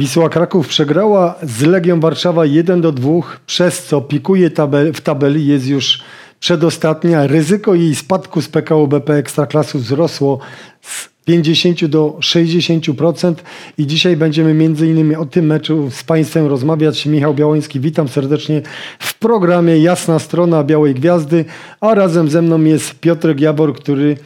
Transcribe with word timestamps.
Wisła 0.00 0.28
Kraków 0.28 0.68
przegrała 0.68 1.34
z 1.42 1.62
Legią 1.62 2.00
Warszawa 2.00 2.46
1 2.46 2.80
do 2.80 2.92
2, 2.92 3.10
przez 3.46 3.84
co 3.84 4.00
pikuje 4.00 4.50
tabel, 4.50 4.92
w 4.92 5.00
tabeli, 5.00 5.46
jest 5.46 5.66
już 5.66 6.02
przedostatnia. 6.40 7.26
Ryzyko 7.26 7.74
jej 7.74 7.94
spadku 7.94 8.42
z 8.42 8.48
PKO 8.48 8.86
BP 8.86 9.14
Ekstraklasu 9.14 9.78
wzrosło 9.78 10.38
z 10.80 11.08
50 11.24 11.86
do 11.86 12.16
60% 12.20 13.34
i 13.78 13.86
dzisiaj 13.86 14.16
będziemy 14.16 14.54
między 14.54 14.86
innymi 14.86 15.16
o 15.16 15.26
tym 15.26 15.46
meczu 15.46 15.90
z 15.90 16.02
Państwem 16.02 16.46
rozmawiać. 16.46 17.06
Michał 17.06 17.34
Białoński, 17.34 17.80
witam 17.80 18.08
serdecznie 18.08 18.62
w 18.98 19.18
programie 19.18 19.78
Jasna 19.78 20.18
Strona 20.18 20.64
Białej 20.64 20.94
Gwiazdy, 20.94 21.44
a 21.80 21.94
razem 21.94 22.28
ze 22.28 22.42
mną 22.42 22.64
jest 22.64 22.94
Piotrek 23.00 23.40
Jabor, 23.40 23.74
który 23.74 24.16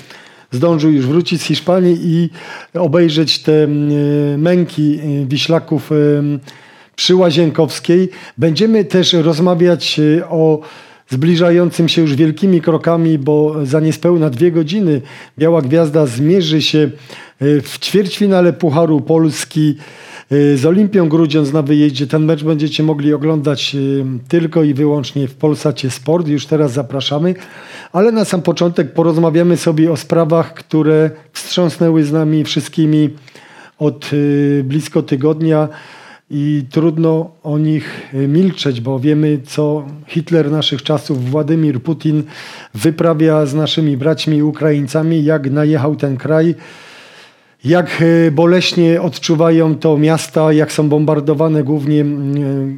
zdążył 0.54 0.92
już 0.92 1.06
wrócić 1.06 1.42
z 1.42 1.44
Hiszpanii 1.44 1.98
i 2.02 2.30
obejrzeć 2.78 3.38
te 3.38 3.66
męki 4.38 4.98
e, 4.98 5.26
Wiślaków 5.26 5.92
e, 5.92 5.94
przy 6.96 7.14
Łazienkowskiej. 7.14 8.08
Będziemy 8.38 8.84
też 8.84 9.12
rozmawiać 9.12 10.00
e, 10.18 10.28
o 10.28 10.60
zbliżającym 11.08 11.88
się 11.88 12.02
już 12.02 12.14
wielkimi 12.14 12.60
krokami, 12.60 13.18
bo 13.18 13.66
za 13.66 13.80
niespełna 13.80 14.30
dwie 14.30 14.52
godziny 14.52 15.00
Biała 15.38 15.62
Gwiazda 15.62 16.06
zmierzy 16.06 16.62
się 16.62 16.90
w 17.40 17.78
ćwierćfinale 17.78 18.52
Pucharu 18.52 19.00
Polski 19.00 19.76
z 20.30 20.66
Olimpią 20.66 21.08
Grudziądz 21.08 21.52
na 21.52 21.62
wyjeździe. 21.62 22.06
Ten 22.06 22.24
mecz 22.24 22.44
będziecie 22.44 22.82
mogli 22.82 23.14
oglądać 23.14 23.76
tylko 24.28 24.62
i 24.62 24.74
wyłącznie 24.74 25.28
w 25.28 25.34
Polsacie 25.34 25.90
Sport. 25.90 26.28
Już 26.28 26.46
teraz 26.46 26.72
zapraszamy. 26.72 27.34
Ale 27.92 28.12
na 28.12 28.24
sam 28.24 28.42
początek 28.42 28.92
porozmawiamy 28.92 29.56
sobie 29.56 29.92
o 29.92 29.96
sprawach, 29.96 30.54
które 30.54 31.10
wstrząsnęły 31.32 32.04
z 32.04 32.12
nami 32.12 32.44
wszystkimi 32.44 33.10
od 33.78 34.12
y, 34.12 34.64
blisko 34.64 35.02
tygodnia 35.02 35.68
i 36.30 36.64
trudno 36.70 37.30
o 37.42 37.58
nich 37.58 38.14
y, 38.14 38.28
milczeć, 38.28 38.80
bo 38.80 39.00
wiemy, 39.00 39.40
co 39.46 39.86
Hitler 40.06 40.50
naszych 40.50 40.82
czasów, 40.82 41.30
Władimir 41.30 41.82
Putin, 41.82 42.22
wyprawia 42.74 43.46
z 43.46 43.54
naszymi 43.54 43.96
braćmi 43.96 44.42
Ukraińcami, 44.42 45.24
jak 45.24 45.50
najechał 45.50 45.96
ten 45.96 46.16
kraj, 46.16 46.54
jak 47.64 48.02
y, 48.02 48.30
boleśnie 48.32 49.02
odczuwają 49.02 49.74
to 49.74 49.98
miasta, 49.98 50.52
jak 50.52 50.72
są 50.72 50.88
bombardowane 50.88 51.64
głównie, 51.64 52.04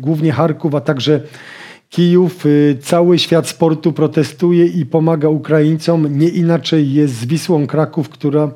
głównie 0.01 0.33
Charków, 0.33 0.75
a 0.75 0.81
także 0.81 1.21
Kijów, 1.91 2.47
y, 2.47 2.79
cały 2.83 3.19
świat 3.19 3.49
sportu 3.49 3.93
protestuje 3.93 4.67
i 4.67 4.87
pomaga 4.87 5.29
Ukraińcom. 5.29 6.19
Nie 6.19 6.29
inaczej 6.29 6.93
jest 6.93 7.15
z 7.15 7.27
Wisłą 7.27 7.67
Kraków, 7.67 8.09
która 8.09 8.51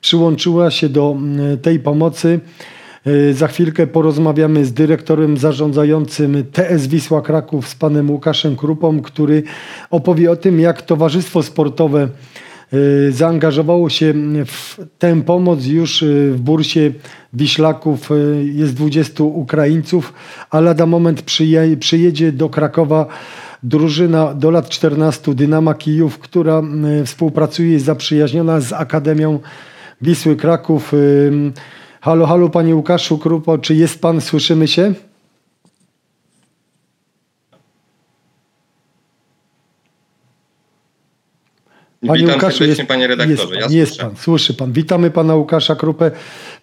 przyłączyła 0.00 0.70
się 0.70 0.88
do 0.88 1.16
tej 1.62 1.80
pomocy. 1.80 2.40
Za 3.32 3.48
chwilkę 3.48 3.86
porozmawiamy 3.86 4.64
z 4.64 4.72
dyrektorem 4.72 5.36
zarządzającym 5.36 6.44
TS 6.52 6.86
Wisła 6.86 7.22
Kraków, 7.22 7.68
z 7.68 7.74
panem 7.74 8.10
Łukaszem 8.10 8.56
Krupą, 8.56 9.02
który 9.02 9.42
opowie 9.90 10.30
o 10.30 10.36
tym, 10.36 10.60
jak 10.60 10.82
Towarzystwo 10.82 11.42
Sportowe 11.42 12.08
zaangażowało 13.10 13.90
się 13.90 14.14
w 14.46 14.78
tę 14.98 15.22
pomoc. 15.22 15.66
Już 15.66 16.02
y, 16.02 16.32
w 16.34 16.40
bursie 16.40 16.92
Wiślaków 17.32 18.10
y, 18.10 18.44
jest 18.54 18.74
20 18.74 19.24
Ukraińców, 19.24 20.12
a 20.50 20.60
lada 20.60 20.86
moment 20.86 21.22
przyje, 21.22 21.76
przyjedzie 21.76 22.32
do 22.32 22.48
Krakowa 22.48 23.06
drużyna 23.62 24.34
do 24.34 24.50
lat 24.50 24.68
14 24.68 25.34
Dynama 25.34 25.74
Kijów, 25.74 26.18
która 26.18 26.62
współpracuje, 27.04 27.72
jest 27.72 27.84
zaprzyjaźniona 27.84 28.60
z 28.60 28.72
Akademią 28.72 29.38
Wisły 30.02 30.36
Kraków. 30.36 30.92
Halo, 32.00 32.26
halo 32.26 32.48
panie 32.48 32.76
Łukaszu 32.76 33.18
Krupo, 33.18 33.58
czy 33.58 33.74
jest 33.74 34.00
pan, 34.00 34.20
słyszymy 34.20 34.68
się? 34.68 34.94
Panie 42.00 42.20
Witam 42.20 42.34
Łukaszu, 42.34 42.64
jest, 42.64 42.82
panie 42.82 43.06
redaktorze. 43.06 43.56
Jest, 43.56 43.70
ja 43.70 43.78
jest 43.78 43.98
pan, 44.00 44.16
słyszy 44.16 44.54
pan. 44.54 44.72
Witamy 44.72 45.10
pana 45.10 45.34
Łukasza 45.34 45.76
Krupę. 45.76 46.10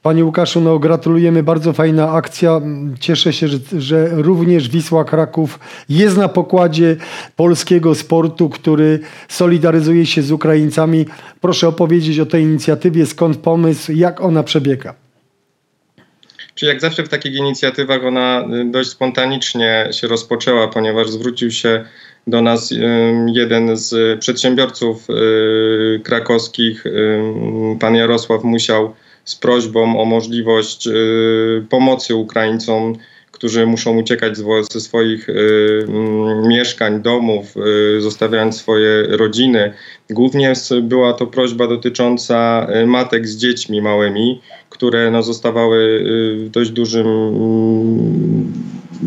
Panie 0.02 0.26
Łukaszu, 0.26 0.62
no 0.62 0.80
gratulujemy, 0.80 1.44
bardzo 1.44 1.74
fajna 1.74 2.12
akcja. 2.12 2.62
Cieszę 3.00 3.34
się, 3.34 3.48
że, 3.48 3.58
że, 3.78 4.10
również 4.12 4.70
Wisła 4.70 5.06
Kraków 5.06 5.60
jest 5.90 6.18
na 6.18 6.30
pokładzie 6.30 6.96
polskiego 7.36 7.96
sportu, 7.96 8.50
który 8.50 9.00
solidaryzuje 9.28 10.06
się 10.06 10.22
z 10.22 10.32
Ukraińcami. 10.32 11.06
Proszę 11.42 11.68
opowiedzieć 11.68 12.20
o 12.20 12.26
tej 12.26 12.44
inicjatywie, 12.44 13.06
skąd 13.06 13.38
pomysł, 13.38 13.92
jak 13.92 14.22
ona 14.22 14.44
przebiega. 14.44 14.96
Czyli 16.56 16.70
jak 16.70 16.82
zawsze 16.82 17.04
w 17.04 17.10
takich 17.10 17.36
inicjatywach 17.36 18.06
ona 18.06 18.46
y, 18.62 18.72
dość 18.72 18.90
spontanicznie 18.90 19.90
się 19.92 20.08
rozpoczęła, 20.08 20.68
ponieważ 20.68 21.10
zwrócił 21.10 21.52
się 21.52 21.86
do 22.28 22.42
nas 22.42 22.74
jeden 23.28 23.78
z 23.78 24.20
przedsiębiorców 24.20 25.10
y, 25.10 26.02
krakowskich, 26.04 26.84
pan 27.80 27.96
Jarosław 27.96 28.44
Musiał, 28.44 28.94
z 29.26 29.36
prośbą 29.36 30.00
o 30.00 30.06
możliwość 30.06 30.88
y, 30.88 31.66
pomocy 31.70 32.16
Ukraińcom, 32.16 32.94
którzy 33.32 33.66
muszą 33.66 33.98
uciekać 33.98 34.38
ze 34.72 34.82
swoich 34.82 35.30
y, 35.30 35.86
mieszkań, 36.48 37.02
domów, 37.02 37.56
zostawiając 38.00 38.58
swoje 38.58 39.04
rodziny. 39.04 39.74
Głównie 40.10 40.54
była 40.82 41.14
to 41.14 41.28
prośba 41.28 41.68
dotycząca 41.68 42.68
matek 42.86 43.28
z 43.28 43.38
dziećmi 43.38 43.82
małymi, 43.82 44.42
które 44.70 45.12
no, 45.12 45.24
zostawały 45.24 46.04
w 46.38 46.50
dość 46.50 46.70
dużym 46.70 47.08
mm, 47.08 48.54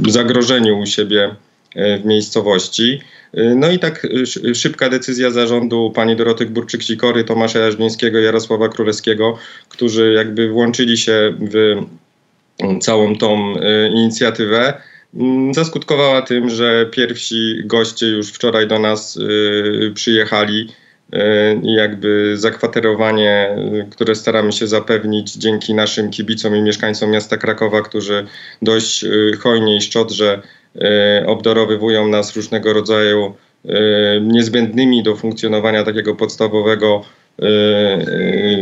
zagrożeniu 0.09 0.79
u 0.79 0.87
siebie 0.87 1.35
w 1.77 2.05
miejscowości. 2.05 3.01
E, 3.35 3.55
no 3.55 3.71
i 3.71 3.79
tak 3.79 4.07
e, 4.51 4.55
szybka 4.55 4.89
decyzja 4.89 5.31
zarządu 5.31 5.93
pani 5.95 6.17
Doroty 6.17 6.47
Burczyk-Sikory, 6.47 7.25
Tomasza 7.25 7.59
Jarzmińskiego, 7.59 8.19
Jarosława 8.19 8.69
Królewskiego, 8.69 9.39
którzy 9.69 10.13
jakby 10.13 10.49
włączyli 10.49 10.99
się 10.99 11.35
w 11.41 11.83
całą 12.81 13.17
tą 13.17 13.55
inicjatywę, 13.91 14.81
zaskutkowała 15.55 16.23
tym, 16.23 16.51
że 16.51 16.87
pierwsi 16.91 17.63
goście 17.65 18.07
już 18.07 18.33
wczoraj 18.33 18.69
do 18.69 18.79
nas 18.79 19.19
przyjechali 19.95 20.69
i 21.63 21.75
jakby 21.75 22.37
zakwaterowanie, 22.37 23.57
które 23.91 24.15
staramy 24.15 24.53
się 24.53 24.67
zapewnić 24.67 25.33
dzięki 25.33 25.75
naszym 25.75 26.11
kibicom 26.11 26.57
i 26.57 26.63
mieszkańcom 26.63 27.11
miasta 27.11 27.37
Krakowa, 27.37 27.83
którzy 27.83 28.27
dość 28.63 29.05
hojnie 29.43 29.77
i 29.77 29.81
szczodrze 29.81 30.43
E, 30.66 30.66
obdarowywują 31.27 32.09
nas 32.09 32.37
różnego 32.37 32.73
rodzaju 32.73 33.35
e, 33.65 33.71
niezbędnymi 34.21 35.03
do 35.03 35.17
funkcjonowania 35.17 35.85
takiego 35.85 36.15
podstawowego 36.15 37.05
e, 37.43 37.49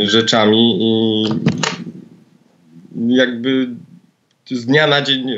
rzeczami 0.06 0.78
i 0.80 1.24
jakby 3.16 3.68
z 4.46 4.66
dnia 4.66 4.86
na 4.86 5.02
dzień 5.02 5.30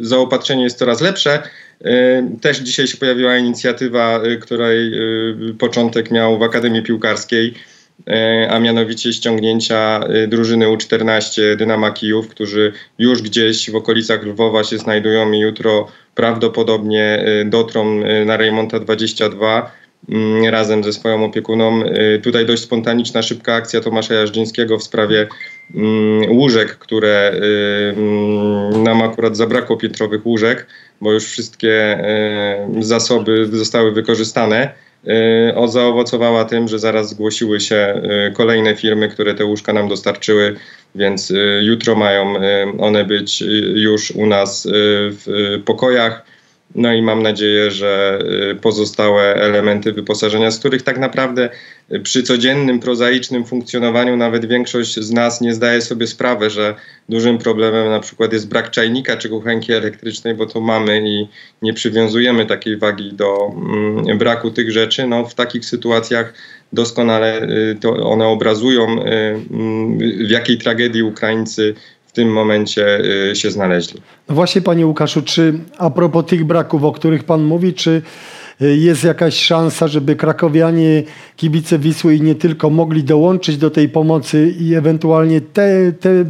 zaopatrzenie 0.00 0.62
jest 0.62 0.78
coraz 0.78 1.00
lepsze. 1.00 1.42
Też 2.40 2.58
dzisiaj 2.58 2.86
się 2.86 2.96
pojawiła 2.96 3.36
inicjatywa, 3.36 4.20
której 4.40 4.92
początek 5.58 6.10
miał 6.10 6.38
w 6.38 6.42
Akademii 6.42 6.82
Piłkarskiej 6.82 7.54
E, 7.54 7.77
a 8.48 8.58
mianowicie 8.58 9.12
ściągnięcia 9.12 10.00
e, 10.00 10.26
drużyny 10.26 10.66
U14 10.66 11.56
Dynama 11.56 11.90
Kijów, 11.90 12.28
którzy 12.28 12.72
już 12.98 13.22
gdzieś 13.22 13.70
w 13.70 13.76
okolicach 13.76 14.22
Lwowa 14.22 14.64
się 14.64 14.78
znajdują 14.78 15.32
i 15.32 15.38
jutro 15.38 15.88
prawdopodobnie 16.14 17.04
e, 17.04 17.44
dotrą 17.44 18.00
na 18.26 18.36
Rejmonta 18.36 18.80
22 18.80 19.72
mm, 20.08 20.44
razem 20.44 20.84
ze 20.84 20.92
swoją 20.92 21.24
opiekuną. 21.24 21.82
Tutaj 22.22 22.46
dość 22.46 22.62
spontaniczna, 22.62 23.22
szybka 23.22 23.54
akcja 23.54 23.80
Tomasza 23.80 24.14
Jażdżyńskiego 24.14 24.78
w 24.78 24.82
sprawie 24.82 25.26
mm, 25.74 26.32
łóżek, 26.32 26.78
które 26.78 27.32
mm, 27.96 28.82
nam 28.82 29.02
akurat 29.02 29.36
zabrakło 29.36 29.76
piętrowych 29.76 30.26
łóżek, 30.26 30.66
bo 31.00 31.12
już 31.12 31.24
wszystkie 31.24 31.98
zasoby 32.80 33.46
zostały 33.46 33.92
wykorzystane. 33.92 34.74
Y, 35.06 35.68
zaowocowała 35.68 36.44
tym, 36.44 36.68
że 36.68 36.78
zaraz 36.78 37.10
zgłosiły 37.10 37.60
się 37.60 38.02
y, 38.28 38.32
kolejne 38.32 38.76
firmy, 38.76 39.08
które 39.08 39.34
te 39.34 39.44
łóżka 39.44 39.72
nam 39.72 39.88
dostarczyły, 39.88 40.56
więc 40.94 41.30
y, 41.30 41.60
jutro 41.62 41.94
mają 41.94 42.34
one 42.78 43.04
być 43.04 43.44
już 43.74 44.10
u 44.10 44.26
nas 44.26 44.68
w 44.72 45.60
pokojach. 45.64 46.27
No 46.74 46.92
i 46.92 47.02
mam 47.02 47.22
nadzieję, 47.22 47.70
że 47.70 48.18
y, 48.52 48.54
pozostałe 48.54 49.34
elementy 49.34 49.92
wyposażenia, 49.92 50.50
z 50.50 50.58
których 50.58 50.82
tak 50.82 50.98
naprawdę 50.98 51.50
y, 51.92 52.00
przy 52.00 52.22
codziennym, 52.22 52.80
prozaicznym 52.80 53.44
funkcjonowaniu 53.44 54.16
nawet 54.16 54.46
większość 54.46 55.00
z 55.00 55.10
nas 55.10 55.40
nie 55.40 55.54
zdaje 55.54 55.82
sobie 55.82 56.06
sprawy, 56.06 56.50
że 56.50 56.74
dużym 57.08 57.38
problemem 57.38 57.88
na 57.88 58.00
przykład 58.00 58.32
jest 58.32 58.48
brak 58.48 58.70
czajnika 58.70 59.16
czy 59.16 59.28
kuchenki 59.28 59.72
elektrycznej, 59.72 60.34
bo 60.34 60.46
to 60.46 60.60
mamy 60.60 61.02
i 61.04 61.28
nie 61.62 61.74
przywiązujemy 61.74 62.46
takiej 62.46 62.76
wagi 62.76 63.12
do 63.12 63.52
mm, 63.56 64.18
braku 64.18 64.50
tych 64.50 64.70
rzeczy. 64.70 65.06
No, 65.06 65.24
w 65.24 65.34
takich 65.34 65.64
sytuacjach 65.64 66.34
doskonale 66.72 67.42
y, 67.42 67.76
to 67.80 67.96
one 67.96 68.26
obrazują, 68.26 69.02
mm, 69.02 69.98
w 69.98 70.30
jakiej 70.30 70.58
tragedii 70.58 71.02
Ukraińcy 71.02 71.74
w 72.08 72.12
tym 72.12 72.32
momencie 72.32 73.02
się 73.34 73.50
znaleźli. 73.50 74.00
No 74.28 74.34
właśnie, 74.34 74.62
panie 74.62 74.86
Łukaszu, 74.86 75.22
czy 75.22 75.54
a 75.78 75.90
propos 75.90 76.26
tych 76.26 76.44
braków, 76.44 76.84
o 76.84 76.92
których 76.92 77.24
pan 77.24 77.42
mówi, 77.42 77.74
czy 77.74 78.02
jest 78.60 79.04
jakaś 79.04 79.34
szansa, 79.34 79.88
żeby 79.88 80.16
krakowianie, 80.16 81.02
kibice 81.36 81.78
Wisły 81.78 82.14
i 82.14 82.20
nie 82.20 82.34
tylko 82.34 82.70
mogli 82.70 83.04
dołączyć 83.04 83.56
do 83.56 83.70
tej 83.70 83.88
pomocy 83.88 84.54
i 84.60 84.74
ewentualnie 84.74 85.40
te, 85.40 85.92
te 85.92 86.24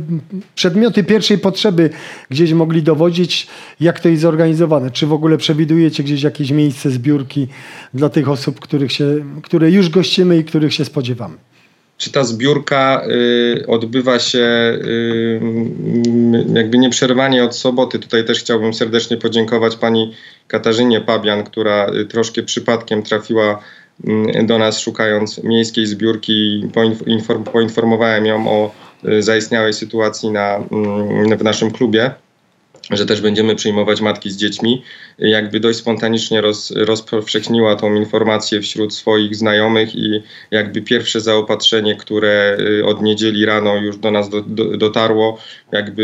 przedmioty 0.55 1.05
pierwszej 1.05 1.39
potrzeby 1.39 1.91
gdzieś 2.31 2.53
mogli 2.53 2.83
dowodzić? 2.83 3.47
Jak 3.81 4.01
to 4.01 4.09
jest 4.09 4.23
zorganizowane? 4.23 4.91
Czy 4.91 5.07
w 5.07 5.13
ogóle 5.13 5.37
przewidujecie 5.39 6.03
gdzieś 6.03 6.23
jakieś 6.23 6.51
miejsce 6.51 6.91
zbiórki 6.91 7.49
dla 7.95 8.09
tych 8.09 8.29
osób, 8.29 8.61
których 8.61 8.93
się, 8.93 9.25
które 9.43 9.71
już 9.71 9.89
gościmy 9.89 10.39
i 10.39 10.45
których 10.45 10.75
się 10.75 10.85
spodziewamy? 10.85 11.37
Czy 11.99 12.13
ta 12.13 12.25
zbiórka 12.25 13.03
y, 13.07 13.67
odbywa 13.67 14.19
się 14.19 14.39
y, 14.39 15.41
jakby 16.55 16.79
nieprzerwanie 16.79 17.45
od 17.45 17.57
soboty. 17.57 17.99
Tutaj 17.99 18.25
też 18.25 18.41
chciałbym 18.41 18.75
serdecznie 18.75 19.17
podziękować 19.17 19.77
pani 19.77 20.15
Katarzynie 20.49 21.01
Pabian, 21.01 21.45
która 21.45 21.87
y, 21.95 22.07
troszkę 22.07 22.43
przypadkiem 22.43 23.03
trafiła 23.03 23.63
y, 24.39 24.43
do 24.43 24.59
nas 24.59 24.81
szukając 24.81 25.43
miejskiej 25.45 25.87
zbiórki. 25.87 26.69
Poinform 26.75 27.45
poinformowałem 27.45 28.27
ją 28.27 28.49
o 28.49 28.75
y, 29.09 29.23
zaistniałej 29.23 29.73
sytuacji 29.73 30.31
na, 30.31 30.59
w 31.39 31.43
naszym 31.43 31.71
klubie 31.71 32.11
że 32.91 33.07
też 33.07 33.21
będziemy 33.21 33.55
przyjmować 33.55 34.01
matki 34.01 34.31
z 34.31 34.37
dziećmi, 34.37 34.83
jakby 35.19 35.61
dość 35.61 35.79
spontanicznie 35.79 36.41
roz, 36.41 36.71
rozpowszechniła 36.71 37.77
tą 37.77 37.95
informację 37.95 38.61
wśród 38.61 38.95
swoich 38.95 39.37
znajomych 39.37 39.95
i 39.95 40.23
jakby 40.51 40.83
pierwsze 40.83 41.21
zaopatrzenie, 41.21 41.97
które 41.97 42.57
y, 42.61 42.87
od 42.87 43.03
niedzieli 43.03 43.45
rano 43.45 43.77
już 43.77 43.97
do 43.97 44.11
nas 44.11 44.29
do, 44.29 44.43
do, 44.43 44.77
dotarło, 44.77 45.39
jakby 45.73 46.03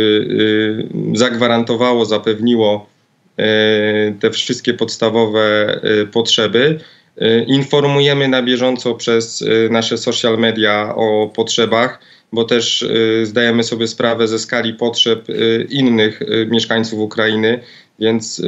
y, 1.15 1.19
zagwarantowało, 1.19 2.05
zapewniło 2.05 2.87
y, 3.39 3.43
te 4.21 4.31
wszystkie 4.31 4.75
podstawowe 4.75 5.81
potrzeby. 6.13 6.79
Informujemy 7.47 8.29
na 8.29 8.43
bieżąco 8.43 8.95
przez 8.95 9.45
nasze 9.71 9.99
social 9.99 10.39
media 10.39 10.95
o 10.97 11.31
potrzebach 11.35 11.99
bo 12.35 12.45
też 12.45 12.83
y, 12.83 13.27
zdajemy 13.27 13.65
sobie 13.65 13.89
sprawę 13.89 14.29
ze 14.29 14.39
skali 14.39 14.75
potrzeb 14.75 15.29
y, 15.31 15.67
innych 15.71 16.23
y, 16.23 16.47
mieszkańców 16.51 16.99
Ukrainy, 16.99 17.61
więc 17.99 18.43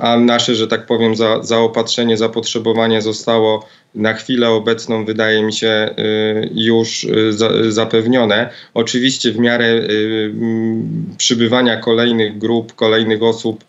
a 0.00 0.16
nasze, 0.16 0.54
że 0.54 0.68
tak 0.68 0.86
powiem, 0.86 1.16
za, 1.16 1.42
zaopatrzenie, 1.42 2.16
zapotrzebowanie 2.16 3.02
zostało 3.02 3.66
na 3.94 4.14
chwilę 4.14 4.50
obecną, 4.50 5.04
wydaje 5.04 5.42
mi 5.42 5.52
się, 5.52 5.94
już 6.54 7.06
zapewnione. 7.68 8.50
Oczywiście 8.74 9.32
w 9.32 9.38
miarę 9.38 9.82
przybywania 11.16 11.76
kolejnych 11.76 12.38
grup, 12.38 12.74
kolejnych 12.74 13.22
osób 13.22 13.64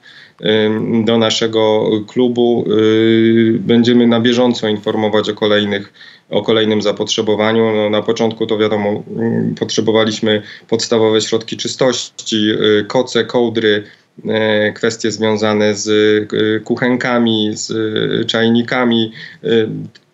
do 1.04 1.18
naszego 1.18 1.90
klubu 2.08 2.66
będziemy 3.60 4.08
na 4.08 4.20
bieżąco 4.20 4.68
informować 4.68 5.30
o 5.30 5.34
kolejnych 5.34 5.94
o 6.30 6.42
kolejnym 6.42 6.82
zapotrzebowaniu. 6.82 7.72
No, 7.76 7.90
na 7.90 8.02
początku 8.02 8.46
to 8.46 8.58
wiadomo, 8.58 9.04
mm, 9.18 9.56
potrzebowaliśmy 9.56 10.42
podstawowe 10.68 11.22
środki 11.22 11.58
czystości, 11.58 12.50
y, 12.80 12.86
koce, 12.88 13.26
kołdry, 13.26 13.84
y, 14.20 14.74
kwestie 14.74 15.12
związane 15.12 15.76
z 15.76 15.88
y, 16.34 16.62
kuchenkami, 16.64 17.52
z 17.54 17.72
czajnikami, 18.28 19.12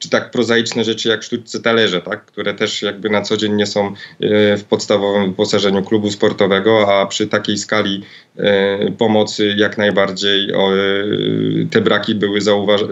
czy 0.05 0.11
tak 0.11 0.31
prozaiczne 0.31 0.83
rzeczy 0.83 1.09
jak 1.09 1.23
sztuczce 1.23 1.59
talerze, 1.59 2.01
tak? 2.01 2.25
które 2.25 2.53
też 2.53 2.81
jakby 2.81 3.09
na 3.09 3.21
co 3.21 3.37
dzień 3.37 3.53
nie 3.53 3.65
są 3.65 3.93
w 4.57 4.63
podstawowym 4.69 5.29
wyposażeniu 5.29 5.83
klubu 5.83 6.11
sportowego, 6.11 6.99
a 6.99 7.05
przy 7.05 7.27
takiej 7.27 7.57
skali 7.57 8.03
pomocy 8.97 9.53
jak 9.57 9.77
najbardziej 9.77 10.51
te 11.71 11.81
braki 11.81 12.15
były 12.15 12.39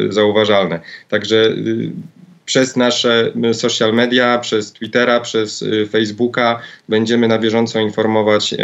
zauważalne. 0.10 0.80
Także 1.10 1.56
przez 2.54 2.76
nasze 2.76 3.32
social 3.54 3.94
media, 3.94 4.38
przez 4.38 4.74
Twittera, 4.74 5.20
przez 5.20 5.62
y, 5.62 5.88
Facebooka 5.92 6.60
będziemy 6.90 7.28
na 7.28 7.40
bieżąco 7.40 7.80
informować 7.80 8.54
y, 8.54 8.58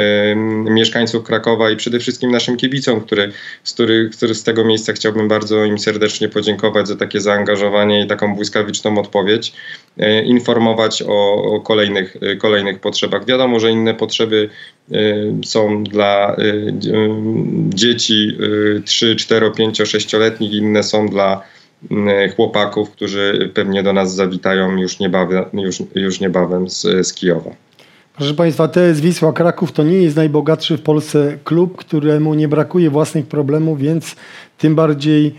mieszkańców 0.72 1.24
Krakowa 1.24 1.70
i 1.70 1.76
przede 1.76 2.00
wszystkim 2.00 2.32
naszym 2.32 2.58
kibicom, 2.58 3.02
który, 3.02 3.32
z, 3.64 3.74
których, 3.74 4.12
który 4.12 4.36
z 4.36 4.44
tego 4.44 4.66
miejsca 4.66 4.94
chciałbym 4.94 5.28
bardzo 5.28 5.66
im 5.66 5.80
serdecznie 5.80 6.30
podziękować 6.30 6.88
za 6.88 6.96
takie 6.96 7.22
zaangażowanie 7.22 8.04
i 8.04 8.08
taką 8.08 8.36
błyskawiczną 8.36 8.98
odpowiedź, 8.98 9.54
y, 9.98 10.24
informować 10.24 11.04
o, 11.08 11.44
o 11.44 11.60
kolejnych, 11.60 12.18
kolejnych 12.40 12.80
potrzebach. 12.80 13.26
Wiadomo, 13.26 13.60
że 13.60 13.72
inne 13.72 13.94
potrzeby 13.94 14.50
są 15.46 15.84
dla 15.84 16.36
dzieci 17.70 18.38
3, 18.86 19.16
4, 19.16 19.52
5, 19.52 19.82
6-letnich, 19.82 20.54
inne 20.54 20.84
są 20.84 21.08
dla 21.08 21.44
chłopaków, 22.36 22.92
którzy 22.92 23.52
pewnie 23.54 23.84
do 23.84 23.94
nas 23.94 24.16
zawitają 24.16 24.78
już 24.78 25.00
niebawem, 25.00 25.46
już, 25.54 25.84
już 25.96 26.20
niebawem 26.20 26.70
z, 26.70 27.08
z 27.08 27.14
Kijowa. 27.14 27.52
Proszę 28.20 28.34
Państwa, 28.34 28.68
TS 28.68 29.00
Wisła 29.00 29.34
Kraków 29.34 29.72
to 29.72 29.84
nie 29.84 29.98
jest 29.98 30.16
najbogatszy 30.16 30.78
w 30.78 30.82
Polsce 30.82 31.38
klub, 31.44 31.78
któremu 31.78 32.34
nie 32.34 32.48
brakuje 32.48 32.90
własnych 32.90 33.28
problemów, 33.28 33.80
więc 33.80 34.16
tym 34.58 34.76
bardziej 34.76 35.36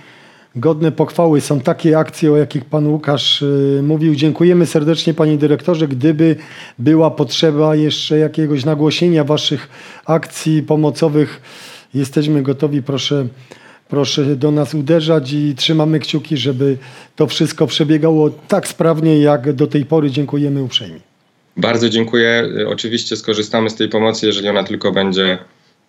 godne 0.57 0.93
pochwały 0.93 1.41
są 1.41 1.61
takie 1.61 1.99
akcje, 1.99 2.33
o 2.33 2.37
jakich 2.37 2.65
Pan 2.65 2.87
Łukasz 2.87 3.43
y, 3.43 3.81
mówił. 3.83 4.15
Dziękujemy 4.15 4.67
serdecznie 4.67 5.15
Panie 5.15 5.39
Dyrektorze. 5.39 5.89
Gdyby 5.89 6.37
była 6.79 7.11
potrzeba 7.11 7.77
jeszcze 7.77 8.19
jakiegoś 8.19 8.65
nagłośnienia 8.65 9.25
Waszych 9.25 9.69
akcji 10.07 10.63
pomocowych, 10.63 11.41
jesteśmy 11.95 12.43
gotowi. 12.43 12.83
Proszę 12.83 13.27
proszę 13.91 14.37
do 14.37 14.51
nas 14.51 14.75
uderzać 14.75 15.33
i 15.33 15.55
trzymamy 15.55 16.01
kciuki, 16.01 16.37
żeby 16.37 16.77
to 17.17 17.27
wszystko 17.27 17.67
przebiegało 17.67 18.31
tak 18.49 18.69
sprawnie, 18.69 19.19
jak 19.19 19.53
do 19.53 19.67
tej 19.67 19.85
pory. 19.85 20.11
Dziękujemy 20.11 20.63
uprzejmie. 20.63 21.01
Bardzo 21.57 21.89
dziękuję. 21.89 22.49
Oczywiście 22.69 23.17
skorzystamy 23.17 23.71
z 23.71 23.75
tej 23.75 23.89
pomocy, 23.89 24.27
jeżeli 24.27 24.49
ona 24.49 24.65
tylko 24.65 24.93
będzie 24.93 25.39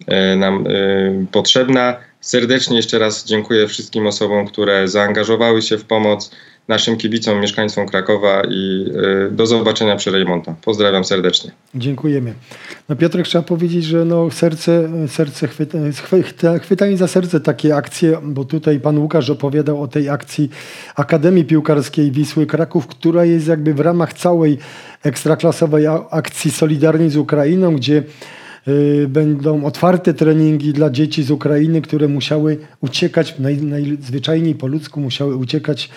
e, 0.08 0.36
nam 0.36 0.68
e, 0.68 1.26
potrzebna. 1.32 1.98
Serdecznie 2.22 2.78
jeszcze 2.78 3.00
raz 3.00 3.26
dziękuję 3.26 3.68
wszystkim 3.68 4.08
osobom, 4.08 4.48
które 4.48 4.88
zaangażowały 4.88 5.62
się 5.62 5.78
w 5.78 5.86
pomoc 5.86 6.32
naszym 6.72 6.98
kibicom, 6.98 7.40
mieszkańcom 7.40 7.88
Krakowa 7.88 8.42
i 8.50 8.86
y, 9.28 9.32
do 9.32 9.48
zobaczenia 9.48 9.96
przy 9.96 10.12
Rejmonta. 10.12 10.56
Pozdrawiam 10.64 11.04
serdecznie. 11.04 11.52
Dziękujemy. 11.76 12.34
No 12.90 12.96
Piotrek, 12.96 13.28
trzeba 13.28 13.44
powiedzieć, 13.44 13.84
że 13.84 14.06
no 14.06 14.32
serce, 14.32 14.90
serce 15.08 15.48
chwyta, 15.48 15.78
chwyta, 15.92 16.60
chwytają 16.60 16.98
za 16.98 17.08
serce 17.08 17.40
takie 17.40 17.76
akcje, 17.76 18.18
bo 18.24 18.46
tutaj 18.46 18.80
pan 18.80 18.98
Łukasz 18.98 19.30
opowiadał 19.30 19.82
o 19.82 19.88
tej 19.88 20.10
akcji 20.10 20.50
Akademii 20.96 21.46
Piłkarskiej 21.46 22.12
Wisły 22.12 22.46
Kraków, 22.46 22.88
która 22.88 23.26
jest 23.26 23.48
jakby 23.48 23.74
w 23.74 23.80
ramach 23.80 24.14
całej 24.14 24.58
ekstraklasowej 25.04 25.86
akcji 26.12 26.52
Solidarni 26.52 27.10
z 27.10 27.18
Ukrainą, 27.18 27.76
gdzie 27.76 28.04
y, 28.68 29.06
będą 29.10 29.66
otwarte 29.66 30.14
treningi 30.14 30.74
dla 30.74 30.90
dzieci 30.90 31.24
z 31.24 31.32
Ukrainy, 31.32 31.82
które 31.82 32.08
musiały 32.08 32.58
uciekać, 32.82 33.40
naj, 33.40 33.58
najzwyczajniej 33.58 34.56
po 34.56 34.68
ludzku 34.68 35.00
musiały 35.00 35.36
uciekać 35.36 35.90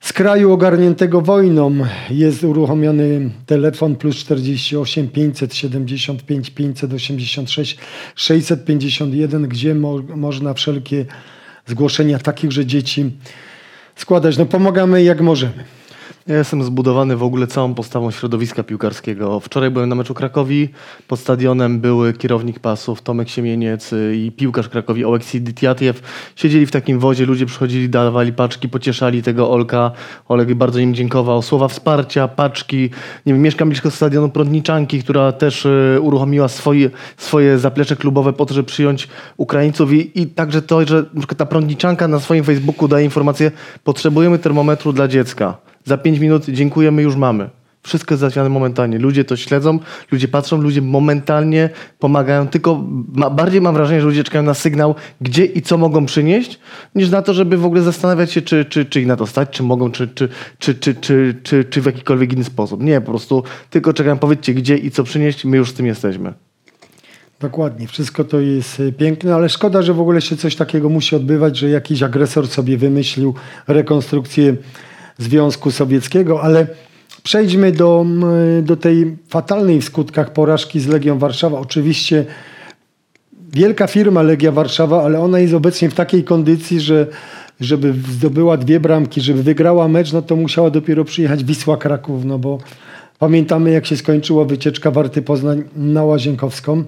z 0.00 0.12
kraju 0.12 0.52
ogarniętego 0.52 1.20
wojną 1.20 1.76
jest 2.10 2.44
uruchomiony 2.44 3.30
telefon 3.46 3.96
plus 3.96 4.16
48 4.16 5.08
575 5.08 6.50
586 6.50 7.78
651, 8.14 9.48
gdzie 9.48 9.74
mo 9.74 9.98
można 10.16 10.54
wszelkie 10.54 11.04
zgłoszenia 11.66 12.18
takichże 12.18 12.66
dzieci 12.66 13.10
składać. 13.96 14.38
No 14.38 14.46
pomagamy 14.46 15.02
jak 15.02 15.20
możemy. 15.20 15.77
Ja 16.28 16.36
jestem 16.38 16.62
zbudowany 16.62 17.16
w 17.16 17.22
ogóle 17.22 17.46
całą 17.46 17.74
postawą 17.74 18.10
środowiska 18.10 18.62
piłkarskiego. 18.62 19.40
Wczoraj 19.40 19.70
byłem 19.70 19.88
na 19.88 19.94
meczu 19.94 20.14
Krakowi. 20.14 20.68
Pod 21.08 21.20
stadionem 21.20 21.80
były 21.80 22.12
kierownik 22.12 22.60
pasów 22.60 23.02
Tomek 23.02 23.28
Siemieniec 23.28 23.94
i 24.14 24.32
piłkarz 24.36 24.68
Krakowi 24.68 25.04
Oleksij 25.04 25.40
Dytiatiew. 25.40 26.02
Siedzieli 26.36 26.66
w 26.66 26.70
takim 26.70 26.98
wozie, 26.98 27.26
ludzie 27.26 27.46
przychodzili, 27.46 27.88
dawali 27.88 28.32
paczki, 28.32 28.68
pocieszali 28.68 29.22
tego 29.22 29.50
Olka. 29.50 29.90
Olek 30.28 30.54
bardzo 30.54 30.78
im 30.78 30.94
dziękował. 30.94 31.42
Słowa 31.42 31.68
wsparcia, 31.68 32.28
paczki. 32.28 32.90
Nie 33.26 33.32
wiem, 33.32 33.42
mieszkam 33.42 33.68
blisko 33.68 33.90
stadionu 33.90 34.28
Prądniczanki, 34.28 35.02
która 35.02 35.32
też 35.32 35.66
y, 35.66 35.98
uruchomiła 36.00 36.48
swoje, 36.48 36.90
swoje 37.16 37.58
zaplecze 37.58 37.96
klubowe 37.96 38.32
po 38.32 38.46
to, 38.46 38.54
żeby 38.54 38.66
przyjąć 38.66 39.08
Ukraińców 39.36 39.92
i, 39.92 40.20
i 40.20 40.26
także 40.26 40.62
to, 40.62 40.86
że 40.86 41.04
ta 41.36 41.46
Prądniczanka 41.46 42.08
na 42.08 42.20
swoim 42.20 42.44
Facebooku 42.44 42.88
daje 42.88 43.04
informację, 43.04 43.50
potrzebujemy 43.84 44.38
termometru 44.38 44.92
dla 44.92 45.08
dziecka 45.08 45.67
za 45.88 45.98
5 45.98 46.18
minut 46.18 46.44
dziękujemy, 46.44 47.02
już 47.02 47.16
mamy. 47.16 47.50
Wszystko 47.82 48.14
jest 48.14 48.20
załatwiane 48.20 48.48
momentalnie. 48.48 48.98
Ludzie 48.98 49.24
to 49.24 49.36
śledzą, 49.36 49.78
ludzie 50.12 50.28
patrzą, 50.28 50.60
ludzie 50.60 50.82
momentalnie 50.82 51.70
pomagają. 51.98 52.48
Tylko 52.48 52.84
ma, 53.12 53.30
bardziej 53.30 53.60
mam 53.60 53.74
wrażenie, 53.74 54.00
że 54.00 54.06
ludzie 54.06 54.24
czekają 54.24 54.44
na 54.44 54.54
sygnał, 54.54 54.94
gdzie 55.20 55.44
i 55.44 55.62
co 55.62 55.78
mogą 55.78 56.06
przynieść, 56.06 56.60
niż 56.94 57.10
na 57.10 57.22
to, 57.22 57.34
żeby 57.34 57.56
w 57.56 57.64
ogóle 57.64 57.82
zastanawiać 57.82 58.32
się, 58.32 58.42
czy, 58.42 58.64
czy, 58.64 58.84
czy 58.84 59.00
ich 59.00 59.06
na 59.06 59.16
to 59.16 59.26
stać, 59.26 59.50
czy 59.50 59.62
mogą, 59.62 59.90
czy, 59.90 60.08
czy, 60.08 60.28
czy, 60.58 60.74
czy, 60.74 60.94
czy, 60.94 61.34
czy, 61.42 61.64
czy 61.64 61.80
w 61.82 61.86
jakikolwiek 61.86 62.32
inny 62.32 62.44
sposób. 62.44 62.82
Nie, 62.82 63.00
po 63.00 63.10
prostu 63.10 63.42
tylko 63.70 63.92
czekają, 63.92 64.18
powiedzcie 64.18 64.54
gdzie 64.54 64.76
i 64.76 64.90
co 64.90 65.04
przynieść, 65.04 65.44
my 65.44 65.56
już 65.56 65.70
z 65.70 65.74
tym 65.74 65.86
jesteśmy. 65.86 66.34
Dokładnie, 67.40 67.86
wszystko 67.86 68.24
to 68.24 68.40
jest 68.40 68.80
y, 68.80 68.92
piękne, 68.92 69.34
ale 69.34 69.48
szkoda, 69.48 69.82
że 69.82 69.94
w 69.94 70.00
ogóle 70.00 70.20
się 70.20 70.36
coś 70.36 70.56
takiego 70.56 70.88
musi 70.88 71.16
odbywać, 71.16 71.58
że 71.58 71.68
jakiś 71.68 72.02
agresor 72.02 72.48
sobie 72.48 72.76
wymyślił 72.76 73.34
rekonstrukcję 73.68 74.56
Związku 75.18 75.70
Sowieckiego, 75.70 76.42
ale 76.42 76.66
przejdźmy 77.22 77.72
do, 77.72 78.00
mm, 78.06 78.64
do 78.64 78.76
tej 78.76 79.16
fatalnej 79.28 79.80
w 79.80 79.84
skutkach 79.84 80.32
porażki 80.32 80.80
z 80.80 80.86
Legią 80.86 81.18
Warszawa. 81.18 81.58
Oczywiście 81.58 82.24
wielka 83.52 83.86
firma 83.86 84.22
Legia 84.22 84.52
Warszawa, 84.52 85.04
ale 85.04 85.20
ona 85.20 85.38
jest 85.38 85.54
obecnie 85.54 85.90
w 85.90 85.94
takiej 85.94 86.24
kondycji, 86.24 86.80
że 86.80 87.06
żeby 87.60 87.94
zdobyła 88.08 88.56
dwie 88.56 88.80
bramki, 88.80 89.20
żeby 89.20 89.42
wygrała 89.42 89.88
mecz, 89.88 90.12
no 90.12 90.22
to 90.22 90.36
musiała 90.36 90.70
dopiero 90.70 91.04
przyjechać 91.04 91.44
Wisła 91.44 91.76
Kraków, 91.76 92.24
no 92.24 92.38
bo 92.38 92.58
pamiętamy 93.18 93.70
jak 93.70 93.86
się 93.86 93.96
skończyła 93.96 94.44
wycieczka 94.44 94.90
Warty 94.90 95.22
Poznań 95.22 95.64
na 95.76 96.04
Łazienkowską. 96.04 96.84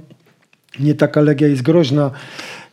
Nie 0.80 0.94
taka 0.94 1.20
Legia 1.20 1.49
jest 1.49 1.62
groźna, 1.62 2.10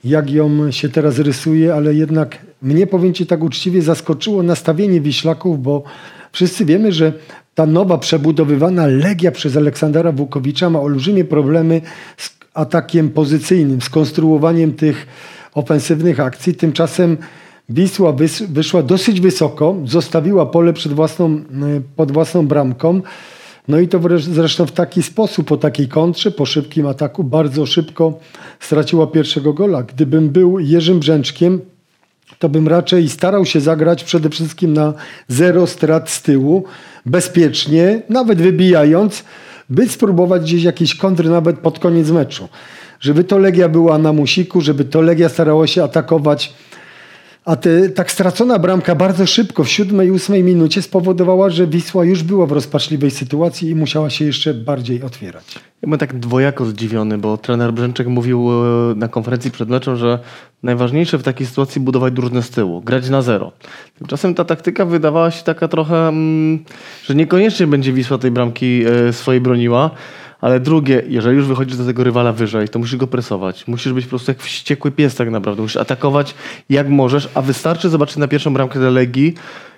jak 0.08 0.32
ją 0.32 0.72
się 0.72 0.90
teraz 0.90 1.20
rysuje, 1.20 1.74
ale 1.74 1.94
jednak 1.94 2.38
mnie, 2.62 2.88
powiem 2.88 3.14
Ci 3.14 3.26
tak 3.26 3.44
uczciwie, 3.44 3.82
zaskoczyło 3.82 4.44
nastawienie 4.44 5.02
Wiślaków, 5.02 5.62
bo 5.62 5.84
wszyscy 6.32 6.66
wiemy, 6.66 6.92
że 6.92 7.14
ta 7.56 7.66
nowa, 7.66 7.98
przebudowywana 7.98 8.88
Legia 8.88 9.32
przez 9.32 9.58
Aleksandra 9.58 10.12
Wukowicza 10.12 10.70
ma 10.70 10.80
olbrzymie 10.80 11.26
problemy 11.26 11.82
z 12.18 12.38
atakiem 12.54 13.10
pozycyjnym, 13.10 13.82
z 13.82 13.90
konstruowaniem 13.90 14.74
tych 14.74 15.08
ofensywnych 15.54 16.20
akcji. 16.20 16.56
Tymczasem 16.56 17.18
Wisła 17.70 18.14
wyszła 18.50 18.84
dosyć 18.84 19.22
wysoko, 19.22 19.76
zostawiła 19.86 20.46
pole 20.46 20.74
przed 20.74 20.94
własną, 20.94 21.42
pod 21.96 22.12
własną 22.12 22.48
bramką. 22.48 23.02
No 23.68 23.80
i 23.80 23.88
to 23.88 24.00
zresztą 24.20 24.66
w 24.66 24.72
taki 24.72 25.04
sposób, 25.04 25.48
po 25.48 25.58
takiej 25.58 25.88
kontrze, 25.88 26.32
po 26.32 26.46
szybkim 26.46 26.88
ataku, 26.88 27.24
bardzo 27.24 27.66
szybko 27.66 28.20
straciła 28.60 29.08
pierwszego 29.08 29.54
gola. 29.54 29.84
Gdybym 29.84 30.30
był 30.30 30.60
Jerzym 30.60 31.00
Brzęczkiem, 31.00 31.62
to 32.40 32.50
bym 32.50 32.68
raczej 32.68 33.10
starał 33.10 33.46
się 33.46 33.60
zagrać 33.60 34.04
przede 34.04 34.30
wszystkim 34.30 34.74
na 34.74 34.94
zero 35.28 35.68
strat 35.68 36.10
z 36.10 36.22
tyłu, 36.22 36.64
bezpiecznie, 37.06 38.02
nawet 38.10 38.42
wybijając, 38.42 39.24
by 39.70 39.90
spróbować 39.90 40.42
gdzieś 40.42 40.64
jakiś 40.64 40.96
kontr 40.96 41.26
nawet 41.26 41.60
pod 41.60 41.80
koniec 41.80 42.10
meczu. 42.10 42.50
Żeby 43.00 43.24
to 43.24 43.38
Legia 43.38 43.70
była 43.70 43.98
na 43.98 44.14
musiku, 44.14 44.62
żeby 44.62 44.86
to 44.86 45.02
Legia 45.02 45.30
starała 45.30 45.68
się 45.68 45.84
atakować 45.84 46.54
a 47.48 47.56
te, 47.56 47.90
tak 47.90 48.12
stracona 48.12 48.60
bramka 48.60 48.96
bardzo 48.96 49.26
szybko, 49.26 49.64
w 49.64 49.70
siódmej, 49.70 50.12
ósmej 50.12 50.44
minucie 50.44 50.82
spowodowała, 50.82 51.50
że 51.50 51.68
Wisła 51.68 52.06
już 52.06 52.24
była 52.24 52.46
w 52.46 52.52
rozpaczliwej 52.52 53.12
sytuacji 53.12 53.70
i 53.70 53.76
musiała 53.76 54.10
się 54.10 54.26
jeszcze 54.26 54.54
bardziej 54.54 55.04
otwierać. 55.04 55.56
Ja 55.56 55.62
byłem 55.82 56.00
tak 56.00 56.20
dwojako 56.20 56.66
zdziwiony, 56.66 57.18
bo 57.18 57.38
trener 57.38 57.74
Brzęczek 57.74 58.08
mówił 58.08 58.50
e, 58.50 58.96
na 58.96 59.08
konferencji 59.08 59.52
przed 59.52 59.70
meczem, 59.70 59.96
że 59.96 60.20
najważniejsze 60.64 61.18
w 61.18 61.24
takiej 61.24 61.48
sytuacji 61.48 61.82
budować 61.82 62.14
drużynę 62.14 62.44
z 62.44 62.50
tyłu, 62.50 62.82
grać 62.82 63.10
na 63.10 63.22
zero. 63.22 63.52
Tymczasem 63.98 64.36
ta 64.36 64.46
taktyka 64.46 64.86
wydawała 64.86 65.32
się 65.32 65.44
taka 65.44 65.68
trochę, 65.68 66.08
mm, 66.08 66.64
że 67.04 67.16
niekoniecznie 67.16 67.68
będzie 67.68 67.94
Wisła 67.94 68.18
tej 68.18 68.32
bramki 68.32 68.84
e, 68.86 69.14
swojej 69.14 69.42
broniła, 69.42 69.92
ale 70.42 70.60
drugie, 70.60 71.04
jeżeli 71.08 71.38
już 71.38 71.46
wychodzisz 71.46 71.78
do 71.78 71.86
tego 71.86 72.04
rywala 72.04 72.34
wyżej, 72.34 72.70
to 72.70 72.80
musisz 72.80 72.96
go 72.96 73.08
presować. 73.08 73.68
Musisz 73.68 73.94
być 73.94 74.06
po 74.06 74.10
prostu 74.10 74.32
jak 74.32 74.42
wściekły 74.42 74.92
pies 74.92 75.16
tak 75.16 75.30
naprawdę. 75.30 75.62
Musisz 75.62 75.78
atakować 75.78 76.36
jak 76.70 76.90
możesz, 76.90 77.30
a 77.34 77.42
wystarczy 77.42 77.90
zobaczyć 77.90 78.18
na 78.18 78.28
pierwszą 78.28 78.54
bramkę 78.54 78.80
dla 78.80 78.90
Legii, 78.90 79.34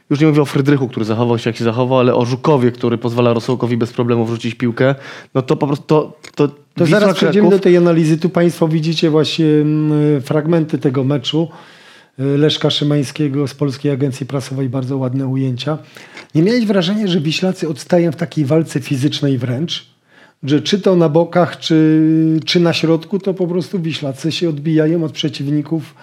już 0.10 0.20
nie 0.20 0.28
mówię 0.28 0.42
o 0.42 0.46
Frydrychu, 0.46 0.88
który 0.88 1.06
zachował 1.06 1.40
się 1.40 1.50
jak 1.50 1.58
się 1.58 1.64
zachował, 1.64 2.00
ale 2.00 2.16
o 2.16 2.26
Żukowie, 2.26 2.72
który 2.72 2.98
pozwala 2.98 3.34
Rosołkowi 3.34 3.78
bez 3.78 3.94
problemu 3.94 4.26
wrzucić 4.26 4.56
piłkę, 4.56 4.96
no 5.34 5.42
to 5.42 5.56
po 5.56 5.68
prostu 5.68 5.86
to... 5.88 6.18
To, 6.36 6.48
to 6.76 6.86
zaraz 6.86 7.16
przejdziemy 7.16 7.50
do 7.50 7.60
tej 7.60 7.78
analizy. 7.78 8.18
Tu 8.18 8.30
Państwo 8.30 8.68
widzicie 8.68 9.10
właśnie 9.10 9.46
mm, 9.46 10.22
fragmenty 10.22 10.78
tego 10.78 11.04
meczu. 11.04 11.48
Leszka 12.18 12.70
Szymańskiego 12.70 13.48
z 13.48 13.54
Polskiej 13.54 13.92
Agencji 13.92 14.26
Prasowej, 14.26 14.70
bardzo 14.70 14.98
ładne 14.98 15.28
ujęcia. 15.28 15.78
Nie 16.36 16.44
miałeś 16.44 16.66
wrażenia, 16.66 17.08
że 17.08 17.22
Wiślacy 17.22 17.70
odstają 17.70 18.12
w 18.12 18.16
takiej 18.16 18.46
walce 18.46 18.80
fizycznej 18.80 19.38
wręcz? 19.38 19.86
Że 20.44 20.62
czy 20.62 20.80
to 20.80 20.96
na 20.96 21.10
bokach, 21.10 21.60
czy, 21.60 22.40
czy 22.46 22.60
na 22.60 22.74
środku, 22.74 23.20
to 23.20 23.34
po 23.34 23.48
prostu 23.48 23.80
Wiślacy 23.80 24.32
się 24.32 24.50
odbijają 24.50 25.04
od 25.04 25.12
przeciwników 25.12 25.96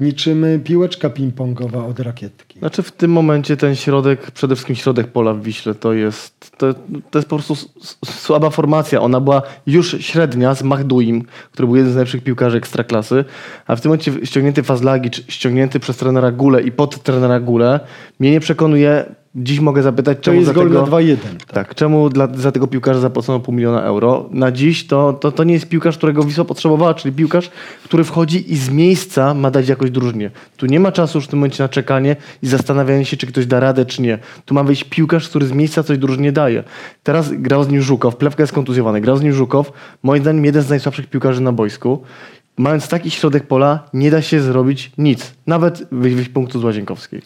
niczym 0.00 0.46
piłeczka 0.64 1.10
ping-pongowa 1.10 1.88
od 1.88 2.00
rakietki. 2.00 2.47
Znaczy 2.58 2.82
w 2.82 2.92
tym 2.92 3.12
momencie 3.12 3.56
ten 3.56 3.76
środek, 3.76 4.30
przede 4.30 4.54
wszystkim 4.54 4.76
środek 4.76 5.06
pola 5.06 5.34
w 5.34 5.42
Wiśle 5.42 5.74
to 5.74 5.92
jest, 5.92 6.50
to, 6.58 6.74
to 7.10 7.18
jest 7.18 7.28
po 7.28 7.36
prostu 7.36 7.70
słaba 8.04 8.50
formacja. 8.50 9.00
Ona 9.00 9.20
była 9.20 9.42
już 9.66 9.96
średnia 10.00 10.54
z 10.54 10.62
Machduim, 10.62 11.24
który 11.52 11.66
był 11.66 11.76
jeden 11.76 11.92
z 11.92 11.94
najlepszych 11.94 12.24
piłkarzy 12.24 12.56
ekstraklasy, 12.56 13.24
a 13.66 13.76
w 13.76 13.80
tym 13.80 13.88
momencie 13.88 14.12
ściągnięty 14.26 14.62
Fazlagicz, 14.62 15.32
ściągnięty 15.32 15.80
przez 15.80 15.96
trenera 15.96 16.32
Gule 16.32 16.62
i 16.62 16.72
pod 16.72 17.02
trenera 17.02 17.40
Gule 17.40 17.80
mnie 18.20 18.30
nie 18.30 18.40
przekonuje 18.40 19.04
Dziś 19.34 19.60
mogę 19.60 19.82
zapytać, 19.82 20.18
czemu 20.20 20.44
za 20.44 20.54
tego, 20.54 20.68
na 20.68 20.86
2-1. 20.86 21.16
Tak. 21.16 21.52
tak, 21.52 21.74
czemu 21.74 22.08
dla, 22.10 22.28
za 22.34 22.52
tego 22.52 22.66
piłkarza 22.66 23.00
zapłacono 23.00 23.40
pół 23.40 23.54
miliona 23.54 23.82
euro. 23.82 24.28
Na 24.30 24.52
dziś 24.52 24.86
to, 24.86 25.12
to, 25.12 25.32
to 25.32 25.44
nie 25.44 25.54
jest 25.54 25.68
piłkarz, 25.68 25.98
którego 25.98 26.22
Wisła 26.22 26.44
potrzebowała, 26.44 26.94
czyli 26.94 27.14
piłkarz, 27.14 27.50
który 27.84 28.04
wchodzi 28.04 28.52
i 28.52 28.56
z 28.56 28.70
miejsca 28.70 29.34
ma 29.34 29.50
dać 29.50 29.68
jakoś 29.68 29.90
drużynie. 29.90 30.30
Tu 30.56 30.66
nie 30.66 30.80
ma 30.80 30.92
czasu 30.92 31.18
już 31.18 31.24
w 31.24 31.28
tym 31.28 31.38
momencie 31.38 31.62
na 31.62 31.68
czekanie 31.68 32.16
i 32.42 32.46
zastanawianie 32.48 33.04
się, 33.04 33.16
czy 33.16 33.26
ktoś 33.26 33.46
da 33.46 33.60
radę, 33.60 33.86
czy 33.86 34.02
nie. 34.02 34.18
Tu 34.44 34.54
ma 34.54 34.62
wyjść 34.62 34.84
piłkarz, 34.84 35.28
który 35.28 35.46
z 35.46 35.52
miejsca 35.52 35.82
coś 35.82 35.98
drużynie 35.98 36.32
daje. 36.32 36.64
Teraz 37.02 37.32
grał 37.32 37.64
z 37.64 37.68
nim 37.68 37.82
Żukow, 37.82 38.16
Plewka 38.16 38.42
jest 38.42 38.52
kontuzjowany, 38.52 39.00
grał 39.00 39.16
z 39.16 39.22
nim 39.22 39.32
Żukow, 39.32 39.72
moim 40.02 40.22
zdaniem 40.22 40.44
jeden 40.44 40.62
z 40.62 40.70
najsłabszych 40.70 41.06
piłkarzy 41.06 41.40
na 41.40 41.52
boisku. 41.52 42.02
Mając 42.58 42.88
taki 42.88 43.10
środek 43.10 43.46
pola, 43.46 43.84
nie 43.94 44.10
da 44.10 44.22
się 44.22 44.40
zrobić 44.40 44.92
nic. 44.98 45.32
Nawet 45.46 45.88
wyjść 45.92 46.28
punktu 46.28 46.60
z 46.60 46.64
Łazienkowskiej. 46.64 47.22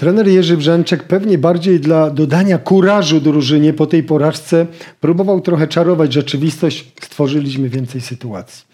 Trener 0.00 0.28
Jerzy 0.28 0.56
Brzęczek 0.56 1.02
pewnie 1.02 1.38
bardziej 1.38 1.80
dla 1.80 2.10
dodania 2.10 2.58
kurażu 2.58 3.20
drużynie 3.20 3.72
po 3.72 3.86
tej 3.86 4.02
porażce 4.02 4.66
próbował 5.00 5.40
trochę 5.40 5.68
czarować 5.68 6.12
rzeczywistość. 6.12 6.92
Stworzyliśmy 7.02 7.68
więcej 7.68 8.00
sytuacji. 8.00 8.64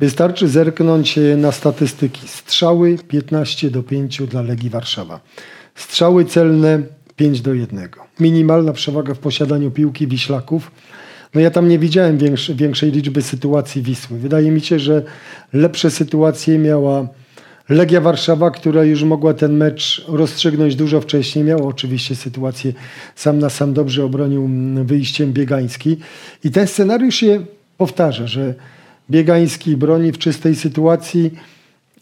Wystarczy 0.00 0.48
zerknąć 0.48 1.18
na 1.36 1.52
statystyki. 1.52 2.28
Strzały 2.28 2.98
15 3.08 3.70
do 3.70 3.82
5 3.82 4.22
dla 4.22 4.42
Legii 4.42 4.70
Warszawa. 4.70 5.20
Strzały 5.74 6.24
celne 6.24 6.82
5 7.16 7.40
do 7.40 7.54
1. 7.54 7.88
Minimalna 8.20 8.72
przewaga 8.72 9.14
w 9.14 9.18
posiadaniu 9.18 9.70
piłki 9.70 10.06
Wiślaków. 10.06 10.70
No 11.34 11.40
ja 11.40 11.50
tam 11.50 11.68
nie 11.68 11.78
widziałem 11.78 12.18
większej 12.54 12.90
liczby 12.90 13.22
sytuacji 13.22 13.82
Wisły. 13.82 14.18
Wydaje 14.18 14.50
mi 14.50 14.60
się, 14.60 14.78
że 14.78 15.02
lepsze 15.52 15.90
sytuacje 15.90 16.58
miała 16.58 17.08
Legia 17.68 18.00
Warszawa, 18.00 18.50
która 18.50 18.84
już 18.84 19.02
mogła 19.02 19.34
ten 19.34 19.56
mecz 19.56 20.04
rozstrzygnąć 20.08 20.76
dużo 20.76 21.00
wcześniej, 21.00 21.44
miała 21.44 21.62
oczywiście 21.62 22.16
sytuację 22.16 22.72
sam 23.14 23.38
na 23.38 23.50
sam 23.50 23.74
dobrze 23.74 24.04
obronił 24.04 24.48
wyjściem 24.84 25.32
Biegański. 25.32 25.96
I 26.44 26.50
ten 26.50 26.66
scenariusz 26.66 27.14
się 27.14 27.44
powtarza, 27.78 28.26
że 28.26 28.54
Biegański 29.10 29.76
broni 29.76 30.12
w 30.12 30.18
czystej 30.18 30.54
sytuacji, 30.54 31.30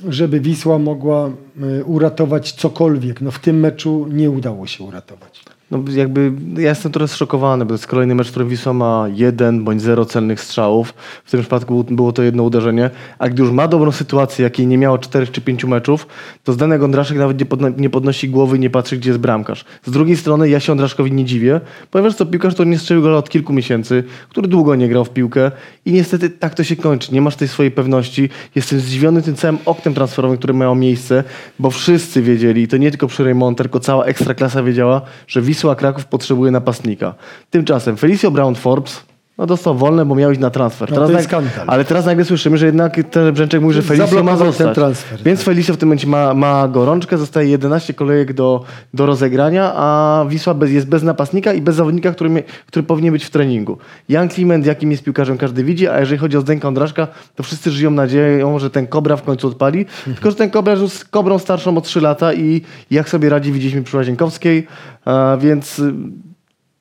żeby 0.09 0.41
Wisła 0.41 0.79
mogła 0.79 1.27
e, 1.27 1.85
uratować 1.85 2.53
cokolwiek. 2.53 3.21
No 3.21 3.31
w 3.31 3.39
tym 3.39 3.61
meczu 3.61 4.09
nie 4.11 4.31
udało 4.31 4.67
się 4.67 4.85
uratować. 4.85 5.41
No 5.71 5.83
jakby 5.97 6.33
ja 6.57 6.69
jestem 6.69 6.93
trochę 6.93 7.09
zszokowany, 7.09 7.65
bo 7.65 7.69
to 7.69 7.75
jest 7.75 7.87
kolejny 7.87 8.15
mecz, 8.15 8.27
w 8.27 8.31
którym 8.31 8.49
Wisła 8.49 8.73
ma 8.73 9.07
jeden 9.15 9.65
bądź 9.65 9.83
zero 9.83 10.05
celnych 10.05 10.41
strzałów. 10.41 10.95
W 11.25 11.31
tym 11.31 11.41
przypadku 11.41 11.85
było 11.91 12.13
to 12.13 12.23
jedno 12.23 12.43
uderzenie. 12.43 12.91
A 13.19 13.29
gdy 13.29 13.43
już 13.43 13.53
ma 13.53 13.69
dobrą 13.69 13.93
sytuację, 13.93 14.43
jakiej 14.43 14.67
nie 14.67 14.79
miało 14.79 14.99
czterech 14.99 15.31
czy 15.31 15.41
pięciu 15.41 15.69
meczów, 15.69 16.07
to 16.45 16.53
Zdenek 16.53 16.83
Ondraszek 16.83 17.19
nawet 17.19 17.41
nie, 17.41 17.47
podno 17.47 17.69
nie 17.69 17.91
podnosi 17.91 18.29
głowy 18.29 18.57
i 18.57 18.61
nie 18.61 18.71
patrzy, 18.71 18.97
gdzie 18.97 19.11
jest 19.11 19.21
bramkarz. 19.21 19.65
Z 19.85 19.91
drugiej 19.91 20.17
strony 20.17 20.49
ja 20.49 20.61
się 20.61 20.73
Ondraszkowi 20.73 21.13
nie 21.13 21.25
dziwię, 21.25 21.61
ponieważ 21.91 22.17
to 22.17 22.27
piłkarz, 22.27 22.55
który 22.55 22.69
nie 22.69 22.79
strzelił 22.79 23.03
gola 23.03 23.17
od 23.17 23.31
kilku 23.31 23.53
miesięcy, 23.53 24.05
który 24.29 24.49
długo 24.49 24.75
nie 24.75 24.89
grał 24.89 25.05
w 25.05 25.11
piłkę 25.11 25.51
i 25.85 25.93
niestety 25.93 26.31
tak 26.31 26.55
to 26.55 26.65
się 26.65 26.77
kończy. 26.77 27.15
Nie 27.15 27.23
masz 27.23 27.37
tej 27.37 27.49
swojej 27.49 27.73
pewności. 27.73 28.29
Jestem 28.55 28.81
zdziwiony 28.81 29.23
tym 29.23 29.35
całym 29.35 29.59
oknem 29.67 29.95
transferowym, 29.95 30.39
które 30.39 30.55
miało 30.55 30.75
miejsce, 30.75 31.25
bo 31.59 31.71
wszyscy 31.71 32.23
wiedzieli, 32.23 32.69
to 32.69 32.77
nie 32.77 32.91
tylko 32.91 33.07
przy 33.07 33.25
Raymonter, 33.25 33.65
tylko 33.67 33.81
cała 33.81 34.05
ekstraklasa 34.05 34.63
wiedziała, 34.63 35.03
że 35.27 35.43
Wisła 35.43 35.54
Wisła 35.55 35.75
Kraków 35.75 36.05
potrzebuje 36.05 36.51
napastnika. 36.51 37.15
Tymczasem 37.51 37.97
Felicio 37.97 38.31
Brown 38.31 38.55
Forbes 38.55 39.01
no 39.39 39.47
dostał 39.47 39.75
wolne, 39.75 40.05
bo 40.07 40.15
miał 40.15 40.31
iść 40.31 40.41
na 40.41 40.51
transfer. 40.51 40.91
No, 40.91 40.95
teraz 40.95 41.11
to 41.11 41.17
jest 41.17 41.29
skandal. 41.29 41.65
Ale 41.67 41.85
teraz 41.85 42.07
nagle 42.07 42.25
słyszymy, 42.25 42.59
że 42.59 42.67
jednak 42.67 42.97
ten 43.11 43.33
Brzęczek 43.33 43.61
mówi, 43.63 43.75
że 43.75 43.83
Felicio 43.83 44.25
ma 44.25 44.37
zostać. 44.37 44.67
Ten 44.67 44.75
transfer, 44.75 45.23
Więc 45.23 45.41
tak. 45.41 45.45
Felicio 45.45 45.75
w 45.75 45.77
tym 45.77 45.89
momencie 45.89 46.07
ma, 46.07 46.35
ma 46.35 46.69
gorączkę, 46.69 47.19
zostaje 47.19 47.49
11 47.49 47.95
kolejek 47.95 48.33
do, 48.33 48.65
do 48.95 49.07
rozegrania, 49.07 49.73
a 49.77 50.25
Wisła 50.29 50.55
bez, 50.55 50.71
jest 50.71 50.89
bez 50.89 51.03
napastnika 51.03 51.53
i 51.53 51.61
bez 51.61 51.77
zawodnika, 51.77 52.13
który, 52.13 52.43
który 52.67 52.83
powinien 52.83 53.13
być 53.13 53.25
w 53.25 53.31
treningu. 53.31 53.79
Jan 54.09 54.29
Kliment, 54.29 54.67
jakim 54.67 54.91
jest 54.91 55.03
piłkarzem, 55.03 55.39
każdy 55.39 55.65
widzi, 55.65 55.89
a 55.89 56.01
jeżeli 56.01 56.19
chodzi 56.19 56.37
o 56.37 56.41
Zdenka 56.41 56.69
Ondraszka, 56.69 57.09
to 57.35 57.43
wszyscy 57.43 57.71
żyją 57.71 57.91
nadzieją, 57.91 58.59
że 58.59 58.71
ten 58.71 58.87
Kobra 58.87 59.17
w 59.17 59.23
końcu 59.23 59.49
odpali. 59.49 59.79
Mhm. 59.81 60.15
Tylko, 60.15 60.31
że 60.31 60.37
ten 60.37 60.51
Kobra 60.51 60.73
jest 60.73 61.05
Kobrą 61.05 61.39
starszą 61.39 61.77
o 61.77 61.81
3 61.81 62.01
lata 62.01 62.35
i 62.35 62.63
jak 62.91 63.09
sobie 63.09 63.29
radzi 63.29 63.53
widzieliśmy 63.53 63.83
przy 63.83 63.97
Łazienkowskiej, 63.97 64.67
a 65.05 65.37
więc 65.41 65.83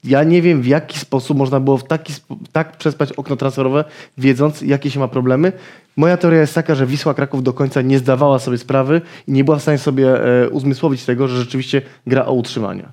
ja 0.03 0.23
nie 0.23 0.41
wiem, 0.41 0.61
w 0.61 0.67
jaki 0.67 0.99
sposób 0.99 1.37
można 1.37 1.59
było 1.59 1.77
w 1.77 1.83
taki, 1.83 2.13
tak 2.51 2.77
przespać 2.77 3.11
okno 3.11 3.35
transferowe, 3.35 3.83
wiedząc, 4.17 4.61
jakie 4.61 4.91
się 4.91 4.99
ma 4.99 5.07
problemy. 5.07 5.51
Moja 5.97 6.17
teoria 6.17 6.41
jest 6.41 6.55
taka, 6.55 6.75
że 6.75 6.85
Wisła 6.85 7.13
Kraków 7.13 7.43
do 7.43 7.53
końca 7.53 7.81
nie 7.81 7.99
zdawała 7.99 8.39
sobie 8.39 8.57
sprawy 8.57 9.01
i 9.27 9.31
nie 9.31 9.43
była 9.43 9.57
w 9.57 9.61
stanie 9.61 9.77
sobie 9.77 10.25
e, 10.43 10.49
uzmysłowić 10.49 11.05
tego, 11.05 11.27
że 11.27 11.39
rzeczywiście 11.39 11.81
gra 12.07 12.25
o 12.25 12.33
utrzymanie. 12.33 12.83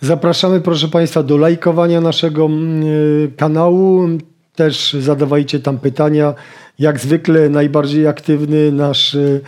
Zapraszamy, 0.00 0.60
proszę 0.60 0.88
Państwa, 0.88 1.22
do 1.22 1.36
lajkowania 1.36 2.00
naszego 2.00 2.48
y, 2.48 3.32
kanału. 3.36 4.08
Też 4.54 4.92
zadawajcie 4.92 5.60
tam 5.60 5.78
pytania. 5.78 6.34
Jak 6.78 7.00
zwykle 7.00 7.48
najbardziej 7.48 8.06
aktywny 8.06 8.72
nasz 8.72 9.14
y, 9.14 9.40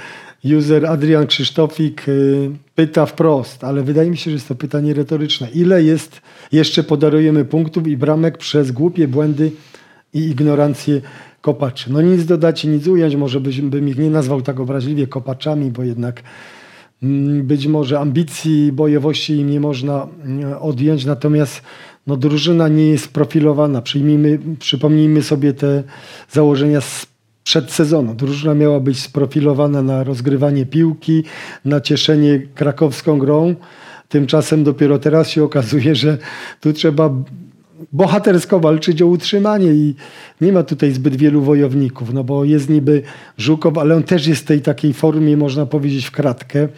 user 0.45 0.87
Adrian 0.87 1.27
Krzysztofik 1.27 2.09
y, 2.09 2.51
pyta 2.75 3.07
wprost, 3.07 3.65
ale 3.65 3.83
wydaje 3.83 4.11
mi 4.11 4.17
się, 4.17 4.31
że 4.31 4.35
jest 4.35 4.49
to 4.49 4.55
pytanie 4.55 4.95
retoryczne. 4.95 5.49
Ile 5.51 5.83
jest, 5.83 6.21
jeszcze 6.53 6.83
podarujemy 6.83 7.45
punktów 7.45 7.89
i 7.89 7.97
bramek 7.97 8.39
przez 8.39 8.73
głupie 8.73 9.09
błędy 9.09 9.53
i 10.15 10.19
ignorancję 10.19 11.01
kopaczy? 11.41 11.93
No 11.93 12.03
nic 12.03 12.25
dodać, 12.25 12.65
nic 12.65 12.87
ująć, 12.87 13.17
może 13.17 13.41
bym, 13.41 13.71
bym 13.71 13.89
ich 13.89 13.99
nie 13.99 14.11
nazwał 14.11 14.43
tak 14.43 14.61
obraźliwie 14.61 15.07
kopaczami, 15.07 15.71
bo 15.71 15.83
jednak 15.83 16.23
mm, 17.03 17.47
być 17.47 17.67
może 17.67 17.99
ambicji, 17.99 18.73
bojowości 18.73 19.37
im 19.37 19.51
nie 19.51 19.61
można 19.61 20.07
mm, 20.25 20.53
odjąć, 20.61 21.05
natomiast 21.05 21.63
no, 22.07 22.17
drużyna 22.17 22.69
nie 22.69 22.87
jest 22.87 23.09
profilowana. 23.09 23.83
Przyjmijmy, 23.83 24.39
przypomnijmy 24.59 25.23
sobie 25.23 25.53
te 25.53 25.83
założenia 26.31 26.81
z 26.81 27.10
przed 27.51 27.73
sezonem. 27.73 28.17
Drużyna 28.17 28.55
miała 28.55 28.81
być 28.81 29.01
sprofilowana 29.01 29.83
na 29.83 30.05
rozgrywanie 30.05 30.67
piłki, 30.67 31.25
na 31.65 31.81
cieszenie 31.81 32.43
krakowską 32.55 33.19
grą. 33.19 33.55
Tymczasem 34.09 34.65
dopiero 34.65 34.99
teraz 34.99 35.29
się 35.29 35.45
okazuje, 35.45 35.95
że 35.95 36.19
tu 36.61 36.73
trzeba 36.73 37.11
bohatersko 37.93 38.61
walczyć 38.61 39.03
o 39.03 39.07
utrzymanie 39.07 39.73
i 39.73 39.95
nie 40.41 40.53
ma 40.53 40.63
tutaj 40.63 40.93
zbyt 40.93 41.17
wielu 41.17 41.43
wojowników, 41.43 42.13
no 42.13 42.25
bo 42.25 42.45
jest 42.45 42.69
niby 42.69 43.03
Żukow, 43.39 43.79
ale 43.79 43.97
on 43.97 44.03
też 44.03 44.27
jest 44.27 44.43
w 44.43 44.47
tej 44.47 44.61
takiej 44.61 44.93
formie, 44.93 45.37
można 45.37 45.67
powiedzieć, 45.67 46.07
w 46.07 46.11
kratkę. 46.11 46.69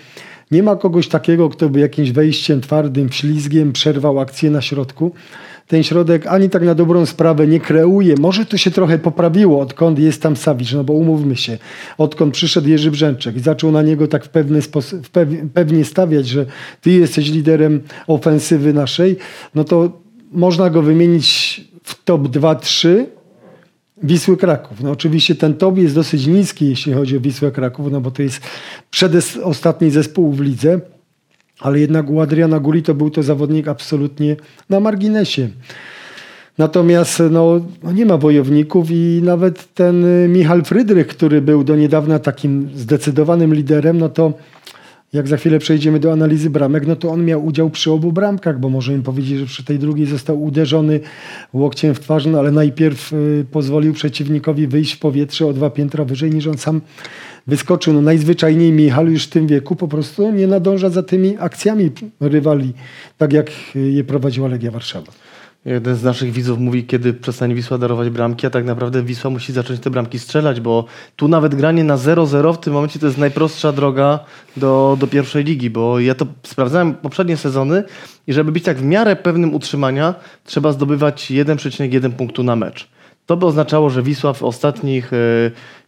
Nie 0.50 0.62
ma 0.62 0.76
kogoś 0.76 1.08
takiego, 1.08 1.48
kto 1.48 1.68
by 1.68 1.80
jakimś 1.80 2.10
wejściem 2.10 2.60
twardym, 2.60 3.12
ślizgiem 3.12 3.72
przerwał 3.72 4.20
akcję 4.20 4.50
na 4.50 4.60
środku 4.60 5.12
ten 5.72 5.82
środek 5.82 6.26
ani 6.26 6.50
tak 6.50 6.62
na 6.62 6.74
dobrą 6.74 7.06
sprawę 7.06 7.46
nie 7.46 7.60
kreuje. 7.60 8.14
Może 8.18 8.46
to 8.46 8.56
się 8.56 8.70
trochę 8.70 8.98
poprawiło, 8.98 9.60
odkąd 9.60 9.98
jest 9.98 10.22
tam 10.22 10.36
Sawicz, 10.36 10.72
no 10.72 10.84
bo 10.84 10.92
umówmy 10.92 11.36
się, 11.36 11.58
odkąd 11.98 12.34
przyszedł 12.34 12.68
Jerzy 12.68 12.90
Brzęczek 12.90 13.36
i 13.36 13.40
zaczął 13.40 13.72
na 13.72 13.82
niego 13.82 14.08
tak 14.08 14.24
w 14.24 14.28
pewny 14.28 14.62
sposób, 14.62 15.08
pewnie 15.54 15.84
stawiać, 15.84 16.28
że 16.28 16.46
ty 16.80 16.90
jesteś 16.90 17.30
liderem 17.30 17.80
ofensywy 18.06 18.72
naszej, 18.72 19.16
no 19.54 19.64
to 19.64 20.00
można 20.32 20.70
go 20.70 20.82
wymienić 20.82 21.60
w 21.82 22.04
top 22.04 22.22
2-3 22.22 23.04
Wisły 24.02 24.36
Kraków. 24.36 24.80
No 24.82 24.90
oczywiście 24.90 25.34
ten 25.34 25.54
top 25.54 25.78
jest 25.78 25.94
dosyć 25.94 26.26
niski, 26.26 26.68
jeśli 26.68 26.92
chodzi 26.92 27.16
o 27.16 27.20
Wisłę 27.20 27.50
Kraków, 27.50 27.92
no 27.92 28.00
bo 28.00 28.10
to 28.10 28.22
jest 28.22 28.40
przedostatni 28.90 29.90
zespół 29.90 30.32
w 30.32 30.40
lidze 30.40 30.80
ale 31.60 31.80
jednak 31.80 32.10
u 32.10 32.20
Adriana 32.20 32.60
Guli 32.60 32.82
to 32.82 32.94
był 32.94 33.10
to 33.10 33.22
zawodnik 33.22 33.68
absolutnie 33.68 34.36
na 34.70 34.80
marginesie. 34.80 35.48
Natomiast 36.58 37.22
no, 37.30 37.60
no, 37.82 37.92
nie 37.92 38.06
ma 38.06 38.18
wojowników 38.18 38.90
i 38.90 39.20
nawet 39.24 39.74
ten 39.74 40.04
Michal 40.28 40.64
Frydrych, 40.64 41.06
który 41.06 41.42
był 41.42 41.64
do 41.64 41.76
niedawna 41.76 42.18
takim 42.18 42.70
zdecydowanym 42.74 43.54
liderem, 43.54 43.98
no 43.98 44.08
to 44.08 44.32
jak 45.12 45.28
za 45.28 45.36
chwilę 45.36 45.58
przejdziemy 45.58 46.00
do 46.00 46.12
analizy 46.12 46.50
bramek, 46.50 46.86
no 46.86 46.96
to 46.96 47.10
on 47.10 47.24
miał 47.24 47.44
udział 47.44 47.70
przy 47.70 47.90
obu 47.90 48.12
bramkach, 48.12 48.60
bo 48.60 48.68
możemy 48.68 49.02
powiedzieć, 49.02 49.38
że 49.38 49.46
przy 49.46 49.64
tej 49.64 49.78
drugiej 49.78 50.06
został 50.06 50.42
uderzony 50.42 51.00
łokciem 51.52 51.94
w 51.94 52.00
twarz, 52.00 52.26
no 52.26 52.38
ale 52.38 52.50
najpierw 52.50 53.12
y, 53.12 53.46
pozwolił 53.50 53.92
przeciwnikowi 53.92 54.66
wyjść 54.66 54.92
w 54.92 54.98
powietrze 54.98 55.46
o 55.46 55.52
dwa 55.52 55.70
piętra 55.70 56.04
wyżej 56.04 56.30
niż 56.30 56.46
on 56.46 56.58
sam 56.58 56.80
wyskoczył. 57.46 57.94
No 57.94 58.02
najzwyczajniej 58.02 58.72
Michal 58.72 59.08
już 59.08 59.24
w 59.24 59.30
tym 59.30 59.46
wieku 59.46 59.76
po 59.76 59.88
prostu 59.88 60.32
nie 60.32 60.46
nadąża 60.46 60.90
za 60.90 61.02
tymi 61.02 61.36
akcjami 61.38 61.90
rywali, 62.20 62.72
tak 63.18 63.32
jak 63.32 63.50
je 63.74 64.04
prowadziła 64.04 64.48
Legia 64.48 64.70
Warszawa. 64.70 65.12
Jeden 65.64 65.96
z 65.96 66.02
naszych 66.02 66.32
widzów 66.32 66.58
mówi, 66.58 66.84
kiedy 66.84 67.14
przestanie 67.14 67.54
Wisła 67.54 67.78
darować 67.78 68.10
bramki, 68.10 68.46
a 68.46 68.50
tak 68.50 68.64
naprawdę 68.64 69.02
Wisła 69.02 69.30
musi 69.30 69.52
zacząć 69.52 69.80
te 69.80 69.90
bramki 69.90 70.18
strzelać, 70.18 70.60
bo 70.60 70.84
tu 71.16 71.28
nawet 71.28 71.54
granie 71.54 71.84
na 71.84 71.96
0-0 71.96 72.54
w 72.54 72.58
tym 72.58 72.72
momencie 72.72 72.98
to 72.98 73.06
jest 73.06 73.18
najprostsza 73.18 73.72
droga 73.72 74.18
do, 74.56 74.96
do 75.00 75.06
pierwszej 75.06 75.44
ligi, 75.44 75.70
bo 75.70 76.00
ja 76.00 76.14
to 76.14 76.26
sprawdzałem 76.42 76.94
poprzednie 76.94 77.36
sezony 77.36 77.84
i 78.26 78.32
żeby 78.32 78.52
być 78.52 78.64
tak 78.64 78.78
w 78.78 78.84
miarę 78.84 79.16
pewnym 79.16 79.54
utrzymania, 79.54 80.14
trzeba 80.44 80.72
zdobywać 80.72 81.30
1,1 81.30 82.12
punktu 82.12 82.42
na 82.42 82.56
mecz. 82.56 82.88
To 83.32 83.36
by 83.36 83.46
oznaczało, 83.46 83.90
że 83.90 84.02
Wisła 84.02 84.32
w 84.32 84.42
ostatnich 84.42 85.10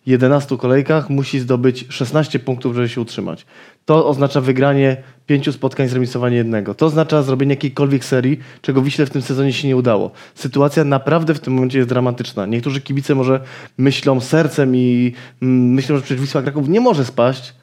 11 0.07 0.55
e, 0.55 0.59
kolejkach 0.59 1.11
musi 1.11 1.41
zdobyć 1.41 1.87
16 1.89 2.39
punktów, 2.39 2.75
żeby 2.75 2.89
się 2.89 3.01
utrzymać. 3.01 3.47
To 3.85 4.07
oznacza 4.07 4.41
wygranie 4.41 4.97
pięciu 5.27 5.53
spotkań, 5.53 5.89
zremisowanie 5.89 6.37
jednego. 6.37 6.75
To 6.75 6.87
oznacza 6.87 7.23
zrobienie 7.23 7.53
jakiejkolwiek 7.53 8.05
serii, 8.05 8.39
czego 8.63 8.83
Wiśle 8.83 9.07
w 9.07 9.11
tym 9.11 9.23
sezonie 9.23 9.53
się 9.53 9.69
nie 9.69 9.77
udało. 9.77 10.11
Sytuacja 10.35 10.85
naprawdę 10.85 11.35
w 11.35 11.41
tym 11.41 11.53
momencie 11.53 11.79
jest 11.79 11.89
dramatyczna. 11.89 12.47
Niektórzy 12.47 12.81
kibice 12.81 13.15
może 13.15 13.41
myślą 13.79 14.21
sercem 14.21 14.77
i 14.77 15.13
mm, 15.43 15.73
myślą, 15.73 15.97
że 15.97 16.03
przecież 16.03 16.21
Wisła 16.21 16.43
Kraków 16.43 16.69
nie 16.69 16.81
może 16.81 17.05
spaść. 17.05 17.55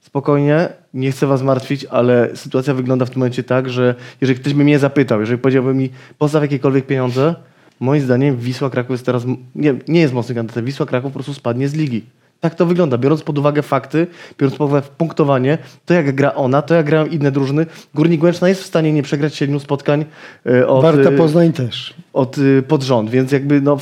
Spokojnie, 0.00 0.68
nie 0.94 1.12
chcę 1.12 1.26
was 1.26 1.42
martwić, 1.42 1.84
ale 1.84 2.36
sytuacja 2.36 2.74
wygląda 2.74 3.04
w 3.04 3.10
tym 3.10 3.18
momencie 3.18 3.42
tak, 3.42 3.70
że 3.70 3.94
jeżeli 4.20 4.40
ktoś 4.40 4.54
by 4.54 4.64
mnie 4.64 4.78
zapytał, 4.78 5.20
jeżeli 5.20 5.38
powiedziałby 5.38 5.74
mi 5.74 5.90
postaw 6.18 6.42
jakiekolwiek 6.42 6.86
pieniądze, 6.86 7.34
moim 7.80 8.02
zdaniem 8.02 8.36
Wisła 8.36 8.70
Kraków 8.70 8.90
jest 8.90 9.06
teraz, 9.06 9.24
nie, 9.54 9.74
nie 9.88 10.00
jest 10.00 10.14
mocny 10.14 10.34
kandydatem, 10.34 10.64
Wisła 10.64 10.86
Kraków 10.86 11.12
po 11.12 11.14
prostu 11.14 11.34
spadnie 11.34 11.68
z 11.68 11.74
ligi. 11.74 12.04
Tak 12.40 12.54
to 12.54 12.66
wygląda. 12.66 12.98
Biorąc 12.98 13.22
pod 13.22 13.38
uwagę 13.38 13.62
fakty, 13.62 14.06
biorąc 14.38 14.58
pod 14.58 14.68
uwagę 14.68 14.86
punktowanie, 14.98 15.58
to 15.86 15.94
jak 15.94 16.14
gra 16.14 16.34
ona, 16.34 16.62
to 16.62 16.74
jak 16.74 16.86
grają 16.86 17.06
inne 17.06 17.32
drużyny, 17.32 17.66
Górnik 17.94 18.22
Łęczna 18.22 18.48
jest 18.48 18.62
w 18.62 18.66
stanie 18.66 18.92
nie 18.92 19.02
przegrać 19.02 19.34
siedmiu 19.34 19.60
spotkań 19.60 20.04
e, 20.46 20.68
od, 20.68 20.82
Warta 20.82 21.10
e, 21.10 21.12
Poznań 21.12 21.52
też. 21.52 21.94
Od, 22.12 22.36
e, 22.38 22.62
pod 22.62 22.82
rząd, 22.82 23.10
więc 23.10 23.32
jakby 23.32 23.60
no, 23.60 23.78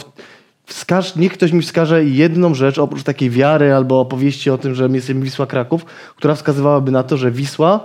wskaż, 0.67 1.17
niech 1.17 1.33
ktoś 1.33 1.53
mi 1.53 1.63
wskaże 1.63 2.05
jedną 2.05 2.55
rzecz, 2.55 2.79
oprócz 2.79 3.03
takiej 3.03 3.31
wiary 3.31 3.75
albo 3.75 4.01
opowieści 4.01 4.51
o 4.51 4.59
tym, 4.59 4.75
że 4.75 4.89
my 4.89 4.97
jesteśmy 4.97 5.23
Wisła 5.23 5.47
Kraków, 5.47 5.85
która 6.17 6.35
wskazywałaby 6.35 6.93
na 6.93 7.03
to, 7.03 7.17
że 7.17 7.31
Wisła 7.31 7.85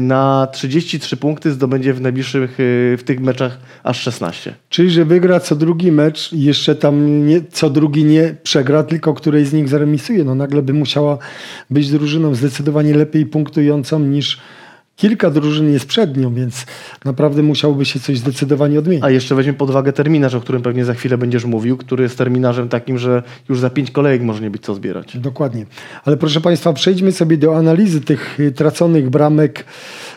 na 0.00 0.48
33 0.52 1.16
punkty 1.16 1.52
zdobędzie 1.52 1.94
w 1.94 2.00
najbliższych, 2.00 2.60
y, 2.60 2.96
w 2.98 3.02
tych 3.04 3.20
meczach 3.20 3.58
aż 3.82 4.00
16. 4.00 4.54
Czyli, 4.68 4.90
że 4.90 5.04
wygra 5.04 5.40
co 5.40 5.56
drugi 5.56 5.92
mecz 5.92 6.32
i 6.32 6.42
jeszcze 6.42 6.74
tam 6.74 7.26
nie, 7.26 7.40
co 7.52 7.70
drugi 7.70 8.04
nie 8.04 8.34
przegra, 8.42 8.82
tylko 8.82 9.14
której 9.14 9.44
z 9.44 9.52
nich 9.52 9.68
zaremisuje. 9.68 10.24
No 10.24 10.34
nagle 10.34 10.62
by 10.62 10.72
musiała 10.72 11.18
być 11.70 11.90
drużyną 11.90 12.34
zdecydowanie 12.34 12.94
lepiej 12.94 13.26
punktującą 13.26 13.98
niż 13.98 14.40
kilka 14.96 15.30
drużyn 15.30 15.72
jest 15.72 15.86
przed 15.86 16.16
nią, 16.16 16.34
więc 16.34 16.66
naprawdę 17.04 17.42
musiałoby 17.42 17.84
się 17.84 18.00
coś 18.00 18.18
zdecydowanie 18.18 18.78
odmienić. 18.78 19.04
A 19.04 19.10
jeszcze 19.10 19.34
weźmy 19.34 19.52
pod 19.52 19.70
uwagę 19.70 19.92
terminarz, 19.92 20.34
o 20.34 20.40
którym 20.40 20.62
pewnie 20.62 20.84
za 20.84 20.94
chwilę 20.94 21.18
będziesz 21.18 21.44
mówił, 21.44 21.76
który 21.76 22.02
jest 22.02 22.18
terminarzem 22.18 22.68
takim, 22.68 22.98
że 22.98 23.22
już 23.48 23.60
za 23.60 23.70
pięć 23.70 23.90
kolejek 23.90 24.22
może 24.22 24.40
nie 24.40 24.50
być 24.50 24.62
co 24.62 24.74
zbierać. 24.74 25.16
Dokładnie. 25.16 25.66
Ale 26.04 26.16
proszę 26.16 26.40
Państwa, 26.40 26.72
przejdźmy 26.72 27.12
sobie 27.12 27.36
do 27.36 27.56
analizy 27.56 28.00
tych 28.00 28.40
y, 28.40 28.52
traconych 28.52 29.10
bramek. 29.10 29.64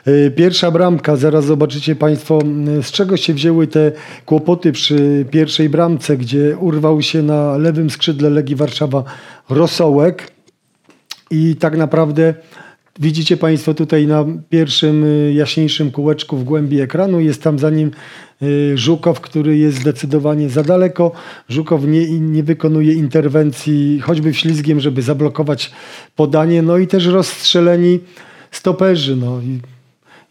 Y, 0.08 0.32
pierwsza 0.36 0.72
bramka, 0.72 1.16
zaraz 1.16 1.46
zobaczycie 1.46 1.96
Państwo, 1.96 2.40
y, 2.80 2.84
z 2.84 2.92
czego 2.92 3.18
się 3.18 3.34
wzięły 3.34 3.68
te 3.68 3.92
kłopoty 4.26 4.72
przy 4.72 5.26
pierwszej 5.32 5.70
bramce, 5.70 6.18
gdzie 6.18 6.58
urwał 6.58 7.02
się 7.02 7.22
na 7.22 7.58
lewym 7.58 7.90
skrzydle 7.90 8.30
Legii 8.30 8.56
Warszawa 8.56 9.04
Rosołek 9.50 10.32
i 11.32 11.56
tak 11.56 11.78
naprawdę 11.78 12.34
Widzicie 13.00 13.38
Państwo 13.38 13.74
tutaj 13.74 14.08
na 14.08 14.26
pierwszym 14.50 15.04
y, 15.04 15.34
jaśniejszym 15.34 15.92
kółeczku 15.92 16.38
w 16.38 16.44
głębi 16.44 16.82
ekranu. 16.82 17.20
Jest 17.20 17.44
tam 17.44 17.60
za 17.60 17.70
nim 17.70 17.92
y, 18.42 18.78
Żukow, 18.78 19.22
który 19.22 19.58
jest 19.58 19.78
zdecydowanie 19.78 20.50
za 20.50 20.64
daleko. 20.64 21.12
Żukow 21.50 21.84
nie, 21.84 22.20
nie 22.20 22.44
wykonuje 22.44 22.94
interwencji 22.94 24.00
choćby 24.00 24.34
ślizgiem, 24.34 24.80
żeby 24.80 25.02
zablokować 25.02 25.72
podanie. 26.16 26.62
No 26.62 26.78
i 26.78 26.88
też 26.88 27.06
rozstrzeleni 27.06 28.00
stoperzy. 28.52 29.16
No. 29.16 29.42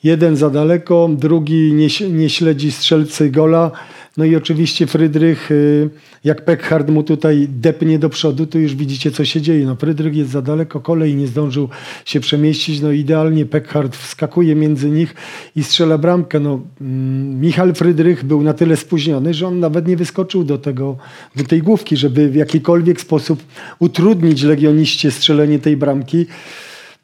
Jeden 0.05 0.37
za 0.37 0.51
daleko, 0.51 1.11
drugi 1.13 1.73
nie, 1.73 1.89
nie 2.11 2.31
śledzi 2.31 2.73
strzelcy 2.73 3.31
gola. 3.31 3.71
No 4.17 4.25
i 4.25 4.37
oczywiście 4.37 4.87
Frydrych, 4.87 5.51
y, 5.51 5.91
jak 6.25 6.45
Peckhard 6.45 6.91
mu 6.91 7.03
tutaj 7.03 7.47
depnie 7.49 7.99
do 7.99 8.09
przodu, 8.09 8.47
to 8.47 8.59
już 8.59 8.75
widzicie, 8.75 9.11
co 9.11 9.25
się 9.25 9.41
dzieje. 9.41 9.67
No 9.67 9.77
Frydrych 9.77 10.17
jest 10.17 10.31
za 10.31 10.43
daleko, 10.43 10.81
kolej 10.81 11.17
nie 11.17 11.27
zdążył 11.27 11.69
się 12.05 12.21
przemieścić. 12.21 12.81
No 12.81 12.93
idealnie 12.93 13.47
Peckhard 13.47 13.97
wskakuje 13.97 14.55
między 14.55 14.91
nich 14.91 15.15
i 15.57 15.65
strzela 15.65 15.99
bramkę. 15.99 16.41
No, 16.41 16.61
mm, 16.81 17.41
Michal 17.41 17.75
Frydrych 17.75 18.25
był 18.25 18.43
na 18.43 18.53
tyle 18.53 18.77
spóźniony, 18.77 19.35
że 19.35 19.47
on 19.47 19.61
nawet 19.61 19.89
nie 19.89 19.97
wyskoczył 19.97 20.45
do, 20.45 20.59
tego, 20.59 20.97
do 21.37 21.45
tej 21.45 21.63
główki, 21.63 21.97
żeby 21.97 22.29
w 22.29 22.35
jakikolwiek 22.35 23.01
sposób 23.01 23.43
utrudnić 23.79 24.43
legioniście 24.43 25.11
strzelenie 25.11 25.59
tej 25.59 25.77
bramki. 25.77 26.27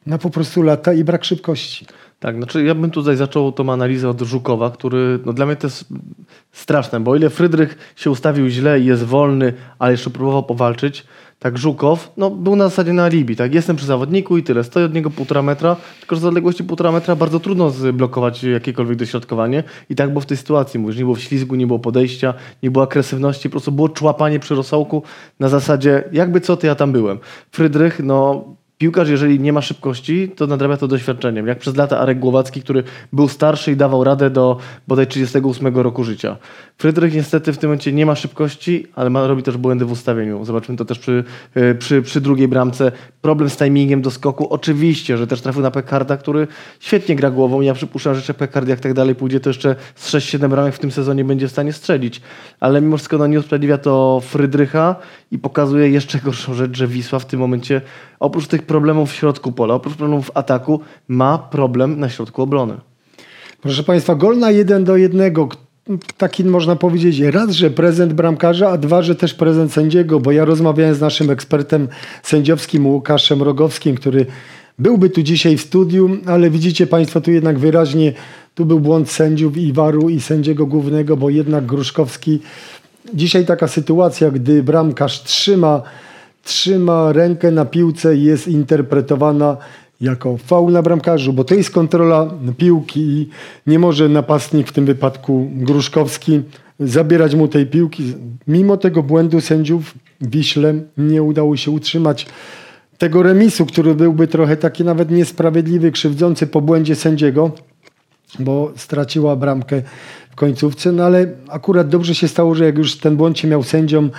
no 0.07 0.19
po 0.19 0.31
prostu 0.31 0.63
lata 0.63 0.93
i 0.93 1.05
brak 1.05 1.25
szybkości. 1.25 1.87
Tak, 2.21 2.37
znaczy 2.37 2.65
ja 2.65 2.75
bym 2.75 2.91
tutaj 2.91 3.17
zaczął 3.17 3.53
tą 3.53 3.73
analizę 3.73 4.09
od 4.09 4.21
Żukowa, 4.21 4.71
który 4.71 5.19
no 5.27 5.33
dla 5.33 5.47
mnie 5.47 5.57
to 5.57 5.67
jest 5.67 5.85
straszne, 6.53 7.01
bo 7.01 7.17
ile 7.17 7.31
Frydrych 7.31 7.93
się 7.97 8.11
ustawił 8.11 8.49
źle 8.49 8.81
i 8.81 8.85
jest 8.85 9.05
wolny, 9.05 9.53
ale 9.79 9.93
jeszcze 9.93 10.11
próbował 10.11 10.43
powalczyć, 10.43 11.07
tak 11.39 11.59
Żukow 11.59 12.13
no, 12.17 12.31
był 12.31 12.57
na 12.57 12.69
zasadzie 12.69 12.93
na 12.93 13.05
alibi. 13.05 13.37
Tak? 13.37 13.55
Jestem 13.55 13.77
przy 13.77 13.87
zawodniku 13.87 14.37
i 14.37 14.43
tyle. 14.43 14.65
Stoję 14.65 14.87
od 14.87 14.95
niego 14.95 15.11
półtora 15.11 15.43
metra, 15.43 15.77
tylko 16.01 16.15
że 16.15 16.21
z 16.21 16.25
odległości 16.25 16.65
półtora 16.65 16.93
metra 16.93 17.17
bardzo 17.17 17.41
trudno 17.41 17.71
zblokować 17.71 18.45
jakiekolwiek 18.45 18.97
dośrodkowanie. 18.97 19.65
I 19.91 19.95
tak 19.95 20.09
było 20.09 20.21
w 20.21 20.27
tej 20.27 20.37
sytuacji. 20.37 20.81
Mówisz, 20.81 20.97
nie 20.97 21.05
było 21.05 21.17
ślizgu, 21.17 21.55
nie 21.55 21.67
było 21.67 21.79
podejścia, 21.79 22.35
nie 22.63 22.71
było 22.71 22.85
agresywności, 22.85 23.49
po 23.49 23.51
prostu 23.51 23.73
było 23.73 23.89
człapanie 23.89 24.39
przy 24.39 24.55
rosołku 24.55 25.03
na 25.39 25.49
zasadzie 25.49 26.05
jakby 26.13 26.41
co, 26.41 26.57
to 26.57 26.67
ja 26.67 26.75
tam 26.75 26.93
byłem. 26.93 27.19
Frydrych, 27.53 28.01
no 28.05 28.45
piłkarz, 28.81 29.09
jeżeli 29.09 29.41
nie 29.41 29.53
ma 29.53 29.63
szybkości, 29.63 30.29
to 30.29 30.47
nadrabia 30.47 30.77
to 30.77 30.89
doświadczeniem. 30.89 31.47
Jak 31.47 31.59
przez 31.59 31.77
lata 31.77 31.99
Arek 31.99 32.19
Głowacki, 32.19 32.63
który 32.63 32.83
był 33.13 33.29
starszy 33.29 33.73
i 33.73 33.77
dawał 33.77 34.05
radę 34.05 34.31
do 34.31 34.59
bodaj 34.89 35.07
38 35.07 35.77
roku 35.77 36.05
życia. 36.05 36.37
Frydrych 36.79 37.15
niestety 37.15 37.53
w 37.53 37.59
tym 37.59 37.71
momencie 37.71 37.93
nie 37.93 38.07
ma 38.07 38.15
szybkości, 38.15 38.87
ale 38.95 39.11
ma, 39.11 39.27
robi 39.27 39.43
też 39.43 39.57
błędy 39.57 39.85
w 39.85 39.93
ustawieniu. 39.93 40.45
Zobaczymy 40.45 40.79
to 40.79 40.85
też 40.85 40.99
przy, 40.99 41.25
e, 41.55 41.75
przy, 41.75 42.03
przy 42.03 42.21
drugiej 42.21 42.49
bramce. 42.49 42.93
Problem 43.23 43.51
z 43.51 43.57
timingiem 43.57 44.03
do 44.03 44.11
skoku. 44.11 44.49
Oczywiście, 44.49 45.17
że 45.17 45.27
też 45.27 45.41
trafił 45.41 45.63
na 45.63 45.71
Pekarda, 45.71 46.17
który 46.17 46.47
świetnie 46.81 47.17
gra 47.17 47.31
głową. 47.31 47.61
Ja 47.61 47.75
przypuszczam, 47.75 48.15
że 48.15 48.35
Pekard 48.35 48.69
jak 48.69 48.81
tak 48.81 48.95
dalej 48.95 49.15
pójdzie, 49.15 49.41
to 49.41 49.51
jeszcze 49.51 49.77
z 49.95 50.11
6-7 50.11 50.49
bramek 50.49 50.75
w 50.75 50.79
tym 50.79 50.91
sezonie 50.91 51.25
będzie 51.25 51.49
w 51.49 51.51
stanie 51.51 51.73
strzelić. 51.73 52.21
Ale 52.61 52.81
mimo 52.81 52.97
wszystko 52.97 53.19
no, 53.19 53.27
nie 53.27 53.39
usprawiedliwia 53.39 53.79
to 53.79 54.21
Frydrycha 54.25 54.97
i 55.31 55.39
pokazuje 55.39 55.91
jeszcze 55.91 56.19
gorszą 56.19 56.55
rzecz, 56.55 56.77
że 56.77 56.87
Wisła 56.87 57.19
w 57.19 57.27
tym 57.27 57.41
momencie 57.41 57.81
oprócz 58.21 58.47
tych 58.47 58.63
problemów 58.63 59.11
w 59.11 59.15
środku 59.15 59.53
pola, 59.53 59.75
oprócz 59.75 59.95
problemów 59.95 60.27
w 60.27 60.37
ataku, 60.37 60.81
ma 61.09 61.39
problem 61.39 62.01
na 62.01 62.09
środku 62.09 62.43
obrony. 62.43 62.75
Proszę 63.63 63.83
Państwa, 63.83 64.15
gol 64.15 64.39
na 64.39 64.51
1 64.51 64.85
do 64.85 64.97
1 64.97 65.35
taki 66.17 66.45
można 66.45 66.77
powiedzieć 66.77 67.21
raz, 67.21 67.51
że 67.51 67.71
prezent 67.71 68.13
bramkarza, 68.13 68.69
a 68.69 68.79
dwa, 68.79 69.03
że 69.03 69.15
też 69.15 69.35
prezent 69.35 69.73
sędziego, 69.73 70.21
bo 70.21 70.33
ja 70.33 70.45
rozmawiałem 70.45 70.95
z 70.95 71.01
naszym 71.01 71.31
ekspertem 71.31 71.89
sędziowskim 72.23 72.87
Łukaszem 72.87 73.43
Rogowskim, 73.43 73.97
który 73.97 74.27
byłby 74.79 75.11
tu 75.11 75.23
dzisiaj 75.23 75.57
w 75.57 75.61
studiu, 75.61 76.11
ale 76.27 76.51
widzicie 76.51 76.87
Państwo 76.87 77.21
tu 77.21 77.31
jednak 77.31 77.59
wyraźnie, 77.59 78.13
tu 78.55 78.65
był 78.65 78.81
błąd 78.81 79.11
sędziów 79.11 79.57
i 79.57 79.73
waru 79.73 80.09
i 80.09 80.21
sędziego 80.21 80.67
głównego, 80.67 81.17
bo 81.17 81.31
jednak 81.31 81.67
Gruszkowski, 81.67 82.41
dzisiaj 83.15 83.47
taka 83.47 83.69
sytuacja, 83.69 84.31
gdy 84.31 84.63
bramkarz 84.63 85.23
trzyma, 85.23 85.83
trzyma 86.51 87.13
rękę 87.13 87.51
na 87.51 87.65
piłce 87.65 88.17
jest 88.17 88.49
interpretowana 88.49 89.57
jako 90.01 90.37
faul 90.37 90.73
na 90.73 90.83
bramkarzu, 90.83 91.33
bo 91.33 91.45
to 91.45 91.55
jest 91.55 91.71
kontrola 91.71 92.31
piłki 92.57 93.01
i 93.01 93.29
nie 93.67 93.79
może 93.79 94.09
napastnik, 94.09 94.69
w 94.69 94.73
tym 94.73 94.87
wypadku 94.87 95.51
Gruszkowski, 95.53 96.43
zabierać 96.81 97.35
mu 97.35 97.49
tej 97.49 97.67
piłki. 97.67 98.15
Mimo 98.49 98.77
tego 98.77 99.03
błędu 99.03 99.41
sędziów 99.41 99.95
Wiśle 100.21 100.75
nie 100.99 101.23
udało 101.23 101.57
się 101.57 101.71
utrzymać 101.71 102.27
tego 102.99 103.23
remisu, 103.23 103.67
który 103.67 103.95
byłby 103.95 104.27
trochę 104.27 104.57
taki 104.57 104.85
nawet 104.85 105.11
niesprawiedliwy, 105.11 105.91
krzywdzący 105.91 106.47
po 106.47 106.61
błędzie 106.61 106.95
sędziego, 106.95 107.53
bo 108.39 108.73
straciła 108.77 109.37
bramkę 109.37 109.83
w 110.31 110.37
końcówce, 110.37 110.93
no 110.93 111.05
ale 111.05 111.27
akurat 111.49 111.89
dobrze 111.89 112.15
się 112.15 112.29
stało, 112.29 112.55
że 112.55 112.65
jak 112.65 112.79
już 112.79 112.97
ten 112.97 113.17
błąd 113.17 113.39
się 113.39 113.49
miał 113.49 113.63
sędziom 113.63 114.11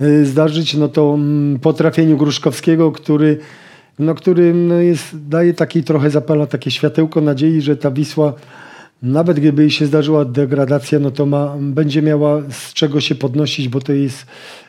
y, 0.00 0.26
zdarzyć, 0.26 0.74
no 0.74 0.88
to 0.88 1.14
mm, 1.14 1.58
po 1.58 1.72
trafieniu 1.72 2.16
Gruszkowskiego, 2.16 2.92
który 2.92 3.38
no, 3.98 4.14
który 4.14 4.54
no, 4.54 4.74
jest, 4.74 5.28
daje 5.28 5.54
taki 5.54 5.84
trochę 5.84 6.10
zapala 6.10 6.46
takie 6.46 6.70
światełko 6.70 7.20
nadziei, 7.20 7.60
że 7.60 7.76
ta 7.76 7.90
Wisła 7.90 8.32
nawet 9.02 9.40
gdyby 9.40 9.62
jej 9.62 9.70
się 9.70 9.86
zdarzyła 9.86 10.24
degradacja, 10.24 10.98
no 10.98 11.10
to 11.10 11.26
ma, 11.26 11.56
będzie 11.60 12.02
miała 12.02 12.42
z 12.50 12.72
czego 12.72 13.00
się 13.00 13.14
podnosić, 13.14 13.68
bo 13.68 13.80
to 13.80 13.92
jest 13.92 14.26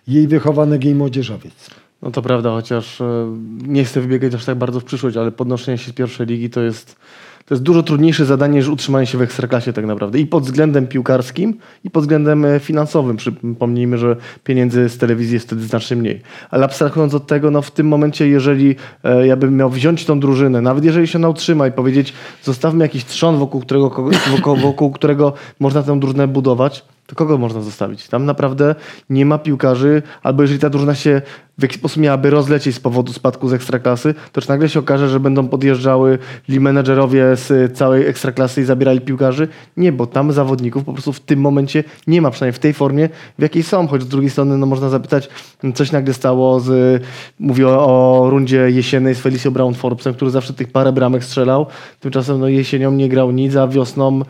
jej 0.07 0.27
wychowanek, 0.27 0.83
jej 0.83 0.95
młodzieżowiec. 0.95 1.69
No 2.01 2.11
to 2.11 2.21
prawda, 2.21 2.49
chociaż 2.49 3.01
e, 3.01 3.37
nie 3.67 3.83
chcę 3.85 4.01
wybiegać 4.01 4.33
aż 4.33 4.45
tak 4.45 4.57
bardzo 4.57 4.79
w 4.79 4.83
przyszłość, 4.83 5.17
ale 5.17 5.31
podnoszenie 5.31 5.77
się 5.77 5.91
z 5.91 5.93
pierwszej 5.93 6.27
ligi 6.27 6.49
to 6.49 6.61
jest 6.61 6.95
to 7.45 7.53
jest 7.53 7.63
dużo 7.63 7.83
trudniejsze 7.83 8.25
zadanie 8.25 8.59
niż 8.59 8.67
utrzymanie 8.67 9.07
się 9.07 9.17
w 9.17 9.21
ekstraklasie 9.21 9.73
tak 9.73 9.85
naprawdę. 9.85 10.19
I 10.19 10.25
pod 10.25 10.43
względem 10.43 10.87
piłkarskim, 10.87 11.57
i 11.83 11.89
pod 11.89 12.03
względem 12.03 12.45
e, 12.45 12.59
finansowym. 12.59 13.17
Przypomnijmy, 13.17 13.97
że 13.97 14.15
pieniędzy 14.43 14.89
z 14.89 14.97
telewizji 14.97 15.33
jest 15.33 15.47
wtedy 15.47 15.61
znacznie 15.61 15.97
mniej. 15.97 16.21
Ale 16.49 16.65
abstrahując 16.65 17.13
od 17.13 17.27
tego, 17.27 17.51
no 17.51 17.61
w 17.61 17.71
tym 17.71 17.87
momencie, 17.87 18.27
jeżeli 18.27 18.75
e, 19.03 19.27
ja 19.27 19.35
bym 19.35 19.57
miał 19.57 19.69
wziąć 19.69 20.05
tą 20.05 20.19
drużynę, 20.19 20.61
nawet 20.61 20.83
jeżeli 20.83 21.07
się 21.07 21.19
ona 21.19 21.29
utrzyma 21.29 21.67
i 21.67 21.71
powiedzieć, 21.71 22.13
zostawmy 22.43 22.83
jakiś 22.83 23.05
trzon, 23.05 23.37
wokół 23.37 23.61
którego, 23.61 23.89
wokół, 24.31 24.55
wokół 24.55 24.91
którego 24.91 25.33
można 25.59 25.83
tę 25.83 25.99
drużynę 25.99 26.27
budować, 26.27 26.85
to 27.11 27.15
kogo 27.15 27.37
można 27.37 27.61
zostawić? 27.61 28.07
Tam 28.07 28.25
naprawdę 28.25 28.75
nie 29.09 29.25
ma 29.25 29.37
piłkarzy, 29.37 30.01
albo 30.23 30.41
jeżeli 30.41 30.59
ta 30.59 30.69
drużyna 30.69 30.95
się 30.95 31.21
w 31.57 31.61
jakiś 31.61 31.77
sposób 31.77 32.03
miałaby 32.03 32.29
rozlecieć 32.29 32.75
z 32.75 32.79
powodu 32.79 33.13
spadku 33.13 33.47
z 33.47 33.53
ekstraklasy, 33.53 34.13
to 34.31 34.41
czy 34.41 34.49
nagle 34.49 34.69
się 34.69 34.79
okaże, 34.79 35.09
że 35.09 35.19
będą 35.19 35.47
podjeżdżały 35.47 36.17
li 36.47 36.59
menedżerowie 36.59 37.35
z 37.35 37.77
całej 37.77 38.07
ekstraklasy 38.07 38.61
i 38.61 38.63
zabierali 38.63 39.01
piłkarzy? 39.01 39.47
Nie, 39.77 39.91
bo 39.91 40.07
tam 40.07 40.31
zawodników 40.31 40.83
po 40.83 40.93
prostu 40.93 41.13
w 41.13 41.19
tym 41.19 41.39
momencie 41.39 41.83
nie 42.07 42.21
ma, 42.21 42.31
przynajmniej 42.31 42.55
w 42.55 42.59
tej 42.59 42.73
formie, 42.73 43.09
w 43.39 43.41
jakiej 43.41 43.63
są. 43.63 43.87
Choć 43.87 44.01
z 44.01 44.07
drugiej 44.07 44.29
strony 44.29 44.57
no, 44.57 44.65
można 44.65 44.89
zapytać, 44.89 45.29
coś 45.75 45.91
nagle 45.91 46.13
stało 46.13 46.59
z, 46.59 47.03
mówię 47.39 47.67
o, 47.67 48.21
o 48.23 48.29
rundzie 48.29 48.69
jesiennej 48.69 49.15
z 49.15 49.19
Felicio 49.19 49.51
Brown 49.51 49.73
Forbesem, 49.73 50.13
który 50.13 50.31
zawsze 50.31 50.53
tych 50.53 50.71
parę 50.71 50.91
bramek 50.91 51.23
strzelał. 51.23 51.65
Tymczasem 51.99 52.39
no, 52.39 52.47
jesienią 52.47 52.91
nie 52.91 53.09
grał 53.09 53.31
nic, 53.31 53.55
a 53.55 53.67
wiosną 53.67 54.21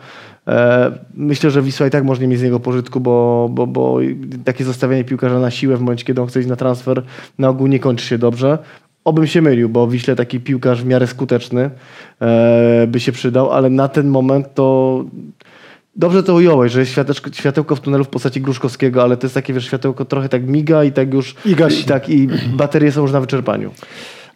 myślę, 1.14 1.50
że 1.50 1.62
Wisła 1.62 1.86
i 1.86 1.90
tak 1.90 2.04
może 2.04 2.20
nie 2.20 2.28
mieć 2.28 2.38
z 2.38 2.42
niego 2.42 2.60
pożytku, 2.60 3.00
bo, 3.00 3.48
bo, 3.52 3.66
bo 3.66 3.98
takie 4.44 4.64
zostawianie 4.64 5.04
piłkarza 5.04 5.38
na 5.38 5.50
siłę 5.50 5.76
w 5.76 5.80
momencie, 5.80 6.04
kiedy 6.04 6.20
on 6.20 6.28
chce 6.28 6.40
iść 6.40 6.48
na 6.48 6.56
transfer, 6.56 7.02
na 7.38 7.48
ogół 7.48 7.66
nie 7.66 7.80
kończy 7.80 8.06
się 8.06 8.18
dobrze. 8.18 8.58
Obym 9.04 9.26
się 9.26 9.42
mylił, 9.42 9.68
bo 9.68 9.88
Wiśle 9.88 10.16
taki 10.16 10.40
piłkarz 10.40 10.82
w 10.82 10.86
miarę 10.86 11.06
skuteczny 11.06 11.70
e, 12.20 12.86
by 12.88 13.00
się 13.00 13.12
przydał, 13.12 13.52
ale 13.52 13.70
na 13.70 13.88
ten 13.88 14.08
moment 14.08 14.54
to 14.54 15.04
dobrze 15.96 16.22
to 16.22 16.34
ująłeś, 16.34 16.72
że 16.72 16.80
jest 16.80 16.92
światełko 17.32 17.76
w 17.76 17.80
tunelu 17.80 18.04
w 18.04 18.08
postaci 18.08 18.40
Gruszkowskiego, 18.40 19.02
ale 19.02 19.16
to 19.16 19.26
jest 19.26 19.34
takie 19.34 19.52
wiesz, 19.52 19.64
światełko 19.64 20.04
trochę 20.04 20.28
tak 20.28 20.48
miga 20.48 20.84
i 20.84 20.92
tak 20.92 21.14
już... 21.14 21.34
I 21.44 21.54
gasi. 21.54 21.80
I, 21.80 21.84
tak, 21.84 22.08
i 22.08 22.28
baterie 22.56 22.92
są 22.92 23.02
już 23.02 23.12
na 23.12 23.20
wyczerpaniu. 23.20 23.70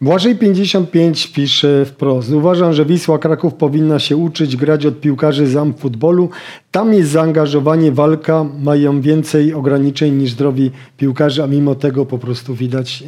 Błażej 0.00 0.37
55 0.37 1.26
pisze 1.26 1.85
wprost. 1.85 2.32
Uważam, 2.32 2.72
że 2.72 2.85
Wisła 2.85 3.18
Kraków 3.18 3.54
powinna 3.54 3.98
się 3.98 4.16
uczyć 4.16 4.56
grać 4.56 4.87
od 4.87 5.00
piłkarzy 5.00 5.46
z 5.46 5.78
futbolu. 5.78 6.30
Tam 6.70 6.94
jest 6.94 7.11
zaangażowanie, 7.11 7.92
walka, 7.92 8.44
mają 8.44 9.00
więcej 9.00 9.54
ograniczeń 9.54 10.14
niż 10.14 10.30
zdrowi 10.30 10.70
piłkarze, 10.96 11.44
a 11.44 11.46
mimo 11.46 11.74
tego 11.74 12.06
po 12.06 12.18
prostu 12.18 12.54
widać, 12.54 13.04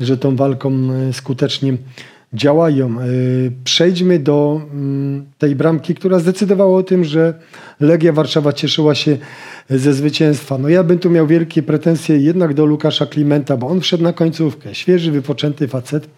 że 0.00 0.18
tą 0.18 0.36
walką 0.36 0.72
e, 1.08 1.12
skutecznie 1.12 1.76
działają. 2.34 3.00
E, 3.00 3.04
przejdźmy 3.64 4.18
do 4.18 4.60
mm, 4.72 5.26
tej 5.38 5.56
bramki, 5.56 5.94
która 5.94 6.18
zdecydowała 6.18 6.78
o 6.78 6.82
tym, 6.82 7.04
że 7.04 7.34
Legia 7.80 8.12
Warszawa 8.12 8.52
cieszyła 8.52 8.94
się 8.94 9.18
ze 9.70 9.94
zwycięstwa. 9.94 10.58
No 10.58 10.68
ja 10.68 10.84
bym 10.84 10.98
tu 10.98 11.10
miał 11.10 11.26
wielkie 11.26 11.62
pretensje 11.62 12.16
jednak 12.16 12.54
do 12.54 12.64
Łukasza 12.64 13.06
Klimenta, 13.06 13.56
bo 13.56 13.66
on 13.66 13.80
wszedł 13.80 14.02
na 14.02 14.12
końcówkę. 14.12 14.74
Świeży, 14.74 15.12
wypoczęty 15.12 15.68
facet. 15.68 16.08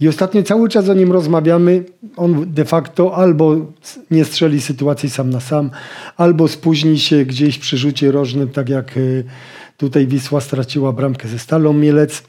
I 0.00 0.08
ostatnio 0.08 0.42
cały 0.42 0.68
czas 0.68 0.88
o 0.88 0.94
nim 0.94 1.12
rozmawiamy. 1.12 1.84
On 2.16 2.52
de 2.54 2.64
facto 2.64 3.16
albo 3.16 3.56
nie 4.10 4.24
strzeli 4.24 4.60
sytuacji 4.60 5.10
sam 5.10 5.30
na 5.30 5.40
sam, 5.40 5.70
albo 6.16 6.48
spóźni 6.48 6.98
się 6.98 7.24
gdzieś 7.24 7.58
przy 7.58 7.78
rzucie 7.78 8.12
rożnym, 8.12 8.48
tak 8.48 8.68
jak 8.68 8.96
y, 8.96 9.24
tutaj 9.76 10.06
Wisła 10.06 10.40
straciła 10.40 10.92
bramkę 10.92 11.28
ze 11.28 11.38
Stalą 11.38 11.72
Mielec 11.72 12.22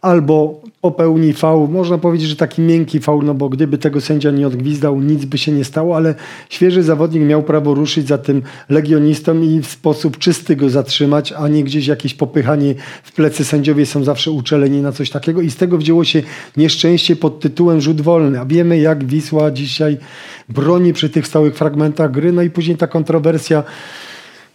albo 0.00 0.62
popełni 0.80 1.32
faul. 1.32 1.68
Można 1.68 1.98
powiedzieć, 1.98 2.28
że 2.28 2.36
taki 2.36 2.62
miękki 2.62 3.00
faul, 3.00 3.24
no 3.24 3.34
bo 3.34 3.48
gdyby 3.48 3.78
tego 3.78 4.00
sędzia 4.00 4.30
nie 4.30 4.46
odgwizdał, 4.46 5.00
nic 5.00 5.24
by 5.24 5.38
się 5.38 5.52
nie 5.52 5.64
stało, 5.64 5.96
ale 5.96 6.14
świeży 6.48 6.82
zawodnik 6.82 7.22
miał 7.22 7.42
prawo 7.42 7.74
ruszyć 7.74 8.08
za 8.08 8.18
tym 8.18 8.42
legionistą 8.68 9.42
i 9.42 9.60
w 9.60 9.66
sposób 9.66 10.18
czysty 10.18 10.56
go 10.56 10.70
zatrzymać, 10.70 11.32
a 11.32 11.48
nie 11.48 11.64
gdzieś 11.64 11.86
jakieś 11.86 12.14
popychanie 12.14 12.74
w 13.02 13.12
plecy. 13.12 13.44
Sędziowie 13.44 13.86
są 13.86 14.04
zawsze 14.04 14.30
uczeleni 14.30 14.82
na 14.82 14.92
coś 14.92 15.10
takiego 15.10 15.40
i 15.40 15.50
z 15.50 15.56
tego 15.56 15.78
wzięło 15.78 16.04
się 16.04 16.22
nieszczęście 16.56 17.16
pod 17.16 17.40
tytułem 17.40 17.80
rzut 17.80 18.00
wolny. 18.00 18.40
A 18.40 18.44
wiemy, 18.44 18.78
jak 18.78 19.04
Wisła 19.04 19.50
dzisiaj 19.50 19.98
broni 20.48 20.92
przy 20.92 21.10
tych 21.10 21.26
stałych 21.26 21.56
fragmentach 21.56 22.10
gry, 22.10 22.32
no 22.32 22.42
i 22.42 22.50
później 22.50 22.76
ta 22.76 22.86
kontrowersja 22.86 23.62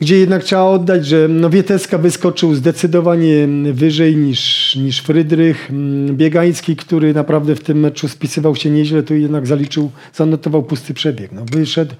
gdzie 0.01 0.19
jednak 0.19 0.43
trzeba 0.43 0.63
oddać, 0.63 1.05
że 1.05 1.27
no 1.27 1.49
Wieteska 1.49 1.97
wyskoczył 1.97 2.55
zdecydowanie 2.55 3.47
wyżej 3.73 4.15
niż 4.15 4.62
niż, 4.75 4.99
Frydrych. 4.99 5.69
Mm, 5.69 6.17
Biegański, 6.17 6.75
który 6.75 7.13
naprawdę 7.13 7.55
w 7.55 7.63
tym 7.63 7.79
meczu 7.79 8.07
spisywał 8.07 8.55
się 8.55 8.69
nieźle, 8.69 9.03
to 9.03 9.13
jednak 9.13 9.47
zaliczył, 9.47 9.91
zanotował 10.13 10.63
pusty 10.63 10.93
przebieg. 10.93 11.31
No, 11.31 11.45
wyszedł 11.51 11.95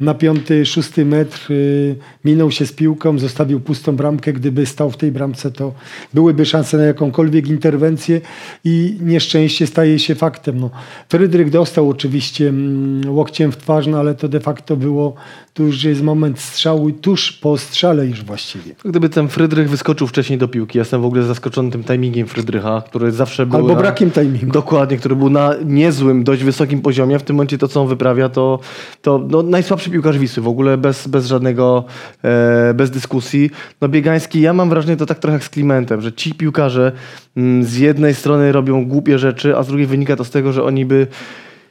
na 0.00 0.14
piąty, 0.14 0.66
szósty 0.66 1.04
metr, 1.04 1.52
y, 1.52 1.96
minął 2.24 2.50
się 2.50 2.66
z 2.66 2.72
piłką, 2.72 3.18
zostawił 3.18 3.60
pustą 3.60 3.96
bramkę. 3.96 4.32
Gdyby 4.32 4.66
stał 4.66 4.90
w 4.90 4.96
tej 4.96 5.12
bramce, 5.12 5.50
to 5.50 5.74
byłyby 6.14 6.46
szanse 6.46 6.76
na 6.76 6.84
jakąkolwiek 6.84 7.48
interwencję 7.48 8.20
i 8.64 8.96
nieszczęście 9.00 9.66
staje 9.66 9.98
się 9.98 10.14
faktem. 10.14 10.60
No, 10.60 10.70
Frydrych 11.08 11.50
dostał 11.50 11.88
oczywiście 11.90 12.48
mm, 12.48 13.14
łokciem 13.14 13.52
w 13.52 13.56
twarz, 13.56 13.86
no, 13.86 13.98
ale 13.98 14.14
to 14.14 14.28
de 14.28 14.40
facto 14.40 14.76
było, 14.76 15.14
tu 15.54 15.66
już 15.66 15.84
jest 15.84 16.02
moment 16.02 16.40
strzału, 16.40 16.92
tuż 16.92 17.32
po 17.32 17.58
strzale 17.58 18.06
już 18.06 18.24
właściwie. 18.24 18.74
Gdyby 18.84 19.08
ten 19.08 19.28
Frydrych 19.28 19.70
wyskoczył 19.70 20.06
wcześniej 20.06 20.38
do 20.38 20.48
piłki, 20.48 20.78
jestem 20.78 21.02
w 21.02 21.04
ogóle 21.04 21.22
zaskoczony 21.22 21.70
tym 21.70 21.84
timingiem 21.84 22.13
Frydrycha, 22.22 22.82
który 22.86 23.12
zawsze 23.12 23.46
był. 23.46 23.56
Albo 23.56 23.68
na, 23.68 23.74
brakiem 23.74 24.10
timingu. 24.10 24.52
Dokładnie, 24.52 24.96
który 24.96 25.16
był 25.16 25.30
na 25.30 25.54
niezłym, 25.64 26.24
dość 26.24 26.44
wysokim 26.44 26.82
poziomie. 26.82 27.18
W 27.18 27.22
tym 27.22 27.36
momencie 27.36 27.58
to, 27.58 27.68
co 27.68 27.80
on 27.82 27.88
wyprawia, 27.88 28.28
to, 28.28 28.58
to 29.02 29.26
no, 29.30 29.42
najsłabszy 29.42 29.90
piłkarz 29.90 30.18
Wisły, 30.18 30.42
w 30.42 30.48
ogóle 30.48 30.76
bez, 30.76 31.08
bez 31.08 31.26
żadnego, 31.26 31.84
e, 32.24 32.74
bez 32.74 32.90
dyskusji. 32.90 33.50
No 33.80 33.88
Biegański, 33.88 34.40
ja 34.40 34.52
mam 34.52 34.68
wrażenie, 34.68 34.96
to 34.96 35.06
tak 35.06 35.18
trochę 35.18 35.34
jak 35.34 35.44
z 35.44 35.48
Klimentem, 35.48 36.00
że 36.00 36.12
ci 36.12 36.34
piłkarze 36.34 36.92
mm, 37.36 37.64
z 37.64 37.76
jednej 37.76 38.14
strony 38.14 38.52
robią 38.52 38.86
głupie 38.86 39.18
rzeczy, 39.18 39.56
a 39.56 39.62
z 39.62 39.66
drugiej 39.66 39.86
wynika 39.86 40.16
to 40.16 40.24
z 40.24 40.30
tego, 40.30 40.52
że 40.52 40.64
oni 40.64 40.84
by 40.84 41.06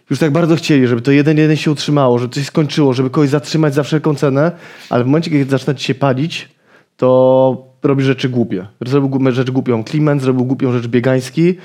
już 0.09 0.19
tak 0.19 0.31
bardzo 0.31 0.55
chcieli, 0.55 0.87
żeby 0.87 1.01
to 1.01 1.11
jeden 1.11 1.37
jeden 1.37 1.57
się 1.57 1.71
utrzymało, 1.71 2.19
żeby 2.19 2.33
coś 2.33 2.45
skończyło, 2.45 2.93
żeby 2.93 3.09
kogoś 3.09 3.29
zatrzymać 3.29 3.73
za 3.73 3.83
wszelką 3.83 4.15
cenę, 4.15 4.51
ale 4.89 5.03
w 5.03 5.07
momencie, 5.07 5.31
kiedy 5.31 5.51
zaczyna 5.51 5.73
ci 5.73 5.85
się 5.85 5.95
palić, 5.95 6.49
to 6.97 7.72
robi 7.83 8.03
rzeczy 8.03 8.29
głupie. 8.29 8.67
Zrobił 8.85 9.31
rzecz 9.31 9.51
głupią 9.51 9.83
Kliment, 9.83 10.21
zrobił 10.21 10.45
głupią 10.45 10.71
rzecz 10.71 10.87
Biegański, 10.87 11.55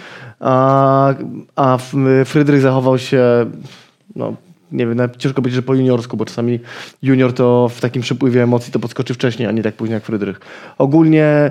a, 0.40 1.14
a 1.56 1.78
Frydrych 2.24 2.60
zachował 2.60 2.98
się, 2.98 3.22
no 4.16 4.34
nie 4.72 4.86
wiem, 4.86 4.98
ciężko 5.18 5.42
powiedzieć, 5.42 5.56
że 5.56 5.62
po 5.62 5.74
juniorsku, 5.74 6.16
bo 6.16 6.24
czasami 6.24 6.60
junior 7.02 7.32
to 7.32 7.68
w 7.68 7.80
takim 7.80 8.02
przypływie 8.02 8.42
emocji 8.42 8.72
to 8.72 8.78
podskoczy 8.78 9.14
wcześniej, 9.14 9.48
a 9.48 9.52
nie 9.52 9.62
tak 9.62 9.74
późno 9.74 9.94
jak 9.94 10.04
Frydrych. 10.04 10.40
Ogólnie 10.78 11.50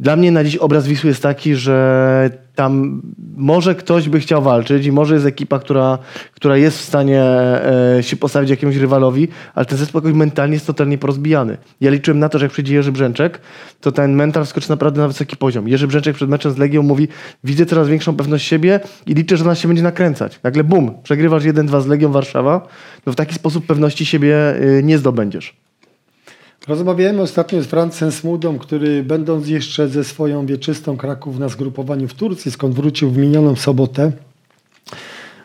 dla 0.00 0.16
mnie 0.16 0.32
na 0.32 0.44
dziś 0.44 0.56
obraz 0.56 0.86
Wisły 0.86 1.08
jest 1.08 1.22
taki, 1.22 1.54
że 1.54 2.30
tam 2.54 3.02
może 3.36 3.74
ktoś 3.74 4.08
by 4.08 4.20
chciał 4.20 4.42
walczyć 4.42 4.86
i 4.86 4.92
może 4.92 5.14
jest 5.14 5.26
ekipa, 5.26 5.58
która, 5.58 5.98
która 6.32 6.56
jest 6.56 6.78
w 6.78 6.80
stanie 6.80 7.22
e, 7.22 8.02
się 8.02 8.16
postawić 8.16 8.50
jakiemuś 8.50 8.76
rywalowi, 8.76 9.28
ale 9.54 9.66
ten 9.66 9.78
zespół 9.78 10.00
jakoś 10.00 10.12
mentalnie 10.12 10.54
jest 10.54 10.66
totalnie 10.66 10.98
porozbijany. 10.98 11.56
Ja 11.80 11.90
liczyłem 11.90 12.18
na 12.18 12.28
to, 12.28 12.38
że 12.38 12.44
jak 12.44 12.52
przyjdzie 12.52 12.74
Jerzy 12.74 12.92
Brzęczek, 12.92 13.40
to 13.80 13.92
ten 13.92 14.14
mental 14.14 14.44
wskoczy 14.44 14.70
naprawdę 14.70 15.00
na 15.00 15.08
wysoki 15.08 15.36
poziom. 15.36 15.68
Jerzy 15.68 15.88
Brzęczek 15.88 16.16
przed 16.16 16.30
meczem 16.30 16.52
z 16.52 16.58
Legią 16.58 16.82
mówi, 16.82 17.08
widzę 17.44 17.66
coraz 17.66 17.88
większą 17.88 18.16
pewność 18.16 18.46
siebie 18.46 18.80
i 19.06 19.14
liczę, 19.14 19.36
że 19.36 19.44
nas 19.44 19.58
się 19.58 19.68
będzie 19.68 19.82
nakręcać. 19.82 20.40
Nagle 20.42 20.64
bum, 20.64 20.94
przegrywasz 21.02 21.42
1-2 21.44 21.82
z 21.82 21.86
Legią 21.86 22.12
Warszawa, 22.12 22.68
no 23.06 23.12
w 23.12 23.16
taki 23.16 23.34
sposób 23.34 23.66
pewności 23.66 24.06
siebie 24.06 24.54
y, 24.62 24.82
nie 24.84 24.98
zdobędziesz. 24.98 25.69
Rozmawiałem 26.70 27.20
ostatnio 27.20 27.62
z 27.62 27.66
Francem 27.66 28.12
Smudą, 28.12 28.58
który 28.58 29.02
będąc 29.02 29.48
jeszcze 29.48 29.88
ze 29.88 30.04
swoją 30.04 30.46
wieczystą 30.46 30.96
Kraków 30.96 31.38
na 31.38 31.48
zgrupowaniu 31.48 32.08
w 32.08 32.14
Turcji, 32.14 32.50
skąd 32.50 32.74
wrócił 32.74 33.10
w 33.10 33.18
minioną 33.18 33.56
sobotę, 33.56 34.12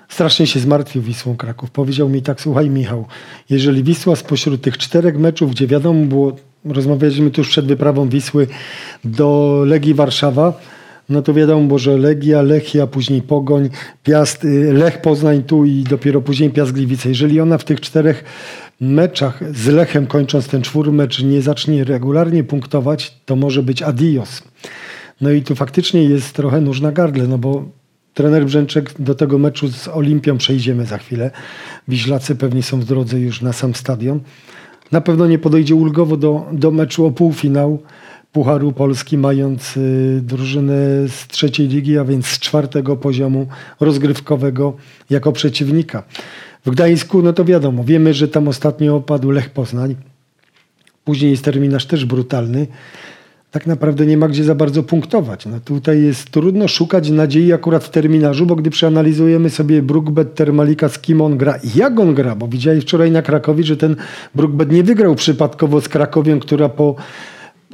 strasznie 0.10 0.48
się 0.48 0.60
zmartwił 0.60 1.02
Wisłą 1.02 1.38
Kraków. 1.38 1.72
Powiedział 1.72 2.10
mi 2.10 2.22
tak, 2.22 2.42
słuchaj 2.42 2.70
Michał, 2.70 3.06
jeżeli 3.50 3.84
Wisła 3.84 4.16
spośród 4.16 4.62
tych 4.62 4.78
czterech 4.78 5.20
meczów, 5.20 5.52
gdzie 5.52 5.68
wiadomo 5.68 6.06
było, 6.06 6.36
rozmawialiśmy 6.66 7.32
tuż 7.32 7.50
przed 7.50 7.66
wyprawą 7.66 8.10
Wisły 8.10 8.48
do 9.04 9.62
Legii 9.66 9.94
Warszawa, 9.94 10.60
no 11.10 11.22
to 11.22 11.34
wiadomo 11.34 11.68
było, 11.68 11.80
że 11.80 11.98
Legia, 11.98 12.42
Lechia, 12.42 12.88
później 12.88 13.22
Pogoń, 13.22 13.70
Piast, 14.04 14.44
Lech 14.74 15.02
Poznań 15.02 15.44
tu 15.44 15.66
i 15.66 15.84
dopiero 15.84 16.22
później 16.22 16.50
Piast 16.50 16.72
Gliwice. 16.72 17.10
Jeżeli 17.10 17.40
ona 17.40 17.58
w 17.58 17.64
tych 17.64 17.82
czterech 17.82 18.24
meczach 18.82 19.56
z 19.56 19.68
Lechem, 19.68 20.08
kończąc 20.08 20.48
ten 20.48 20.62
czwórmecz, 20.62 21.24
nie 21.24 21.42
zacznie 21.42 21.84
regularnie 21.84 22.44
punktować, 22.44 23.20
to 23.26 23.36
może 23.36 23.64
być 23.64 23.82
adios. 23.82 24.44
No 25.22 25.32
i 25.32 25.42
tu 25.42 25.56
faktycznie 25.56 26.04
jest 26.04 26.34
trochę 26.34 26.62
nóż 26.62 26.82
na 26.82 26.92
gardle, 26.92 27.28
no 27.28 27.38
bo 27.38 27.66
trener 28.14 28.46
Brzęczek 28.46 28.94
do 29.00 29.16
tego 29.16 29.38
meczu 29.38 29.68
z 29.68 29.88
Olimpią 29.88 30.38
przejdziemy 30.38 30.86
za 30.86 30.98
chwilę. 30.98 31.32
Wiślacy 31.88 32.36
pewnie 32.36 32.64
są 32.64 32.80
w 32.80 32.86
drodze 32.86 33.20
już 33.20 33.42
na 33.42 33.54
sam 33.54 33.76
stadion. 33.76 34.20
Na 34.92 35.02
pewno 35.02 35.28
nie 35.28 35.40
podejdzie 35.40 35.76
ulgowo 35.76 36.18
do, 36.18 36.46
do 36.52 36.72
meczu 36.72 37.06
o 37.06 37.12
półfinał 37.12 37.80
Pucharu 38.32 38.72
Polski, 38.72 39.18
mając 39.18 39.78
y, 39.78 40.20
drużynę 40.24 40.74
z 41.08 41.28
trzeciej 41.28 41.68
ligi, 41.68 41.98
a 41.98 42.06
więc 42.06 42.26
z 42.28 42.40
czwartego 42.40 42.98
poziomu 42.98 43.48
rozgrywkowego 43.80 44.74
jako 45.10 45.32
przeciwnika. 45.32 46.04
W 46.66 46.72
Gdańsku, 46.72 47.22
no 47.22 47.34
to 47.34 47.46
wiadomo, 47.46 47.84
wiemy, 47.84 48.14
że 48.14 48.28
tam 48.28 48.48
ostatnio 48.48 48.96
opadł 48.96 49.32
Lech 49.32 49.50
Poznań. 49.50 49.96
Później 51.04 51.32
jest 51.32 51.44
terminarz 51.44 51.86
też 51.86 52.06
brutalny. 52.06 52.68
Tak 53.52 53.68
naprawdę 53.68 54.06
nie 54.06 54.18
ma 54.18 54.28
gdzie 54.28 54.44
za 54.44 54.56
bardzo 54.56 54.84
punktować. 54.84 55.46
No 55.46 55.60
tutaj 55.60 56.02
jest 56.02 56.30
trudno 56.30 56.68
szukać 56.68 57.10
nadziei 57.10 57.54
akurat 57.54 57.84
w 57.84 57.90
terminarzu, 57.90 58.46
bo 58.46 58.56
gdy 58.56 58.70
przeanalizujemy 58.70 59.50
sobie 59.50 59.82
Brookbet 59.82 60.36
Termalika, 60.36 60.90
z 60.90 61.00
kim 61.00 61.22
on 61.22 61.38
gra 61.38 61.56
i 61.64 61.78
jak 61.78 62.00
on 62.00 62.14
gra, 62.16 62.36
bo 62.36 62.48
widzieli 62.48 62.82
wczoraj 62.82 63.12
na 63.12 63.22
Krakowie, 63.22 63.64
że 63.64 63.78
ten 63.78 63.96
Brookbet 64.36 64.72
nie 64.72 64.84
wygrał 64.84 65.16
przypadkowo 65.16 65.82
z 65.82 65.90
Krakowią, 65.90 66.40
która 66.40 66.70
po 66.70 66.96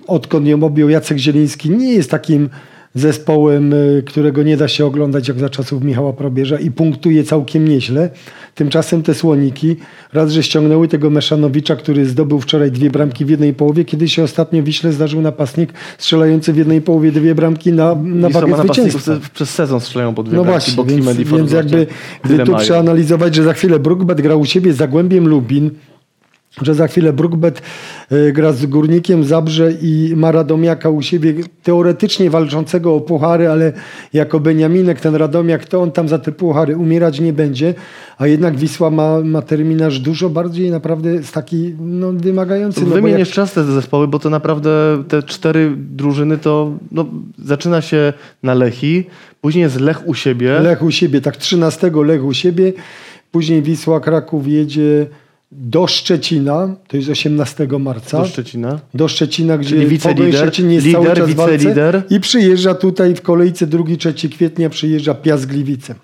odkąd 0.08 0.48
ją 0.48 0.64
objął 0.64 0.90
Jacek 0.90 1.18
Zieliński 1.18 1.70
nie 1.70 1.94
jest 1.94 2.12
takim 2.12 2.50
zespołem, 2.96 3.74
y, 3.74 4.04
którego 4.06 4.44
nie 4.44 4.58
da 4.58 4.68
się 4.68 4.86
oglądać 4.86 5.28
jak 5.28 5.40
za 5.40 5.50
czasów 5.50 5.84
Michała 5.84 6.14
Probierza 6.14 6.60
i 6.60 6.72
punktuje 6.72 7.24
całkiem 7.24 7.68
nieźle. 7.68 8.10
Tymczasem 8.56 9.04
te 9.04 9.14
słoniki, 9.14 9.76
raz, 10.14 10.32
że 10.32 10.44
ściągnęły 10.44 10.88
tego 10.88 11.10
Meszanowicza, 11.10 11.76
który 11.76 12.06
zdobył 12.06 12.40
wczoraj 12.42 12.72
dwie 12.72 12.90
bramki 12.90 13.26
w 13.26 13.30
jednej 13.30 13.54
połowie, 13.54 13.86
kiedy 13.86 14.10
się 14.10 14.24
ostatnio 14.24 14.64
Wiśle 14.64 14.92
zdarzył 14.92 15.22
napastnik 15.22 15.74
strzelający 15.98 16.54
w 16.54 16.58
jednej 16.58 16.82
połowie 16.82 17.12
dwie 17.12 17.36
bramki 17.36 17.74
na, 17.74 17.96
na 17.96 18.30
ma 18.30 18.42
napastników, 18.42 19.02
zwycięstwa. 19.02 19.34
przez 19.34 19.50
sezon 19.50 19.80
strzelają 19.80 20.14
po 20.14 20.24
dwie 20.24 20.38
No 20.38 20.44
bramki, 20.44 20.72
właśnie, 20.72 20.96
więc, 20.96 21.20
i 21.20 21.26
więc 21.26 21.52
jakby 21.52 21.88
gdy 22.24 22.40
tu 22.40 22.52
mają. 22.52 22.64
przeanalizować, 22.64 23.36
że 23.36 23.44
za 23.44 23.54
chwilę 23.54 23.80
Brookbet 23.80 24.22
grał 24.22 24.40
u 24.40 24.46
siebie 24.46 24.74
z 24.74 24.78
Zagłębiem 24.78 25.28
Lubin, 25.28 25.72
że 26.62 26.76
za 26.76 26.88
chwilę 26.88 27.14
Brookbet 27.14 27.62
y, 28.12 28.32
gra 28.34 28.54
z 28.54 28.66
Górnikiem 28.66 29.24
Zabrze 29.24 29.72
i 29.82 30.14
ma 30.16 30.32
Radomiaka 30.32 30.90
u 30.90 31.02
siebie 31.02 31.34
teoretycznie 31.64 32.30
walczącego 32.30 32.96
o 32.96 33.02
puchary, 33.02 33.50
ale 33.50 33.74
jako 34.14 34.40
Beniaminek 34.40 35.00
ten 35.00 35.16
Radomiak, 35.16 35.66
to 35.66 35.82
on 35.82 35.92
tam 35.92 36.10
za 36.10 36.20
te 36.20 36.32
puchary 36.32 36.78
umierać 36.78 37.20
nie 37.20 37.34
będzie, 37.34 37.74
a 38.18 38.28
jednak 38.28 38.56
Wisła 38.56 38.90
ma, 38.90 39.20
ma 39.22 39.42
terminarz 39.42 40.00
dużo 40.00 40.30
bardziej 40.30 40.72
naprawdę 40.72 41.14
jest 41.14 41.34
taki 41.34 41.76
no, 41.80 42.12
wymagający. 42.12 42.82
No, 42.82 42.88
Wymień 42.88 43.20
jak- 43.20 43.50
te 43.54 43.64
zespoły, 43.64 44.08
bo 44.08 44.20
to 44.20 44.30
naprawdę 44.30 45.04
te 45.08 45.24
cztery 45.24 45.74
drużyny 45.78 46.38
to 46.38 46.72
no, 46.92 47.06
zaczyna 47.46 47.82
się 47.82 48.14
na 48.44 48.54
Lechi, 48.54 49.08
później 49.42 49.62
jest 49.62 49.80
Lech 49.80 50.08
u 50.08 50.14
siebie. 50.14 50.60
Lech 50.60 50.84
u 50.84 50.92
siebie, 50.92 51.22
tak 51.22 51.38
13 51.38 51.92
Lech 52.06 52.26
u 52.26 52.34
siebie, 52.34 52.74
później 53.32 53.62
Wisła 53.62 54.00
Kraków 54.00 54.48
jedzie 54.48 55.08
do 55.52 55.88
Szczecina, 55.88 56.76
to 56.88 56.98
jest 56.98 57.10
18 57.10 57.68
marca. 57.80 58.18
do 58.20 58.26
Szczecina. 58.26 58.80
do 58.94 59.08
Szczecina, 59.08 59.58
gdzie 59.58 59.70
Czyli 59.70 59.88
wicelider, 59.88 60.36
Szczecin 60.42 60.72
jest 60.72 60.86
lider, 60.86 61.04
cały 61.04 61.16
czas 61.16 61.28
wicelider. 61.28 62.04
i 62.10 62.20
przyjeżdża 62.20 62.74
tutaj 62.74 63.16
w 63.16 63.22
kolejce 63.22 63.68
2-3 63.68 64.30
kwietnia 64.30 64.70
przyjeżdża 64.70 65.14
Piast 65.14 65.46
Gliwice. 65.46 65.96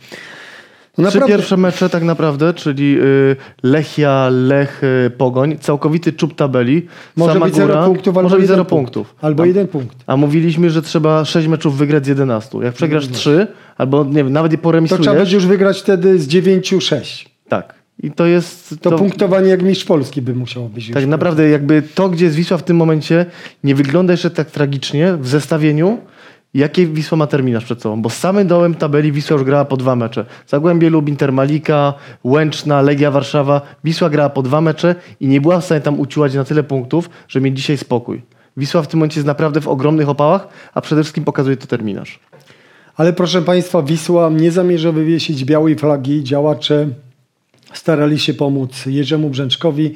No 0.98 1.10
Trzy 1.10 1.20
pierwsze 1.28 1.58
mecze 1.58 1.90
tak 1.90 2.04
naprawdę, 2.04 2.54
czyli 2.54 2.98
y, 3.02 3.36
Lechia, 3.64 4.30
Lech, 4.32 4.82
y, 4.84 5.10
Pogoń, 5.10 5.58
całkowity 5.60 6.14
czub 6.14 6.36
tabeli. 6.36 6.86
może 7.16 7.34
sama 7.34 7.46
być 7.46 7.56
góra, 7.56 7.68
0 7.68 7.86
punktów, 7.86 8.18
albo 8.18 8.24
może 8.24 8.36
być 8.36 8.44
jeden 8.44 8.56
0 8.56 8.66
punkt. 8.66 8.94
punktów. 8.94 9.16
Albo 9.22 9.44
a, 9.44 9.46
jeden 9.46 9.68
punkt. 9.68 9.98
a 10.08 10.18
mówiliśmy, 10.18 10.70
że 10.70 10.82
trzeba 10.82 11.26
6 11.26 11.48
meczów 11.48 11.78
wygrać 11.78 12.06
z 12.06 12.08
11. 12.08 12.58
Jak 12.64 12.74
przegrasz 12.74 13.10
No 13.10 13.16
3, 13.16 13.48
albo 13.78 14.04
nie 14.04 14.14
wiem, 14.14 14.34
nawet 14.34 14.52
je 14.52 14.58
To 14.58 14.64
poremisujesz, 14.64 15.02
trzeba 15.02 15.16
będzie 15.18 15.36
już 15.36 15.46
wygrać 15.46 15.80
wtedy 15.82 16.20
z 16.20 16.28
9-6. 16.28 17.26
tak. 17.50 17.77
I 18.04 18.12
to 18.12 18.26
jest... 18.26 18.76
To, 18.82 18.92
punktowanie 18.92 19.50
jak 19.50 19.62
mistrz 19.62 19.86
Polski 19.86 20.22
by 20.22 20.36
musiało 20.36 20.70
być. 20.70 20.88
Tak 20.88 21.04
już. 21.04 21.12
naprawdę 21.12 21.50
jakby 21.50 21.82
to, 21.82 22.10
gdzie 22.10 22.26
jest 22.26 22.38
Wisła 22.38 22.58
w 22.58 22.64
tym 22.64 22.78
momencie, 22.78 23.26
nie 23.64 23.76
wygląda 23.76 24.14
jeszcze 24.14 24.30
tak 24.30 24.52
tragicznie 24.52 25.14
w 25.14 25.28
zestawieniu, 25.28 25.98
jakie 26.54 26.88
Wisła 26.88 27.18
ma 27.18 27.28
terminarz 27.28 27.66
przed 27.66 27.82
sobą. 27.82 28.02
Bo 28.02 28.10
z 28.10 28.18
samym 28.18 28.48
dołem 28.48 28.76
tabeli 28.76 29.12
Wisła 29.12 29.34
już 29.34 29.44
grała 29.44 29.66
po 29.66 29.78
dwa 29.78 29.96
mecze. 29.96 30.26
Zagłębie 30.48 30.90
Lubin, 30.90 31.16
Termalika, 31.16 31.94
Łęczna, 32.24 32.82
Legia 32.82 33.12
Warszawa. 33.12 33.62
Wisła 33.84 34.10
grała 34.10 34.30
po 34.30 34.42
dwa 34.42 34.62
mecze 34.62 34.96
i 35.20 35.28
nie 35.28 35.42
była 35.42 35.60
w 35.60 35.66
stanie 35.66 35.82
tam 35.82 36.00
uciłać 36.00 36.34
na 36.34 36.44
tyle 36.44 36.64
punktów, 36.64 37.10
żeby 37.28 37.46
mieć 37.46 37.58
dzisiaj 37.58 37.78
spokój. 37.78 38.22
Wisła 38.58 38.82
w 38.82 38.88
tym 38.88 39.00
momencie 39.00 39.20
jest 39.20 39.28
naprawdę 39.28 39.62
w 39.62 39.68
ogromnych 39.68 40.10
opałach, 40.10 40.48
a 40.74 40.82
przede 40.82 41.04
wszystkim 41.04 41.24
pokazuje 41.24 41.58
to 41.58 41.68
terminarz. 41.68 42.20
Ale 42.96 43.14
proszę 43.14 43.42
Państwa, 43.42 43.82
Wisła 43.82 44.30
nie 44.30 44.52
zamierza 44.52 44.92
wywiesić 44.92 45.46
białej 45.46 45.76
flagi. 45.76 46.24
Działacze 46.24 46.88
starali 47.74 48.20
się 48.20 48.34
pomóc 48.34 48.86
Jerzemu 48.86 49.30
Brzęczkowi 49.30 49.94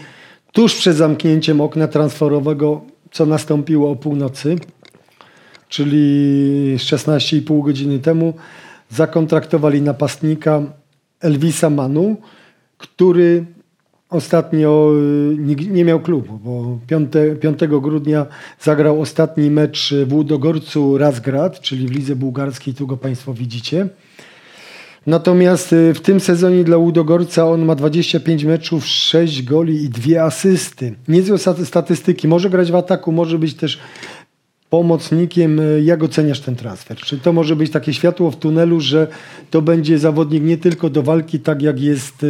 tuż 0.52 0.76
przed 0.76 0.98
zamknięciem 0.98 1.62
okna 1.62 1.88
transferowego, 1.88 2.82
co 3.12 3.26
nastąpiło 3.26 3.92
o 3.92 3.96
północy. 3.96 4.56
czyli 5.70 6.76
16,5 6.78 7.64
godziny 7.64 8.00
temu, 8.00 8.34
zakontraktowali 8.90 9.82
napastnika 9.82 10.62
Elvisa 11.22 11.70
Manu, 11.70 12.18
który 12.78 13.46
ostatnio 14.10 14.92
y, 15.32 15.68
nie, 15.72 15.86
miał 15.86 16.00
klubu, 16.00 16.40
bo 16.44 16.80
5, 16.88 17.12
5 17.42 17.60
grudnia 17.82 18.26
zagrał 18.60 19.02
ostatni 19.02 19.52
mecz 19.52 19.94
w 20.06 20.14
Łudogorcu 20.14 20.98
Razgrad, 20.98 21.60
czyli 21.60 21.88
w 21.88 21.92
lidze 21.92 22.16
bułgarskiej, 22.16 22.74
tu 22.74 22.88
go 22.88 22.98
Państwo 22.98 23.34
widzicie. 23.34 23.90
Natomiast 25.06 25.74
y, 25.74 25.94
w 25.94 26.02
tym 26.02 26.20
sezonie 26.20 26.64
dla 26.64 26.78
Łudogorca 26.78 27.48
on 27.48 27.66
ma 27.66 27.76
25 27.76 28.44
meczów, 28.44 28.86
6 28.86 29.44
goli 29.44 29.84
i 29.84 29.90
2 29.90 30.22
asysty. 30.22 30.96
Niezłe 31.08 31.38
statystyki. 31.66 32.28
Może 32.28 32.50
grać 32.50 32.72
w 32.72 32.76
ataku, 32.76 33.12
może 33.12 33.40
być 33.40 33.54
też 33.54 33.80
pomocnikiem. 34.70 35.60
Y, 35.60 35.82
jak 35.84 36.04
oceniasz 36.04 36.40
ten 36.40 36.56
transfer? 36.56 36.98
Czy 36.98 37.20
to 37.20 37.34
może 37.34 37.56
być 37.56 37.72
takie 37.72 37.94
światło 37.94 38.32
w 38.32 38.36
tunelu, 38.36 38.80
że 38.80 39.08
to 39.52 39.62
będzie 39.62 40.00
zawodnik 40.00 40.44
nie 40.44 40.58
tylko 40.58 40.90
do 40.90 41.04
walki, 41.04 41.40
tak 41.40 41.62
jak 41.62 41.80
jest 41.80 42.26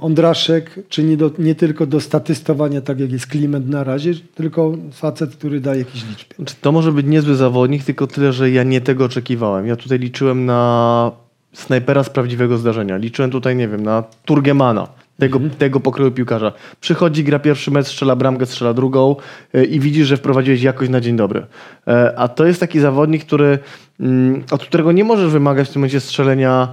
Ondraszek, 0.00 0.80
czy 0.88 1.04
nie, 1.04 1.16
do, 1.16 1.30
nie 1.38 1.54
tylko 1.54 1.86
do 1.86 2.00
statystowania, 2.00 2.80
tak 2.80 3.00
jak 3.00 3.12
jest 3.12 3.26
Kliment 3.26 3.68
na 3.68 3.84
razie, 3.84 4.12
tylko 4.34 4.72
facet, 4.92 5.36
który 5.36 5.60
daje 5.60 5.78
jakieś 5.78 6.04
liczby. 6.08 6.34
Znaczy, 6.36 6.54
to 6.60 6.72
może 6.72 6.92
być 6.92 7.06
niezły 7.06 7.34
zawodnik, 7.34 7.84
tylko 7.84 8.06
tyle, 8.06 8.32
że 8.32 8.50
ja 8.50 8.62
nie 8.62 8.80
tego 8.80 9.04
oczekiwałem. 9.04 9.66
Ja 9.66 9.76
tutaj 9.76 9.98
liczyłem 9.98 10.46
na 10.46 11.12
snajpera 11.52 12.04
z 12.04 12.10
prawdziwego 12.10 12.58
zdarzenia. 12.58 12.96
Liczyłem 12.96 13.30
tutaj, 13.30 13.56
nie 13.56 13.68
wiem, 13.68 13.82
na 13.82 14.04
Turgemana. 14.24 14.88
Tego, 15.18 15.36
mhm. 15.36 15.54
tego 15.54 15.80
pokroju 15.80 16.12
piłkarza. 16.12 16.52
Przychodzi, 16.80 17.24
gra 17.24 17.38
pierwszy 17.38 17.70
mecz, 17.70 17.86
strzela 17.86 18.16
bramkę, 18.16 18.46
strzela 18.46 18.74
drugą 18.74 19.16
yy, 19.52 19.64
i 19.64 19.80
widzisz, 19.80 20.06
że 20.06 20.16
wprowadziłeś 20.16 20.62
jakoś 20.62 20.88
na 20.88 21.00
dzień 21.00 21.16
dobry. 21.16 21.46
Yy, 21.86 22.18
a 22.18 22.28
to 22.28 22.46
jest 22.46 22.60
taki 22.60 22.80
zawodnik, 22.80 23.24
który, 23.24 23.58
yy, 24.00 24.08
od 24.50 24.64
którego 24.64 24.92
nie 24.92 25.04
możesz 25.04 25.30
wymagać 25.30 25.68
w 25.68 25.72
tym 25.72 25.80
momencie 25.80 26.00
strzelenia 26.00 26.68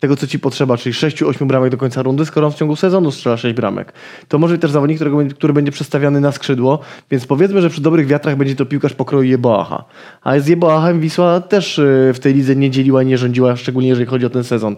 tego, 0.00 0.16
co 0.16 0.26
ci 0.26 0.38
potrzeba, 0.38 0.76
czyli 0.76 0.94
6-8 0.94 1.46
bramek 1.46 1.70
do 1.70 1.76
końca 1.76 2.02
rundy, 2.02 2.26
skoro 2.26 2.46
on 2.46 2.52
w 2.52 2.56
ciągu 2.56 2.76
sezonu 2.76 3.10
strzela 3.10 3.36
6 3.36 3.56
bramek. 3.56 3.92
To 4.28 4.38
może 4.38 4.54
być 4.54 4.62
też 4.62 4.70
zawodnik, 4.70 4.98
którego, 4.98 5.18
który 5.34 5.52
będzie 5.52 5.72
przestawiany 5.72 6.20
na 6.20 6.32
skrzydło, 6.32 6.78
więc 7.10 7.26
powiedzmy, 7.26 7.62
że 7.62 7.70
przy 7.70 7.80
dobrych 7.80 8.06
wiatrach 8.06 8.36
będzie 8.36 8.56
to 8.56 8.66
piłkarz 8.66 8.94
pokroju 8.94 9.30
Jeboacha. 9.30 9.84
A 10.22 10.38
z 10.38 10.46
Jeboachem 10.46 11.00
Wisła 11.00 11.40
też 11.40 11.78
y, 11.78 12.12
w 12.14 12.18
tej 12.18 12.34
lidze 12.34 12.56
nie 12.56 12.70
dzieliła 12.70 13.02
i 13.02 13.06
nie 13.06 13.18
rządziła, 13.18 13.56
szczególnie 13.56 13.88
jeżeli 13.88 14.06
chodzi 14.06 14.26
o 14.26 14.30
ten 14.30 14.44
sezon. 14.44 14.76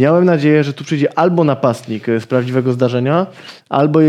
Miałem 0.00 0.24
nadzieję, 0.24 0.64
że 0.64 0.72
tu 0.72 0.84
przyjdzie 0.84 1.18
albo 1.18 1.44
napastnik 1.44 2.06
z 2.06 2.26
prawdziwego 2.26 2.72
zdarzenia, 2.72 3.26
albo 3.68 4.00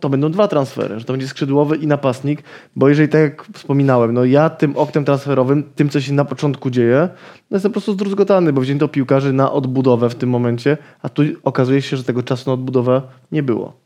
to 0.00 0.08
będą 0.08 0.30
dwa 0.30 0.48
transfery, 0.48 0.98
że 1.00 1.04
to 1.04 1.12
będzie 1.12 1.28
skrzydłowy 1.28 1.76
i 1.76 1.86
napastnik, 1.86 2.42
bo 2.76 2.88
jeżeli 2.88 3.08
tak 3.08 3.20
jak 3.20 3.46
wspominałem, 3.52 4.14
no 4.14 4.24
ja 4.24 4.50
tym 4.50 4.76
oknem 4.76 5.04
transferowym, 5.04 5.64
tym 5.74 5.88
co 5.88 6.00
się 6.00 6.12
na 6.12 6.24
początku 6.24 6.70
dzieje, 6.70 7.08
no 7.50 7.54
jestem 7.56 7.70
po 7.70 7.72
prostu 7.72 7.92
zdruzgotany, 7.92 8.52
bo 8.52 8.60
wzięto 8.60 8.88
piłkarzy 8.88 9.32
na 9.32 9.52
odbudowę 9.52 10.10
w 10.10 10.14
tym 10.14 10.30
momencie, 10.30 10.76
a 11.02 11.08
tu 11.08 11.22
okazuje 11.42 11.82
się, 11.82 11.96
że 11.96 12.04
tego 12.04 12.22
czasu 12.22 12.50
na 12.50 12.54
odbudowę 12.54 13.02
nie 13.32 13.42
było. 13.42 13.85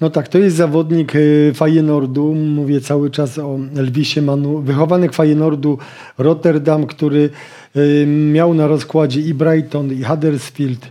No 0.00 0.10
tak, 0.10 0.28
to 0.28 0.38
jest 0.38 0.56
zawodnik 0.56 1.14
y, 1.14 1.52
Feyenoordu, 1.56 2.34
mówię 2.34 2.80
cały 2.80 3.10
czas 3.10 3.38
o 3.38 3.58
Elvisie 3.76 4.22
Manu, 4.22 4.58
wychowanek 4.58 5.12
Feyenoordu 5.12 5.78
Rotterdam, 6.18 6.86
który 6.86 7.30
y, 7.76 8.06
miał 8.06 8.54
na 8.54 8.66
rozkładzie 8.66 9.20
i 9.20 9.34
Brighton, 9.34 9.92
i 9.92 10.02
Huddersfield, 10.02 10.88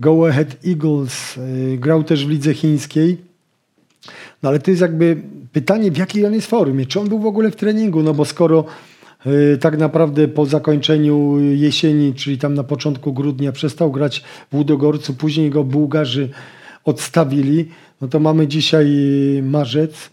Go 0.00 0.28
Ahead 0.28 0.56
Eagles, 0.66 1.36
y, 1.36 1.78
grał 1.78 2.04
też 2.04 2.26
w 2.26 2.30
lidze 2.30 2.54
chińskiej. 2.54 3.16
No 4.42 4.48
ale 4.48 4.58
to 4.58 4.70
jest 4.70 4.80
jakby 4.80 5.16
pytanie, 5.52 5.90
w 5.90 5.96
jakiej 5.96 6.26
on 6.26 6.34
jest 6.34 6.46
formie, 6.46 6.86
czy 6.86 7.00
on 7.00 7.08
był 7.08 7.18
w 7.18 7.26
ogóle 7.26 7.50
w 7.50 7.56
treningu, 7.56 8.02
no 8.02 8.14
bo 8.14 8.24
skoro 8.24 8.64
tak 9.60 9.78
naprawdę 9.78 10.28
po 10.28 10.46
zakończeniu 10.46 11.38
jesieni, 11.40 12.14
czyli 12.14 12.38
tam 12.38 12.54
na 12.54 12.64
początku 12.64 13.12
grudnia 13.12 13.52
przestał 13.52 13.92
grać 13.92 14.24
w 14.52 14.56
Łudogorcu, 14.56 15.14
później 15.14 15.50
go 15.50 15.64
Bułgarzy 15.64 16.28
odstawili, 16.88 17.68
no 18.00 18.08
to 18.08 18.20
mamy 18.20 18.48
dzisiaj 18.48 18.88
marzec. 19.42 20.10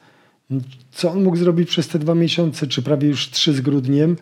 Co 0.91 1.11
on 1.11 1.23
mógł 1.23 1.37
zrobić 1.37 1.69
przez 1.69 1.87
te 1.87 1.99
dwa 1.99 2.15
miesiące, 2.15 2.67
czy 2.67 2.81
prawie 2.81 3.07
już 3.07 3.29
trzy 3.29 3.53
z 3.53 3.61
grudniem? 3.61 4.17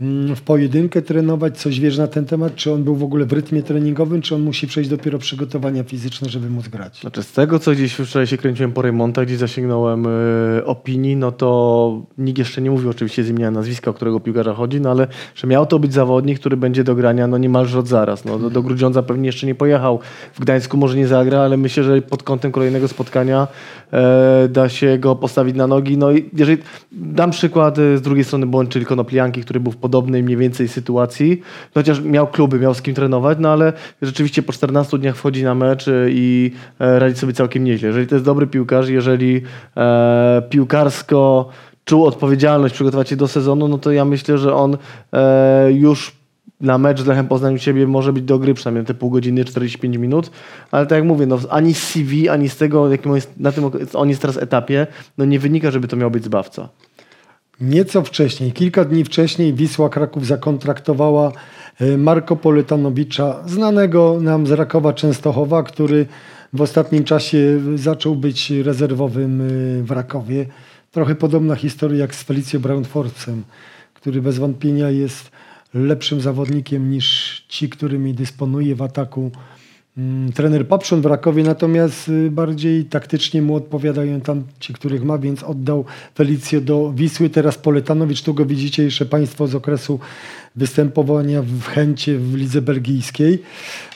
Mm, 0.00 0.36
w 0.36 0.42
pojedynkę 0.42 1.02
trenować? 1.02 1.58
Coś 1.58 1.80
wiesz 1.80 1.98
na 1.98 2.06
ten 2.06 2.24
temat? 2.24 2.54
Czy 2.54 2.72
on 2.72 2.84
był 2.84 2.96
w 2.96 3.02
ogóle 3.02 3.24
w 3.24 3.32
rytmie 3.32 3.62
treningowym, 3.62 4.22
czy 4.22 4.34
on 4.34 4.42
musi 4.42 4.66
przejść 4.66 4.90
dopiero 4.90 5.18
przygotowania 5.18 5.84
fizyczne, 5.84 6.28
żeby 6.28 6.50
móc 6.50 6.68
grać? 6.68 7.00
Znaczy 7.00 7.22
z 7.22 7.32
tego, 7.32 7.58
co 7.58 7.72
gdzieś 7.72 7.92
wczoraj 7.92 8.26
się 8.26 8.36
kręciłem 8.36 8.72
po 8.72 8.82
remontach, 8.82 9.26
gdzie 9.26 9.36
zasięgnąłem 9.36 10.06
y, 10.06 10.64
opinii, 10.64 11.16
no 11.16 11.32
to 11.32 12.02
nikt 12.18 12.38
jeszcze 12.38 12.62
nie 12.62 12.70
mówił 12.70 12.90
oczywiście 12.90 13.24
z 13.24 13.28
imienia 13.28 13.50
nazwiska, 13.50 13.90
o 13.90 13.94
którego 13.94 14.20
piłkarza 14.20 14.54
chodzi, 14.54 14.80
no 14.80 14.90
ale 14.90 15.06
że 15.34 15.46
miał 15.46 15.66
to 15.66 15.78
być 15.78 15.92
zawodnik, 15.92 16.38
który 16.38 16.56
będzie 16.56 16.84
do 16.84 16.94
grania 16.94 17.26
no 17.26 17.38
niemalże 17.38 17.78
od 17.78 17.88
zaraz. 17.88 18.24
No, 18.24 18.38
do, 18.38 18.50
do 18.50 18.62
Grudziądza 18.62 19.02
pewnie 19.02 19.26
jeszcze 19.26 19.46
nie 19.46 19.54
pojechał. 19.54 19.98
W 20.34 20.40
Gdańsku 20.40 20.76
może 20.76 20.96
nie 20.96 21.06
zagra, 21.06 21.40
ale 21.40 21.56
myślę, 21.56 21.84
że 21.84 22.02
pod 22.02 22.22
kątem 22.22 22.52
kolejnego 22.52 22.88
spotkania 22.88 23.48
e, 23.92 24.48
da 24.48 24.68
się 24.68 24.98
go 24.98 25.16
postawić 25.16 25.56
na 25.56 25.66
nogi. 25.66 25.98
No 25.98 26.12
i 26.12 26.30
jeżeli 26.36 26.58
dam 26.92 27.30
przykład 27.30 27.78
y, 27.78 27.98
z 27.98 28.02
drugiej 28.02 28.24
strony 28.24 28.46
błąd, 28.46 28.70
czyli 28.70 28.86
Konoplianki, 28.86 29.40
który 29.40 29.60
był 29.60 29.72
w 29.72 29.76
podobnej 29.90 30.22
mniej 30.22 30.36
więcej 30.36 30.68
sytuacji, 30.68 31.42
chociaż 31.74 32.00
miał 32.00 32.26
kluby, 32.26 32.58
miał 32.58 32.74
z 32.74 32.82
kim 32.82 32.94
trenować, 32.94 33.38
no 33.40 33.48
ale 33.48 33.72
rzeczywiście 34.02 34.42
po 34.42 34.52
14 34.52 34.98
dniach 34.98 35.16
wchodzi 35.16 35.44
na 35.44 35.54
mecz 35.54 35.88
y, 35.88 36.08
i 36.10 36.52
e, 36.78 36.98
radzi 36.98 37.20
sobie 37.20 37.32
całkiem 37.32 37.64
nieźle. 37.64 37.88
Jeżeli 37.88 38.06
to 38.06 38.14
jest 38.14 38.24
dobry 38.24 38.46
piłkarz, 38.46 38.88
jeżeli 38.88 39.42
e, 39.76 40.42
piłkarsko 40.50 41.48
czuł 41.84 42.04
odpowiedzialność, 42.06 42.74
przygotować 42.74 43.08
się 43.08 43.16
do 43.16 43.28
sezonu, 43.28 43.68
no 43.68 43.78
to 43.78 43.92
ja 43.92 44.04
myślę, 44.04 44.38
że 44.38 44.54
on 44.54 44.76
e, 45.12 45.72
już 45.72 46.20
na 46.60 46.78
mecz 46.78 47.00
z 47.00 47.06
Lechem 47.06 47.28
Poznań 47.28 47.54
u 47.54 47.58
siebie 47.58 47.86
może 47.86 48.12
być 48.12 48.24
do 48.24 48.38
gry 48.38 48.54
przynajmniej 48.54 48.84
te 48.84 48.94
pół 48.94 49.10
godziny, 49.10 49.44
45 49.44 49.96
minut, 49.96 50.30
ale 50.70 50.86
tak 50.86 50.96
jak 50.96 51.04
mówię, 51.04 51.26
no, 51.26 51.38
ani 51.50 51.74
z 51.74 51.82
CV, 51.82 52.28
ani 52.28 52.48
z 52.48 52.56
tego, 52.56 52.90
jakim 52.90 53.10
on 53.10 53.16
jest, 53.16 53.32
na 53.40 53.52
tym 53.52 53.64
on 53.94 54.08
jest 54.08 54.20
teraz 54.20 54.36
etapie, 54.36 54.86
no 55.18 55.24
nie 55.24 55.38
wynika, 55.38 55.70
żeby 55.70 55.88
to 55.88 55.96
miał 55.96 56.10
być 56.10 56.24
zbawca. 56.24 56.68
Nieco 57.60 58.02
wcześniej, 58.02 58.52
kilka 58.52 58.84
dni 58.84 59.04
wcześniej 59.04 59.54
Wisła 59.54 59.88
Kraków 59.88 60.26
zakontraktowała 60.26 61.32
e, 61.80 61.96
Marko 61.96 62.36
Poletanowicza, 62.36 63.42
znanego 63.46 64.18
nam 64.20 64.46
z 64.46 64.50
Rakowa 64.50 64.92
Częstochowa, 64.92 65.62
który 65.62 66.06
w 66.52 66.60
ostatnim 66.60 67.04
czasie 67.04 67.60
zaczął 67.74 68.16
być 68.16 68.50
rezerwowym 68.50 69.40
e, 69.40 69.44
w 69.82 69.90
Rakowie. 69.90 70.46
Trochę 70.90 71.14
podobna 71.14 71.54
historia 71.54 71.98
jak 71.98 72.14
z 72.14 72.22
Felicjo 72.22 72.60
Braunforcem, 72.60 73.42
który 73.94 74.22
bez 74.22 74.38
wątpienia 74.38 74.90
jest 74.90 75.30
lepszym 75.74 76.20
zawodnikiem 76.20 76.90
niż 76.90 77.44
ci, 77.48 77.68
którymi 77.68 78.14
dysponuje 78.14 78.74
w 78.74 78.82
ataku 78.82 79.30
trener 80.34 80.68
Papszon 80.68 81.02
w 81.02 81.06
Rakowie, 81.06 81.42
natomiast 81.42 82.08
y, 82.08 82.30
bardziej 82.30 82.84
taktycznie 82.84 83.42
mu 83.42 83.54
odpowiadają 83.54 84.20
tam 84.20 84.42
ci, 84.60 84.72
których 84.72 85.04
ma, 85.04 85.18
więc 85.18 85.42
oddał 85.42 85.84
Felicjo 86.14 86.60
do 86.60 86.92
Wisły. 86.92 87.30
Teraz 87.30 87.58
Poletanowicz, 87.58 88.22
tu 88.22 88.34
go 88.34 88.46
widzicie 88.46 88.82
jeszcze 88.82 89.06
Państwo 89.06 89.46
z 89.46 89.54
okresu 89.54 90.00
występowania 90.56 91.42
w 91.42 91.62
Chęcie 91.62 92.18
w 92.18 92.34
lidze 92.34 92.62
belgijskiej. 92.62 93.42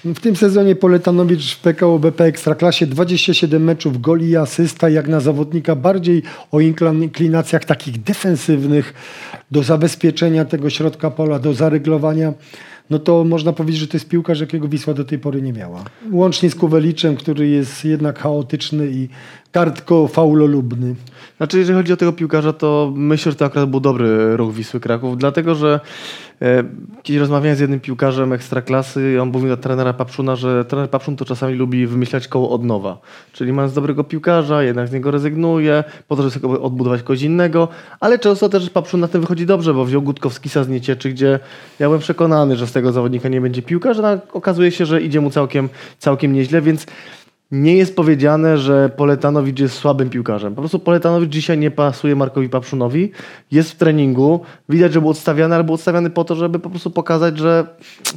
W 0.04 0.20
tym 0.20 0.36
sezonie 0.36 0.76
Poletanowicz 0.76 1.54
w 1.54 1.60
PKO 1.60 1.98
BP 1.98 2.24
Ekstraklasie 2.24 2.86
27 2.86 3.64
meczów, 3.64 4.00
goli 4.00 4.28
i 4.28 4.36
asysta, 4.36 4.88
jak 4.88 5.08
na 5.08 5.20
zawodnika 5.20 5.76
bardziej 5.76 6.22
o 6.52 6.60
inklinacjach 6.60 7.64
takich 7.64 8.02
defensywnych 8.02 8.94
do 9.50 9.62
zabezpieczenia 9.62 10.44
tego 10.44 10.70
środka 10.70 11.10
pola, 11.10 11.38
do 11.38 11.54
zaryglowania 11.54 12.32
no 12.90 12.98
to 12.98 13.24
można 13.24 13.52
powiedzieć, 13.52 13.80
że 13.80 13.88
to 13.88 13.96
jest 13.96 14.08
piłkarz, 14.08 14.40
jakiego 14.40 14.68
Wisła 14.68 14.94
do 14.94 15.04
tej 15.04 15.18
pory 15.18 15.42
nie 15.42 15.52
miała. 15.52 15.84
Łącznie 16.12 16.50
z 16.50 16.54
Kuweliczem, 16.54 17.16
który 17.16 17.48
jest 17.48 17.84
jednak 17.84 18.18
chaotyczny 18.18 18.86
i 18.90 19.08
kartko 19.54 20.08
faulolubny. 20.08 20.94
Znaczy, 21.36 21.58
jeżeli 21.58 21.78
chodzi 21.78 21.92
o 21.92 21.96
tego 21.96 22.12
piłkarza, 22.12 22.52
to 22.52 22.92
myślę, 22.96 23.32
że 23.32 23.38
to 23.38 23.44
akurat 23.44 23.70
był 23.70 23.80
dobry 23.80 24.36
ruch 24.36 24.54
Wisły 24.54 24.80
Kraków, 24.80 25.18
dlatego 25.18 25.54
że 25.54 25.80
e, 26.42 26.64
kiedyś 27.02 27.20
rozmawiałem 27.20 27.56
z 27.56 27.60
jednym 27.60 27.80
piłkarzem 27.80 28.32
ekstraklasy 28.32 29.18
on 29.22 29.28
mówił 29.28 29.48
do 29.48 29.56
trenera 29.56 29.92
Papszuna, 29.92 30.36
że 30.36 30.64
trener 30.64 30.90
Papszun 30.90 31.16
to 31.16 31.24
czasami 31.24 31.54
lubi 31.54 31.86
wymyślać 31.86 32.28
koło 32.28 32.50
od 32.50 32.64
nowa. 32.64 32.98
Czyli 33.32 33.52
mając 33.52 33.74
dobrego 33.74 34.04
piłkarza, 34.04 34.62
jednak 34.62 34.88
z 34.88 34.92
niego 34.92 35.10
rezygnuje, 35.10 35.84
po 36.08 36.16
to, 36.16 36.22
żeby 36.22 36.34
sobie 36.34 36.60
odbudować 36.60 37.02
kogoś 37.02 37.22
innego, 37.22 37.68
ale 38.00 38.18
często 38.18 38.48
też 38.48 38.70
Papszun 38.70 39.00
na 39.00 39.08
tym 39.08 39.20
wychodzi 39.20 39.46
dobrze, 39.46 39.74
bo 39.74 39.84
wziął 39.84 40.02
Gutkowskisa 40.02 40.64
z 40.64 40.68
Niecieczy, 40.68 41.10
gdzie 41.10 41.38
ja 41.78 41.86
byłem 41.86 42.00
przekonany, 42.00 42.56
że 42.56 42.66
z 42.66 42.72
tego 42.72 42.92
zawodnika 42.92 43.28
nie 43.28 43.40
będzie 43.40 43.62
piłkarza, 43.62 44.02
no, 44.02 44.20
okazuje 44.32 44.70
się, 44.70 44.86
że 44.86 45.02
idzie 45.02 45.20
mu 45.20 45.30
całkiem, 45.30 45.68
całkiem 45.98 46.32
nieźle, 46.32 46.62
więc 46.62 46.86
nie 47.50 47.76
jest 47.76 47.96
powiedziane, 47.96 48.58
że 48.58 48.90
Poletanowicz 48.96 49.60
jest 49.60 49.74
słabym 49.74 50.10
piłkarzem. 50.10 50.54
Po 50.54 50.62
prostu 50.62 50.78
Poletanowicz 50.78 51.30
dzisiaj 51.30 51.58
nie 51.58 51.70
pasuje 51.70 52.16
Markowi 52.16 52.48
Papszunowi. 52.48 53.10
Jest 53.50 53.72
w 53.72 53.76
treningu. 53.76 54.40
Widać, 54.68 54.92
że 54.92 55.00
był 55.00 55.10
odstawiany, 55.10 55.54
ale 55.54 55.64
był 55.64 55.74
odstawiany 55.74 56.10
po 56.10 56.24
to, 56.24 56.34
żeby 56.34 56.58
po 56.58 56.70
prostu 56.70 56.90
pokazać, 56.90 57.38
że 57.38 57.66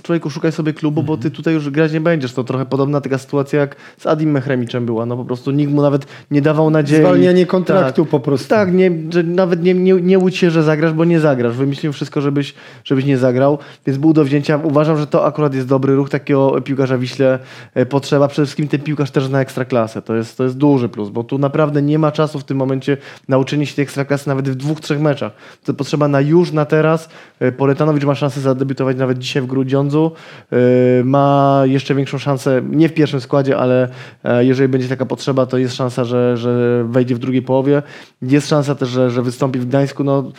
człowieku 0.03 0.29
szukaj 0.29 0.51
sobie 0.51 0.73
klubu, 0.73 1.03
bo 1.03 1.17
ty 1.17 1.31
tutaj 1.31 1.53
już 1.53 1.69
grać 1.69 1.93
nie 1.93 2.01
będziesz. 2.01 2.33
To 2.33 2.43
trochę 2.43 2.65
podobna 2.65 3.01
taka 3.01 3.17
sytuacja 3.17 3.59
jak 3.59 3.75
z 3.97 4.07
Adim 4.07 4.31
Mehremiczem 4.31 4.85
była. 4.85 5.05
No 5.05 5.17
po 5.17 5.25
prostu 5.25 5.51
nikt 5.51 5.71
mu 5.71 5.81
nawet 5.81 6.05
nie 6.31 6.41
dawał 6.41 6.69
nadziei. 6.69 6.99
Zwalnianie 6.99 7.45
kontraktu 7.45 8.03
tak, 8.03 8.11
po 8.11 8.19
prostu. 8.19 8.49
Tak, 8.49 8.73
nie, 8.73 8.91
że 9.09 9.23
nawet 9.23 9.63
nie, 9.63 9.73
nie, 9.73 9.93
nie 9.93 10.19
łudź 10.19 10.37
się, 10.37 10.51
że 10.51 10.63
zagrasz, 10.63 10.93
bo 10.93 11.05
nie 11.05 11.19
zagrasz. 11.19 11.55
Wymyślił 11.55 11.93
wszystko, 11.93 12.21
żebyś, 12.21 12.53
żebyś 12.83 13.05
nie 13.05 13.17
zagrał, 13.17 13.57
więc 13.85 13.97
był 13.97 14.13
do 14.13 14.23
wzięcia. 14.23 14.59
Uważam, 14.63 14.97
że 14.97 15.07
to 15.07 15.25
akurat 15.25 15.53
jest 15.53 15.67
dobry 15.67 15.95
ruch. 15.95 16.09
Takiego 16.09 16.61
piłkarza 16.61 16.97
Wiśle 16.97 17.39
e, 17.73 17.85
potrzeba. 17.85 18.27
Przede 18.27 18.45
wszystkim 18.45 18.67
ten 18.67 18.79
piłkarz 18.79 19.11
też 19.21 19.29
na 19.29 19.41
ekstraklasę. 19.41 20.01
To 20.01 20.15
jest, 20.15 20.37
to 20.37 20.43
jest 20.43 20.57
duży 20.57 20.89
plus, 20.89 21.09
bo 21.09 21.23
tu 21.23 21.37
naprawdę 21.37 21.81
nie 21.81 21.99
ma 21.99 22.11
czasu 22.11 22.39
w 22.39 22.43
tym 22.43 22.57
momencie 22.57 22.97
na 23.27 23.37
uczenie 23.37 23.65
się 23.65 23.75
tej 23.75 23.83
ekstraklasy 23.83 24.27
nawet 24.27 24.49
w 24.49 24.55
dwóch, 24.55 24.79
trzech 24.79 24.99
meczach. 24.99 25.31
To 25.63 25.73
potrzeba 25.73 26.07
na 26.07 26.21
już, 26.21 26.51
na 26.51 26.65
teraz. 26.65 27.09
E, 27.39 27.51
Poletanowicz 27.51 28.03
ma 28.03 28.15
szansę 28.15 28.41
zadebiutować 28.41 28.97
nawet 28.97 29.17
dzisiaj 29.17 29.41
w 29.41 29.45
Grudziądzu. 29.45 30.11
E, 30.51 31.03
Ma 31.03 31.61
jeszcze 31.65 31.95
większą 31.95 32.17
szansę, 32.17 32.61
nie 32.69 32.89
w 32.89 32.93
pierwszym 32.93 33.21
składzie, 33.21 33.57
ale 33.57 33.89
e, 34.23 34.45
jeżeli 34.45 34.69
będzie 34.69 34.87
taka 34.87 35.05
potrzeba, 35.05 35.45
to 35.45 35.57
jest 35.57 35.75
szansa, 35.75 36.03
że, 36.03 36.37
że 36.37 36.83
wejdzie 36.89 37.15
w 37.15 37.19
drugiej 37.19 37.41
połowie. 37.41 37.83
Jest 38.21 38.47
szansa 38.49 38.75
też, 38.75 38.89
że, 38.89 39.11
że 39.11 39.21
wystąpi 39.21 39.59
w 39.59 39.65
Gdańsku. 39.65 40.03
No, 40.03 40.31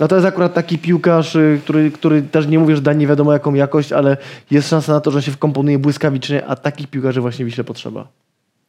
no 0.00 0.08
to 0.08 0.14
jest 0.16 0.26
akurat 0.26 0.54
taki 0.54 0.78
piłkarz, 0.78 1.36
y, 1.36 1.60
który, 1.64 1.90
który 1.90 2.22
też 2.22 2.46
nie 2.46 2.58
mówię, 2.58 2.76
że 2.76 2.82
da 2.82 2.92
nie 2.92 3.06
wiadomo 3.06 3.32
jaką 3.32 3.54
jakość, 3.54 3.92
ale 3.92 4.16
jest 4.50 4.68
szansa 4.68 4.92
na 4.92 5.00
to, 5.00 5.10
że 5.10 5.22
się 5.22 5.32
wkomponuje 5.32 5.78
błyskawicznie, 5.78 6.46
a 6.46 6.56
takich 6.56 6.86
piłkarzy 6.86 7.20
właśnie 7.20 7.44
Wiśle 7.44 7.64
potrzeba. 7.64 8.08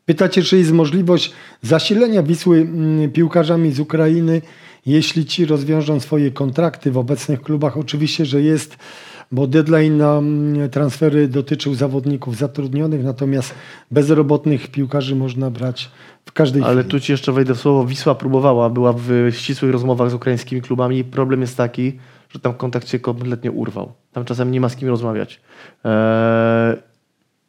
Pytacie, 0.06 0.44
czy 0.44 0.58
jest 0.58 0.72
możliwość 0.72 1.34
zasilenia 1.62 2.24
Wisły 2.24 2.58
mm, 2.58 3.12
piłkarzami 3.12 3.72
z 3.72 3.80
Ukrainy, 3.80 4.42
jeśli 4.86 5.26
ci 5.26 5.46
rozwiążą 5.46 6.00
swoje 6.00 6.32
kontrakty 6.32 6.92
w 6.92 6.98
obecnych 6.98 7.42
klubach? 7.42 7.78
Oczywiście, 7.78 8.26
że 8.26 8.42
jest, 8.42 8.78
bo 9.32 9.48
deadline 9.48 9.98
na 9.98 10.18
mm, 10.18 10.70
transfery 10.70 11.28
dotyczył 11.28 11.76
zawodników 11.76 12.38
zatrudnionych, 12.38 13.04
natomiast 13.04 13.56
bezrobotnych 13.92 14.68
piłkarzy 14.68 15.16
można 15.16 15.50
brać 15.50 15.92
w 16.26 16.32
każdej 16.32 16.64
Ale 16.64 16.82
chwili. 16.82 16.92
tu 16.92 17.00
ci 17.00 17.12
jeszcze 17.12 17.32
wejdę 17.32 17.56
w 17.56 17.60
słowo. 17.60 17.86
Wisła 17.86 18.16
próbowała, 18.16 18.70
była 18.70 18.94
w 18.94 19.10
ścisłych 19.32 19.72
rozmowach 19.72 20.10
z 20.10 20.14
ukraińskimi 20.14 20.62
klubami. 20.62 21.04
Problem 21.04 21.42
jest 21.42 21.58
taki, 21.58 22.00
że 22.30 22.40
tam 22.40 22.54
kontakt 22.54 22.90
się 22.90 23.00
kompletnie 23.00 23.52
urwał. 23.52 23.94
Tam 24.12 24.26
czasem 24.26 24.52
nie 24.52 24.62
ma 24.62 24.70
z 24.70 24.76
kim 24.76 24.88
rozmawiać. 24.88 25.42
Eee, 25.84 26.91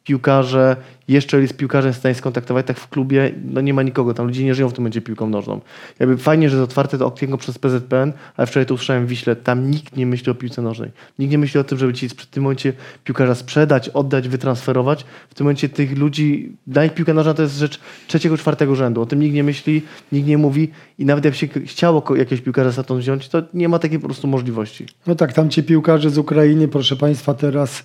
piłkarze, 0.03 0.75
jeszcze 1.07 1.41
jest 1.41 1.57
piłkarzem 1.57 1.93
w 1.93 1.97
stanie 1.97 2.15
skontaktować, 2.15 2.67
tak 2.67 2.77
w 2.77 2.89
klubie 2.89 3.31
no 3.45 3.61
nie 3.61 3.73
ma 3.73 3.83
nikogo, 3.83 4.13
tam 4.13 4.25
ludzie 4.25 4.43
nie 4.43 4.55
żyją 4.55 4.69
w 4.69 4.73
tym 4.73 4.81
momencie 4.81 5.01
piłką 5.01 5.29
nożną. 5.29 5.61
Jakby 5.99 6.17
fajnie, 6.17 6.49
że 6.49 6.57
jest 6.57 6.69
otwarte 6.69 6.97
to 6.97 7.05
okienko 7.05 7.37
przez 7.37 7.57
PZPN, 7.57 8.13
ale 8.37 8.47
wczoraj 8.47 8.65
to 8.65 8.73
usłyszałem 8.73 9.05
w 9.05 9.09
Wiśle, 9.09 9.35
tam 9.35 9.71
nikt 9.71 9.97
nie 9.97 10.05
myśli 10.05 10.31
o 10.31 10.35
piłce 10.35 10.61
nożnej. 10.61 10.91
Nikt 11.19 11.31
nie 11.31 11.37
myśli 11.37 11.59
o 11.59 11.63
tym, 11.63 11.77
żeby 11.77 11.93
ci 11.93 12.09
w 12.09 12.25
tym 12.25 12.43
momencie 12.43 12.73
piłkarza 13.03 13.35
sprzedać, 13.35 13.89
oddać, 13.89 14.27
wytransferować. 14.27 15.05
W 15.29 15.33
tym 15.33 15.45
momencie 15.45 15.69
tych 15.69 15.97
ludzi, 15.97 16.57
dla 16.67 16.83
nich 16.83 16.93
piłka 16.93 17.13
nożna 17.13 17.33
to 17.33 17.41
jest 17.41 17.57
rzecz 17.57 17.79
trzeciego, 18.07 18.37
czwartego 18.37 18.75
rzędu. 18.75 19.01
O 19.01 19.05
tym 19.05 19.19
nikt 19.19 19.35
nie 19.35 19.43
myśli, 19.43 19.81
nikt 20.11 20.27
nie 20.27 20.37
mówi 20.37 20.71
i 20.99 21.05
nawet 21.05 21.25
jak 21.25 21.35
się 21.35 21.47
chciało 21.47 22.15
jakiegoś 22.15 22.41
piłkarza 22.41 22.71
stamtąd 22.71 23.01
wziąć, 23.01 23.29
to 23.29 23.43
nie 23.53 23.69
ma 23.69 23.79
takiej 23.79 23.99
po 23.99 24.05
prostu 24.07 24.27
możliwości. 24.27 24.85
No 25.07 25.15
tak, 25.15 25.33
tam 25.33 25.49
ci 25.49 25.63
piłkarze 25.63 26.09
z 26.09 26.17
Ukrainy, 26.17 26.67
proszę 26.67 26.95
Państwa, 26.95 27.33
teraz 27.33 27.83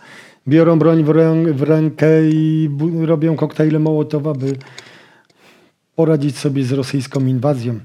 biorą 0.49 0.79
broń 0.79 1.05
w, 1.05 1.09
rę, 1.09 1.45
w 1.53 1.63
rękę 1.63 2.07
i 2.31 2.71
robią 3.01 3.37
koktajle 3.37 3.79
Mołotowa, 3.79 4.35
by 4.35 4.57
poradzić 5.97 6.39
sobie 6.39 6.65
z 6.65 6.73
rosyjską 6.73 7.27
inwazją. 7.27 7.81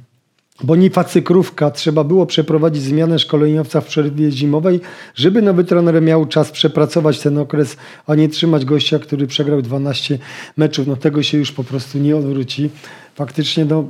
Bonifacy 0.63 1.13
Cykrówka 1.13 1.71
trzeba 1.71 2.03
było 2.03 2.25
przeprowadzić 2.25 2.83
zmianę 2.83 3.19
szkoleniowca 3.19 3.81
w 3.81 3.85
przerwie 3.85 4.31
zimowej, 4.31 4.81
żeby 5.15 5.41
nowy 5.41 5.63
trener 5.63 6.01
miał 6.01 6.25
czas 6.25 6.51
przepracować 6.51 7.19
ten 7.19 7.37
okres, 7.37 7.77
a 8.07 8.15
nie 8.15 8.29
trzymać 8.29 8.65
gościa, 8.65 8.99
który 8.99 9.27
przegrał 9.27 9.61
12 9.61 10.19
meczów. 10.57 10.87
No 10.87 10.95
tego 10.95 11.23
się 11.23 11.37
już 11.37 11.51
po 11.51 11.63
prostu 11.63 11.97
nie 11.99 12.17
odwróci. 12.17 12.69
Faktycznie 13.15 13.65
no, 13.65 13.89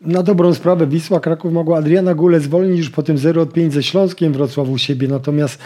na 0.00 0.22
dobrą 0.22 0.54
sprawę 0.54 0.86
Wisła 0.86 1.20
Kraków 1.20 1.52
mogła 1.52 1.78
Adriana 1.78 2.14
Gule 2.14 2.40
zwolnić 2.40 2.78
już 2.78 2.90
po 2.90 3.02
tym 3.02 3.16
0-5 3.16 3.70
ze 3.70 3.82
Śląskiem 3.82 4.32
Wrocław 4.32 4.68
u 4.68 4.78
siebie, 4.78 5.08
natomiast 5.08 5.58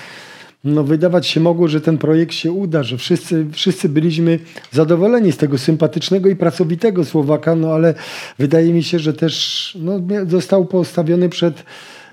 no, 0.64 0.84
wydawać 0.84 1.26
się 1.26 1.40
mogło, 1.40 1.68
że 1.68 1.80
ten 1.80 1.98
projekt 1.98 2.32
się 2.32 2.52
uda, 2.52 2.82
że 2.82 2.98
wszyscy, 2.98 3.46
wszyscy 3.52 3.88
byliśmy 3.88 4.38
zadowoleni 4.72 5.32
z 5.32 5.36
tego 5.36 5.58
sympatycznego 5.58 6.28
i 6.28 6.36
pracowitego 6.36 7.04
Słowaka, 7.04 7.54
no 7.54 7.72
ale 7.72 7.94
wydaje 8.38 8.72
mi 8.72 8.82
się, 8.82 8.98
że 8.98 9.12
też 9.12 9.76
no, 9.80 10.00
został 10.26 10.66
postawiony 10.66 11.28
przed 11.28 11.64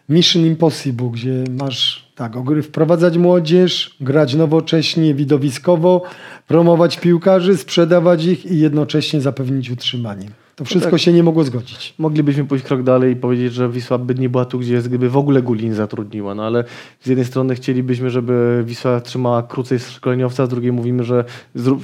Mission 0.10 0.46
Impossible, 0.46 1.10
gdzie 1.14 1.44
masz 1.50 2.06
tak, 2.16 2.34
wprowadzać 2.64 3.18
młodzież, 3.18 3.96
grać 4.02 4.34
nowocześnie, 4.34 5.14
widowiskowo, 5.14 6.04
promować 6.48 7.00
piłkarzy, 7.00 7.58
sprzedawać 7.58 8.26
ich 8.26 8.46
i 8.46 8.60
jednocześnie 8.60 9.22
zapewnić 9.22 9.70
utrzymanie. 9.70 10.45
To 10.56 10.66
wszystko 10.66 10.92
tak. 10.92 11.00
się 11.00 11.14
nie 11.14 11.24
mogło 11.24 11.44
zgodzić. 11.44 11.94
Moglibyśmy 11.98 12.46
pójść 12.46 12.66
krok 12.66 12.84
dalej 12.84 13.14
i 13.14 13.16
powiedzieć, 13.16 13.54
że 13.54 13.70
Wisła 13.70 13.98
by 13.98 14.16
nie 14.16 14.30
była 14.30 14.46
tu, 14.46 14.60
gdzie 14.60 14.74
jest, 14.74 14.88
gdyby 14.88 15.10
w 15.10 15.18
ogóle 15.18 15.42
Gulin 15.42 15.74
zatrudniła. 15.74 16.36
No 16.36 16.46
ale 16.46 16.64
z 17.02 17.08
jednej 17.08 17.26
strony 17.26 17.56
chcielibyśmy, 17.56 18.10
żeby 18.10 18.64
Wisła 18.66 19.02
trzymała 19.02 19.44
krócej 19.44 19.80
szkoleniowca, 19.80 20.46
z 20.46 20.50
drugiej 20.50 20.72
mówimy, 20.72 21.04
że 21.04 21.26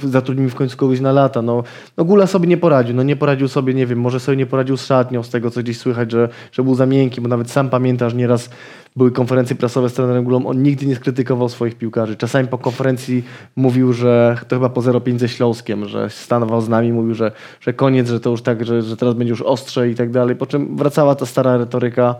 zatrudnimy 0.02 0.50
w 0.50 0.54
końcu 0.54 0.76
kogoś 0.76 1.00
na 1.00 1.12
lata. 1.12 1.42
No, 1.42 1.64
no 1.96 2.04
Gula 2.04 2.26
sobie 2.26 2.46
nie 2.46 2.56
poradził. 2.56 2.96
No 2.96 3.02
nie 3.02 3.16
poradził 3.16 3.48
sobie, 3.48 3.74
nie 3.74 3.86
wiem, 3.86 4.00
może 4.00 4.20
sobie 4.20 4.36
nie 4.36 4.46
poradził 4.46 4.76
z 4.76 4.86
szatnią, 4.86 5.22
z 5.22 5.30
tego 5.30 5.50
co 5.50 5.62
gdzieś 5.62 5.78
słychać, 5.78 6.12
że, 6.12 6.28
że 6.52 6.62
był 6.62 6.74
za 6.74 6.86
miękki, 6.86 7.20
bo 7.20 7.28
nawet 7.28 7.50
sam 7.50 7.70
pamiętasz, 7.70 8.14
nieraz 8.14 8.50
były 8.96 9.10
konferencje 9.10 9.56
prasowe 9.56 9.88
z 9.88 9.92
trenerem 9.92 10.24
Gulą, 10.24 10.46
on 10.46 10.62
nigdy 10.62 10.86
nie 10.86 10.96
skrytykował 10.96 11.48
swoich 11.48 11.74
piłkarzy. 11.74 12.16
Czasami 12.16 12.48
po 12.48 12.58
konferencji 12.58 13.24
mówił, 13.56 13.92
że 13.92 14.36
to 14.48 14.56
chyba 14.56 14.68
po 14.68 14.80
0,5 14.80 15.18
ze 15.18 15.28
Śląskiem, 15.28 15.88
że 15.88 16.10
stanował 16.10 16.60
z 16.60 16.68
nami, 16.68 16.92
mówił, 16.92 17.14
że, 17.14 17.32
że 17.60 17.72
koniec, 17.72 18.08
że 18.08 18.20
to 18.20 18.30
już 18.30 18.42
tak, 18.42 18.64
że, 18.64 18.82
że 18.82 18.96
teraz 18.96 19.14
będzie 19.14 19.30
już 19.30 19.42
ostrze 19.42 19.90
i 19.90 19.94
tak 19.94 20.10
dalej. 20.10 20.36
Po 20.36 20.46
czym 20.46 20.76
wracała 20.76 21.14
ta 21.14 21.26
stara 21.26 21.56
retoryka 21.56 22.14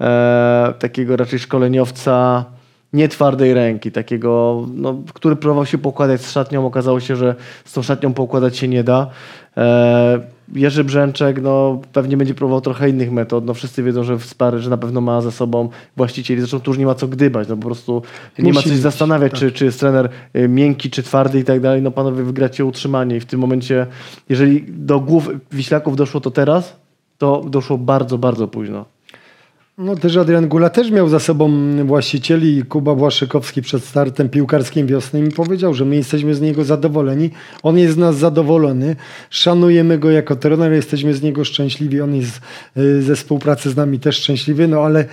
e, 0.00 0.74
takiego 0.78 1.16
raczej 1.16 1.38
szkoleniowca 1.38 2.44
nie 2.92 3.08
twardej 3.08 3.54
ręki, 3.54 3.92
takiego, 3.92 4.62
no, 4.74 5.02
który 5.14 5.36
próbował 5.36 5.66
się 5.66 5.78
pokładać 5.78 6.20
z 6.20 6.30
szatnią. 6.30 6.66
Okazało 6.66 7.00
się, 7.00 7.16
że 7.16 7.34
z 7.64 7.72
tą 7.72 7.82
szatnią 7.82 8.14
poukładać 8.14 8.56
się 8.56 8.68
nie 8.68 8.84
da. 8.84 9.10
E, 9.56 10.20
Jerzy 10.54 10.84
Brzęczek 10.84 11.42
no, 11.42 11.80
pewnie 11.92 12.16
będzie 12.16 12.34
próbował 12.34 12.60
trochę 12.60 12.90
innych 12.90 13.12
metod. 13.12 13.44
No, 13.44 13.54
wszyscy 13.54 13.82
wiedzą, 13.82 14.04
że 14.04 14.18
w 14.18 14.24
Spary, 14.24 14.58
że 14.58 14.70
na 14.70 14.76
pewno 14.76 15.00
ma 15.00 15.20
za 15.20 15.30
sobą 15.30 15.68
właścicieli. 15.96 16.40
Zresztą 16.40 16.60
tu 16.60 16.70
już 16.70 16.78
nie 16.78 16.86
ma 16.86 16.94
co 16.94 17.08
gdybać. 17.08 17.48
No, 17.48 17.56
po 17.56 17.62
prostu 17.62 18.02
nie 18.38 18.44
Musi 18.44 18.54
ma 18.54 18.62
co 18.62 18.68
się 18.68 18.76
zastanawiać, 18.76 19.32
tak. 19.32 19.40
czy, 19.40 19.52
czy 19.52 19.64
jest 19.64 19.80
trener 19.80 20.08
y, 20.36 20.48
miękki, 20.48 20.90
czy 20.90 21.02
twardy 21.02 21.38
i 21.38 21.44
tak 21.44 21.60
dalej. 21.60 21.82
No 21.82 21.90
panowie 21.90 22.22
wygracie 22.22 22.64
utrzymanie 22.64 23.16
i 23.16 23.20
w 23.20 23.26
tym 23.26 23.40
momencie, 23.40 23.86
jeżeli 24.28 24.64
do 24.68 25.00
głów 25.00 25.30
Wiślaków 25.52 25.96
doszło 25.96 26.20
to 26.20 26.30
teraz, 26.30 26.76
to 27.18 27.44
doszło 27.48 27.78
bardzo, 27.78 28.18
bardzo 28.18 28.48
późno. 28.48 28.84
No 29.84 29.96
też 29.96 30.16
Adrian 30.16 30.48
Gula 30.48 30.70
też 30.70 30.90
miał 30.90 31.08
za 31.08 31.20
sobą 31.20 31.50
właścicieli. 31.84 32.62
Kuba 32.64 32.94
Błaszczykowski 32.94 33.62
przed 33.62 33.84
startem 33.84 34.28
piłkarskim 34.28 34.86
wiosny 34.86 35.22
mi 35.22 35.30
powiedział, 35.30 35.74
że 35.74 35.84
my 35.84 35.96
jesteśmy 35.96 36.34
z 36.34 36.40
niego 36.40 36.64
zadowoleni. 36.64 37.30
On 37.62 37.78
jest 37.78 37.94
z 37.94 37.96
nas 37.96 38.16
zadowolony. 38.16 38.96
Szanujemy 39.30 39.98
go 39.98 40.10
jako 40.10 40.36
trener, 40.36 40.72
jesteśmy 40.72 41.14
z 41.14 41.22
niego 41.22 41.44
szczęśliwi. 41.44 42.00
On 42.00 42.14
jest 42.14 42.40
y, 42.76 43.02
ze 43.02 43.16
współpracy 43.16 43.70
z 43.70 43.76
nami 43.76 44.00
też 44.00 44.16
szczęśliwy, 44.16 44.68
no 44.68 44.80
ale 44.80 45.04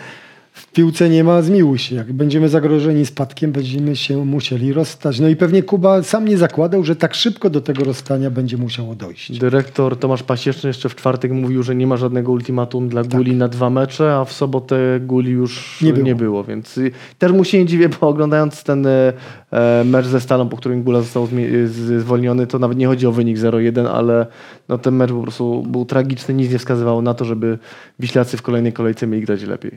w 0.60 0.72
piłce 0.72 1.10
nie 1.10 1.24
ma 1.24 1.42
zmiłuj 1.42 1.78
się. 1.78 1.96
Jak 1.96 2.14
będziemy 2.14 2.50
zagrożeni 2.50 3.06
spadkiem, 3.06 3.52
będziemy 3.52 3.96
się 3.96 4.26
musieli 4.26 4.74
rozstać. 4.74 5.20
No 5.20 5.28
i 5.28 5.36
pewnie 5.36 5.64
Kuba 5.64 6.04
sam 6.04 6.26
nie 6.28 6.38
zakładał, 6.38 6.84
że 6.84 6.96
tak 6.96 7.16
szybko 7.16 7.50
do 7.50 7.62
tego 7.62 7.84
rozstania 7.84 8.30
będzie 8.32 8.58
musiało 8.58 8.96
dojść. 8.96 9.40
Dyrektor 9.40 9.98
Tomasz 9.98 10.24
Pasieczny 10.24 10.68
jeszcze 10.68 10.90
w 10.90 10.96
czwartek 10.96 11.32
mówił, 11.32 11.64
że 11.64 11.76
nie 11.76 11.88
ma 11.88 11.98
żadnego 11.98 12.32
ultimatum 12.32 12.90
dla 12.90 13.04
Guli 13.04 13.36
na 13.36 13.48
dwa 13.48 13.70
mecze, 13.70 14.16
a 14.16 14.26
w 14.26 14.32
sobotę 14.34 15.00
Guli 15.00 15.32
już 15.32 15.78
Tak. 15.80 15.98
Nie 15.98 16.04
nie 16.04 16.16
było. 16.16 16.16
było. 16.16 16.44
więc 16.44 16.78
y, 16.78 16.92
też 17.18 17.32
mu 17.32 17.44
się 17.44 17.58
nie 17.60 17.66
dziwię, 17.66 17.90
bo 18.02 18.08
oglądając 18.08 18.64
ten 18.64 18.88
e, 18.88 19.14
e, 19.52 19.84
mecz 19.86 20.06
ze 20.06 20.22
Stalą, 20.22 20.50
po 20.50 20.58
którym 20.58 20.84
Gula 20.84 21.02
został 21.02 21.28
z- 21.66 22.02
zwolniony, 22.02 22.48
to 22.48 22.60
nawet 22.60 22.78
nie 22.78 22.88
chodzi 22.88 23.08
o 23.08 23.12
wynik 23.12 23.38
0-1, 23.38 23.88
ale 23.88 24.26
no, 24.70 24.78
ten 24.78 24.96
mecz 24.96 25.12
po 25.12 25.22
prostu 25.22 25.64
był 25.68 25.86
tragiczny, 25.86 26.34
nic 26.34 26.52
nie 26.52 26.60
wskazywało 26.60 27.02
na 27.02 27.14
to, 27.14 27.26
żeby 27.26 27.58
Wiślacy 28.00 28.38
w 28.38 28.42
kolejnej 28.42 28.74
kolejce 28.74 29.08
mieli 29.08 29.26
grać 29.26 29.44
lepiej. 29.44 29.72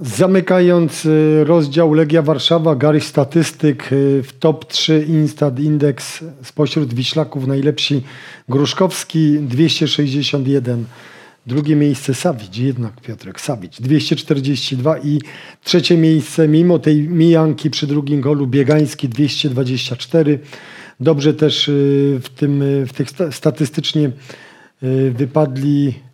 Zamykając 0.00 1.08
rozdział 1.44 1.94
Legia 1.94 2.22
Warszawa, 2.22 2.76
Gary 2.76 3.00
Statystyk 3.00 3.92
y, 3.92 4.22
w 4.22 4.32
top 4.38 4.64
3 4.64 5.04
Instat 5.08 5.60
Index 5.60 6.24
spośród 6.42 6.94
Wiślaków 6.94 7.46
najlepsi 7.46 8.02
Gruszkowski 8.48 9.38
261. 9.40 10.84
Drugie 11.46 11.76
miejsce 11.76 12.14
Sawić, 12.14 12.58
jednak 12.58 13.00
Piotrek 13.00 13.40
Sawić 13.40 13.80
242 13.80 14.98
i 14.98 15.18
trzecie 15.64 15.96
miejsce 15.96 16.48
mimo 16.48 16.78
tej 16.78 17.08
mijanki 17.08 17.70
przy 17.70 17.86
drugim 17.86 18.20
golu 18.20 18.46
Biegański 18.46 19.08
224. 19.08 20.38
Dobrze 21.00 21.34
też 21.34 21.68
y, 21.68 22.20
w, 22.22 22.28
tym, 22.28 22.62
y, 22.62 22.86
w 22.86 22.92
tych 22.92 23.08
statystycznie 23.30 24.10
wypadli 25.10 26.07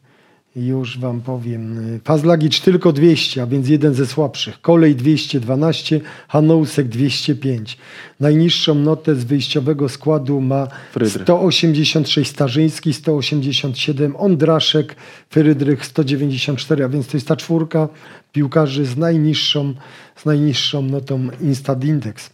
już 0.56 0.98
wam 0.98 1.20
powiem. 1.20 1.76
Fazlagicz 2.04 2.60
tylko 2.60 2.92
200, 2.92 3.42
a 3.42 3.46
więc 3.46 3.68
jeden 3.68 3.94
ze 3.94 4.06
słabszych. 4.06 4.60
Kolej 4.60 4.96
212, 4.96 6.00
Hanousek 6.28 6.88
205. 6.88 7.78
Najniższą 8.20 8.74
notę 8.74 9.14
z 9.14 9.24
wyjściowego 9.24 9.88
składu 9.88 10.40
ma 10.40 10.68
Frydrych. 10.92 11.22
186 11.22 12.30
Starzyński, 12.30 12.92
187 12.92 14.16
Ondraszek, 14.16 14.96
Frydrych 15.30 15.86
194, 15.86 16.84
a 16.84 16.88
więc 16.88 17.06
to 17.06 17.16
jest 17.16 17.28
ta 17.28 17.36
czwórka 17.36 17.88
piłkarzy 18.32 18.84
z 18.84 18.96
najniższą, 18.96 19.74
z 20.16 20.24
najniższą 20.24 20.82
notą 20.82 21.28
Instad 21.40 21.84
Index. 21.84 22.33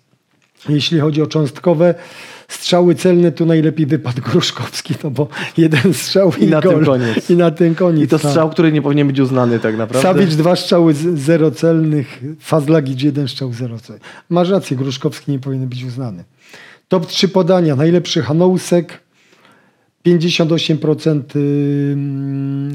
Jeśli 0.68 1.00
chodzi 1.00 1.22
o 1.22 1.26
cząstkowe, 1.26 1.94
strzały 2.48 2.94
celne, 2.94 3.32
tu 3.32 3.46
najlepiej 3.46 3.86
wypadł 3.86 4.22
Gruszkowski, 4.22 4.94
no 5.04 5.10
bo 5.10 5.28
jeden 5.56 5.94
strzał 5.94 6.32
i, 6.40 6.44
I 6.44 6.46
na 6.46 6.60
gol. 6.60 6.74
tym 6.74 6.84
koniec. 6.84 7.30
I 7.30 7.36
na 7.36 7.50
tym 7.50 7.74
koniec. 7.74 8.04
I 8.04 8.08
to 8.08 8.18
tak. 8.18 8.30
strzał, 8.30 8.50
który 8.50 8.72
nie 8.72 8.82
powinien 8.82 9.06
być 9.06 9.20
uznany 9.20 9.58
tak 9.58 9.76
naprawdę. 9.76 10.08
Savic 10.08 10.36
dwa 10.36 10.56
strzały 10.56 10.94
zero 11.14 11.50
celnych, 11.50 12.22
Fazlagic 12.40 13.02
jeden 13.02 13.28
strzał 13.28 13.52
zero 13.52 13.78
celnych. 13.78 14.02
Masz 14.30 14.50
rację, 14.50 14.76
Gruszkowski 14.76 15.32
nie 15.32 15.38
powinien 15.38 15.68
być 15.68 15.84
uznany. 15.84 16.24
Top 16.88 17.06
3 17.06 17.28
podania, 17.28 17.76
najlepszy 17.76 18.22
Hanousek, 18.22 19.00
58%, 20.06 21.22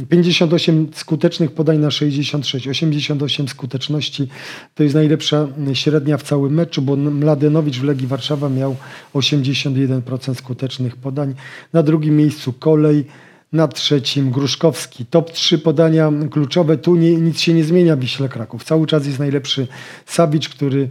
58 0.09 0.87
skutecznych 0.93 1.51
podań 1.51 1.77
na 1.77 1.91
66, 1.91 2.67
88 2.67 3.47
skuteczności. 3.47 4.27
To 4.75 4.83
jest 4.83 4.95
najlepsza 4.95 5.47
średnia 5.73 6.17
w 6.17 6.23
całym 6.23 6.53
meczu, 6.53 6.81
bo 6.81 6.95
Mladenowicz 6.95 7.77
w 7.77 7.83
Legii 7.83 8.07
Warszawa 8.07 8.49
miał 8.49 8.75
81% 9.13 10.35
skutecznych 10.35 10.95
podań. 10.95 11.35
Na 11.73 11.83
drugim 11.83 12.17
miejscu 12.17 12.53
Kolej, 12.53 13.05
na 13.53 13.67
trzecim 13.67 14.31
Gruszkowski. 14.31 15.05
Top 15.05 15.31
3 15.31 15.57
podania 15.57 16.11
kluczowe. 16.31 16.77
Tu 16.77 16.95
nie, 16.95 17.15
nic 17.15 17.39
się 17.39 17.53
nie 17.53 17.63
zmienia 17.63 17.95
w 17.95 17.99
Wiśle 17.99 18.29
Kraków. 18.29 18.63
Cały 18.63 18.87
czas 18.87 19.05
jest 19.05 19.19
najlepszy 19.19 19.67
Sabicz, 20.05 20.49
który 20.49 20.89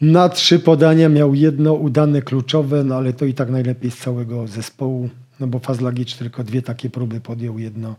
na 0.00 0.28
trzy 0.28 0.58
podania 0.58 1.08
miał 1.08 1.34
jedno 1.34 1.74
udane 1.74 2.22
kluczowe, 2.22 2.84
no 2.84 2.94
ale 2.96 3.12
to 3.12 3.24
i 3.24 3.34
tak 3.34 3.50
najlepiej 3.50 3.90
z 3.90 3.96
całego 3.96 4.46
zespołu 4.46 5.10
no 5.40 5.46
bo 5.46 5.58
Fazlagicz 5.58 6.14
tylko 6.14 6.44
dwie 6.44 6.62
takie 6.62 6.90
próby 6.90 7.20
podjął, 7.20 7.58
jedno 7.58 7.96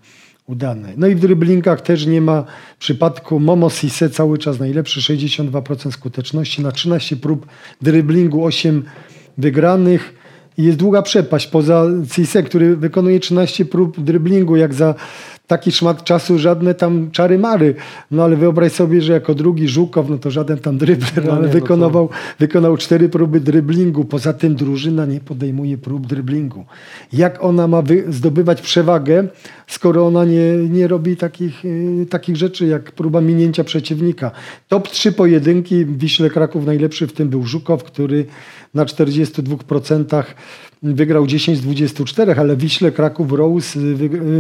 udane. 0.48 0.94
No 0.98 1.08
i 1.08 1.16
w 1.16 1.20
driblingach 1.20 1.82
też 1.82 2.06
nie 2.06 2.22
ma 2.22 2.46
przypadku. 2.80 3.40
Momo 3.40 3.70
Sisse 3.70 4.10
cały 4.10 4.38
czas 4.38 4.60
najlepszy, 4.60 5.00
62% 5.00 5.92
skuteczności 5.92 6.62
na 6.62 6.72
13 6.72 7.16
prób 7.16 7.46
driblingu, 7.82 8.46
8 8.46 8.84
wygranych. 9.38 10.14
Jest 10.58 10.78
długa 10.78 11.02
przepaść 11.02 11.48
poza 11.48 11.86
Cisse, 12.12 12.44
który 12.44 12.76
wykonuje 12.76 13.20
13 13.20 13.66
prób 13.66 14.00
driblingu, 14.00 14.56
jak 14.56 14.74
za 14.74 14.96
taki 15.48 15.72
szmat 15.72 16.04
czasu, 16.04 16.40
żadne 16.40 16.74
tam 16.74 17.12
czary 17.12 17.40
mary. 17.40 17.76
No 18.12 18.24
ale 18.24 18.36
wyobraź 18.36 18.72
sobie, 18.72 19.02
że 19.02 19.14
jako 19.14 19.36
drugi 19.36 19.68
Żukow, 19.68 20.10
no 20.10 20.18
to 20.18 20.32
żaden 20.32 20.58
tam 20.58 20.78
drybler, 20.78 21.26
no, 21.26 21.32
ale 21.32 21.48
nie, 21.48 21.54
wykonywał, 21.54 22.10
wykonał 22.40 22.78
cztery 22.78 23.10
próby 23.10 23.40
dryblingu. 23.40 24.06
Poza 24.06 24.34
tym 24.34 24.56
drużyna 24.56 25.06
nie 25.06 25.20
podejmuje 25.20 25.78
prób 25.78 26.08
dryblingu. 26.08 26.66
Jak 27.14 27.44
ona 27.44 27.68
ma 27.68 27.84
zdobywać 28.10 28.62
przewagę, 28.62 29.28
skoro 29.68 30.08
ona 30.08 30.26
nie, 30.26 30.56
nie 30.70 30.88
robi 30.88 31.18
takich, 31.18 31.64
yy, 31.64 32.06
takich 32.06 32.36
rzeczy, 32.38 32.66
jak 32.66 32.92
próba 32.92 33.22
minięcia 33.22 33.64
przeciwnika. 33.64 34.32
Top 34.68 34.90
trzy 34.90 35.12
pojedynki, 35.12 35.86
Wiśle 35.86 36.30
Kraków 36.30 36.66
najlepszy 36.66 37.08
w 37.08 37.14
tym 37.14 37.30
był 37.30 37.46
Żukow, 37.46 37.84
który 37.84 38.26
na 38.74 38.86
42% 38.86 40.24
wygrał 40.94 41.28
10 41.28 41.58
z 41.58 41.62
24, 41.62 42.36
ale 42.38 42.58
Wiśle 42.58 42.92
Kraków 42.92 43.32
Rose, 43.32 43.80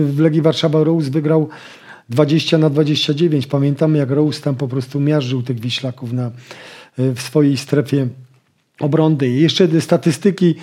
w 0.05 0.19
Legii 0.19 0.41
Warszawa 0.41 0.83
Rose 0.83 1.09
wygrał 1.09 1.49
20 2.09 2.57
na 2.57 2.69
29. 2.69 3.47
Pamiętamy 3.47 3.97
jak 3.97 4.11
Rose 4.11 4.41
tam 4.41 4.55
po 4.55 4.67
prostu 4.67 4.99
miażdżył 4.99 5.43
tych 5.43 5.59
Wiślaków 5.59 6.13
na, 6.13 6.31
w 6.97 7.21
swojej 7.21 7.57
strefie 7.57 8.07
obrony. 8.79 9.29
Jeszcze 9.29 9.81
statystyki 9.81 10.55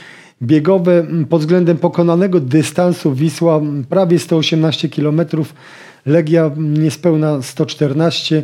biegowe 0.43 1.07
pod 1.28 1.41
względem 1.41 1.76
pokonanego 1.76 2.41
dystansu 2.41 3.14
Wisła 3.14 3.61
prawie 3.89 4.18
118 4.18 4.89
km, 4.89 5.20
Legia 6.07 6.51
niespełna 6.57 7.43
114 7.43 8.43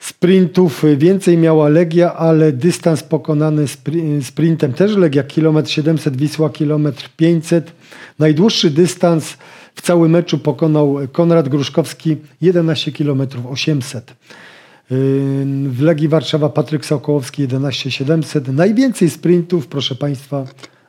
sprintów 0.00 0.84
więcej 0.96 1.38
miała 1.38 1.68
Legia, 1.68 2.14
ale 2.14 2.52
dystans 2.52 3.02
pokonany 3.02 3.64
sprintem 4.22 4.72
też 4.72 4.96
Legia, 4.96 5.22
kilometr 5.22 5.70
700, 5.70 6.16
Wisła 6.16 6.50
kilometr 6.50 7.08
500. 7.16 7.72
Najdłuższy 8.18 8.70
dystans 8.70 9.36
w 9.74 9.82
całym 9.82 10.12
meczu 10.12 10.38
pokonał 10.38 10.98
Konrad 11.12 11.48
Gruszkowski 11.48 12.16
11 12.40 12.92
km 12.92 13.22
800. 13.50 14.14
W 15.68 15.80
Legii 15.80 16.08
Warszawa 16.08 16.48
Patryk 16.48 16.86
Sokołowski 16.86 17.42
11 17.42 17.90
700. 17.90 18.48
Najwięcej 18.48 19.10
sprintów, 19.10 19.66
proszę 19.66 19.94
Państwa, 19.94 20.44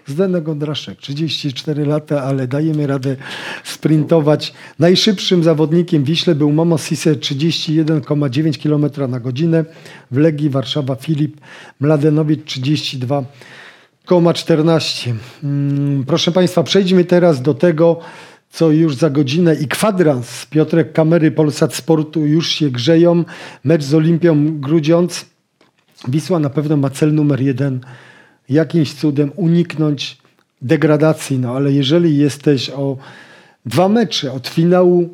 Zdenek 0.07 0.49
Ondraszek, 0.49 0.97
34 0.97 1.85
lata, 1.85 2.23
ale 2.23 2.47
dajemy 2.47 2.87
radę 2.87 3.15
sprintować. 3.63 4.53
Najszybszym 4.79 5.43
zawodnikiem 5.43 6.03
Wiśle 6.03 6.35
był 6.35 6.51
Momo 6.51 6.77
Sisse, 6.77 7.15
31,9 7.15 8.63
km 8.63 8.85
na 9.11 9.19
godzinę. 9.19 9.65
W 10.11 10.17
Legii 10.17 10.49
Warszawa 10.49 10.95
Filip 10.95 11.41
Mladenowicz, 11.79 12.45
32,14. 12.45 15.13
Hmm, 15.41 16.03
proszę 16.07 16.31
Państwa, 16.31 16.63
przejdźmy 16.63 17.05
teraz 17.05 17.41
do 17.41 17.53
tego, 17.53 17.99
co 18.49 18.71
już 18.71 18.95
za 18.95 19.09
godzinę 19.09 19.55
i 19.55 19.67
kwadrans. 19.67 20.45
Piotrek 20.45 20.93
Kamery 20.93 21.31
Polsat 21.31 21.75
Sportu 21.75 22.25
już 22.25 22.49
się 22.49 22.69
grzeją. 22.69 23.23
Mecz 23.63 23.83
z 23.83 23.93
Olimpią 23.93 24.59
Grudziądz. 24.59 25.25
Wisła 26.07 26.39
na 26.39 26.49
pewno 26.49 26.77
ma 26.77 26.89
cel 26.89 27.13
numer 27.13 27.41
jeden– 27.41 27.79
jakimś 28.51 28.93
cudem 28.93 29.31
uniknąć 29.35 30.17
degradacji. 30.61 31.39
No 31.39 31.55
ale 31.55 31.71
jeżeli 31.71 32.17
jesteś 32.17 32.69
o 32.69 32.97
dwa 33.65 33.89
mecze 33.89 34.31
od 34.31 34.47
finału 34.47 35.09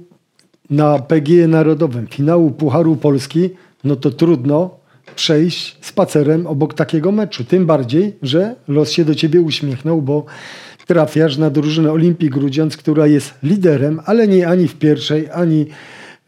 na 0.70 1.00
PGE 1.00 1.48
Narodowym, 1.48 2.08
finału 2.08 2.52
Pucharu 2.52 2.96
Polski, 2.96 3.50
no 3.84 3.96
to 3.96 4.12
trudno 4.12 4.78
przejść 5.16 5.78
spacerem 5.82 6.48
obok 6.48 6.74
takiego 6.74 7.12
meczu. 7.12 7.44
Tym 7.44 7.66
bardziej, 7.66 8.16
że 8.22 8.56
los 8.68 8.92
się 8.92 9.06
do 9.06 9.16
ciebie 9.16 9.42
uśmiechnął, 9.42 10.02
bo 10.02 10.26
trafiasz 10.88 11.38
na 11.38 11.50
drużynę 11.50 11.92
Olimpii 11.92 12.30
Grudziądz, 12.30 12.78
która 12.78 13.08
jest 13.08 13.34
liderem, 13.44 14.00
ale 14.06 14.28
nie 14.28 14.48
ani 14.48 14.68
w 14.68 14.76
pierwszej, 14.76 15.30
ani 15.34 15.66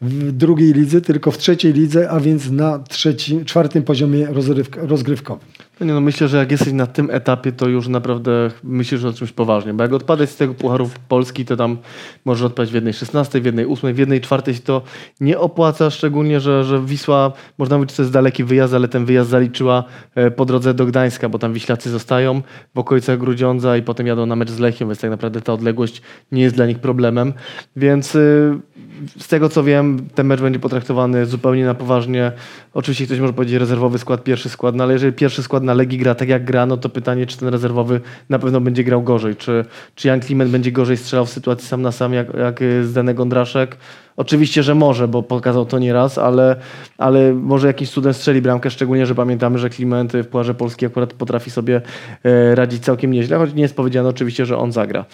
w 0.00 0.32
drugiej 0.32 0.72
lidze, 0.72 1.00
tylko 1.00 1.30
w 1.30 1.38
trzeciej 1.38 1.72
lidze, 1.72 2.10
a 2.10 2.20
więc 2.20 2.50
na 2.50 2.78
trzecim, 2.78 3.44
czwartym 3.44 3.82
poziomie 3.82 4.28
rozgrywkowym. 4.76 5.48
No 5.80 5.86
nie, 5.86 5.92
no 5.92 6.00
myślę, 6.00 6.28
że 6.28 6.36
jak 6.36 6.50
jesteś 6.50 6.72
na 6.72 6.86
tym 6.86 7.10
etapie, 7.10 7.52
to 7.52 7.68
już 7.68 7.88
naprawdę 7.88 8.50
myślisz 8.64 9.04
o 9.04 9.12
czymś 9.12 9.32
poważnie. 9.32 9.74
Bo 9.74 9.82
jak 9.82 9.92
odpadać 9.92 10.30
z 10.30 10.36
tego 10.36 10.54
Pucharu 10.54 10.90
Polski, 11.08 11.44
to 11.44 11.56
tam 11.56 11.78
możesz 12.24 12.44
odpaść 12.44 12.70
w 12.70 12.74
jednej 12.74 12.92
16, 12.92 13.40
w 13.40 13.44
jednej 13.44 13.66
8, 13.66 13.94
w 13.94 13.98
jednej 13.98 14.20
4 14.20 14.54
to 14.64 14.82
nie 15.20 15.38
opłaca, 15.38 15.90
szczególnie, 15.90 16.40
że, 16.40 16.64
że 16.64 16.84
Wisła, 16.84 17.32
można 17.58 17.76
mówić, 17.76 17.90
że 17.90 17.96
to 17.96 18.02
jest 18.02 18.12
daleki 18.12 18.44
wyjazd, 18.44 18.74
ale 18.74 18.88
ten 18.88 19.04
wyjazd 19.04 19.30
zaliczyła 19.30 19.84
e, 20.14 20.30
po 20.30 20.44
drodze 20.44 20.74
do 20.74 20.86
Gdańska, 20.86 21.28
bo 21.28 21.38
tam 21.38 21.52
Wiślacy 21.52 21.90
zostają 21.90 22.42
w 22.74 22.78
okolicach 22.78 23.18
Grudziądza 23.18 23.76
i 23.76 23.82
potem 23.82 24.06
jadą 24.06 24.26
na 24.26 24.36
mecz 24.36 24.50
z 24.50 24.58
Lechią, 24.58 24.86
więc 24.86 25.00
tak 25.00 25.10
naprawdę 25.10 25.40
ta 25.40 25.52
odległość 25.52 26.02
nie 26.32 26.42
jest 26.42 26.56
dla 26.56 26.66
nich 26.66 26.78
problemem. 26.78 27.32
Więc 27.76 28.14
y, 28.14 28.60
z 29.18 29.28
tego 29.28 29.48
co 29.48 29.64
wiem, 29.64 30.08
ten 30.14 30.26
mecz 30.26 30.40
będzie 30.40 30.58
potraktowany 30.58 31.26
zupełnie 31.26 31.64
na 31.64 31.74
poważnie. 31.74 32.32
Oczywiście 32.74 33.06
ktoś 33.06 33.20
może 33.20 33.32
powiedzieć 33.32 33.60
rezerwowy 33.60 33.98
skład, 33.98 34.24
pierwszy 34.24 34.48
skład, 34.48 34.74
no 34.74 34.84
ale 34.84 34.92
jeżeli 34.92 35.12
pierwszy 35.12 35.42
skład 35.42 35.62
na 35.62 35.74
Legii 35.74 35.98
gra 35.98 36.14
tak 36.14 36.28
jak 36.28 36.44
gra, 36.44 36.66
no 36.66 36.76
to 36.76 36.88
pytanie, 36.88 37.26
czy 37.26 37.38
ten 37.38 37.48
rezerwowy 37.48 38.00
na 38.28 38.38
pewno 38.38 38.60
będzie 38.60 38.84
grał 38.84 39.02
gorzej. 39.02 39.36
Czy, 39.36 39.64
czy 39.94 40.08
Jan 40.08 40.20
Kliment 40.20 40.50
będzie 40.50 40.72
gorzej 40.72 40.96
strzelał 40.96 41.26
w 41.26 41.30
sytuacji 41.30 41.68
sam 41.68 41.82
na 41.82 41.92
sam 41.92 42.12
jak, 42.12 42.34
jak 42.34 42.60
Zdenek 42.82 43.16
Gondraszek? 43.16 43.76
Oczywiście, 44.16 44.62
że 44.62 44.74
może, 44.74 45.08
bo 45.08 45.22
pokazał 45.22 45.66
to 45.66 45.78
nieraz, 45.78 46.18
ale, 46.18 46.56
ale 46.98 47.34
może 47.34 47.66
jakiś 47.66 47.90
cudem 47.90 48.14
strzeli 48.14 48.42
bramkę, 48.42 48.70
szczególnie, 48.70 49.06
że 49.06 49.14
pamiętamy, 49.14 49.58
że 49.58 49.70
Kliment 49.70 50.12
w 50.12 50.26
Pucharze 50.26 50.54
Polski 50.54 50.86
akurat 50.86 51.12
potrafi 51.12 51.50
sobie 51.50 51.80
e, 52.24 52.54
radzić 52.54 52.84
całkiem 52.84 53.10
nieźle, 53.10 53.38
choć 53.38 53.54
nie 53.54 53.62
jest 53.62 53.76
powiedziane 53.76 54.08
oczywiście, 54.08 54.46
że 54.46 54.58
on 54.58 54.72
zagra. 54.72 55.04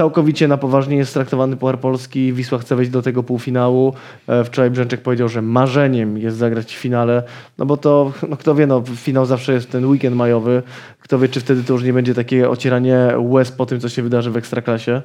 E, 0.00 0.02
całkowicie 0.02 0.48
na 0.48 0.56
poważnie 0.56 0.96
jest 0.96 1.14
traktowany 1.14 1.56
Puchar 1.56 1.80
Polski. 1.80 2.32
Wisła 2.32 2.58
chce 2.58 2.76
wejść 2.76 2.90
do 2.90 3.02
tego 3.02 3.22
półfinału. 3.22 3.94
E, 4.28 4.44
wczoraj 4.44 4.70
Brzęczek 4.70 5.00
powiedział, 5.02 5.28
że 5.28 5.42
marzeniem 5.42 6.18
jest 6.18 6.36
zagrać 6.36 6.74
w 6.74 6.78
finale, 6.78 7.22
no 7.58 7.66
bo 7.66 7.76
to, 7.76 8.12
no 8.28 8.36
kto 8.36 8.54
wie, 8.54 8.66
no 8.66 8.82
finał 8.96 9.26
zawsze 9.26 9.52
jest 9.52 9.70
ten 9.70 9.86
weekend 9.86 10.16
majowy. 10.16 10.62
Kto 11.00 11.18
wie, 11.18 11.28
czy 11.28 11.40
wtedy 11.40 11.64
to 11.64 11.72
już 11.72 11.82
nie 11.82 11.92
będzie 11.92 12.14
takie 12.14 12.50
ocieranie 12.50 13.08
łez 13.18 13.52
po 13.52 13.66
tym, 13.66 13.80
co 13.80 13.88
się 13.88 14.02
wydarzy 14.02 14.30
w 14.30 14.36
Ekstraklasie. 14.36 15.02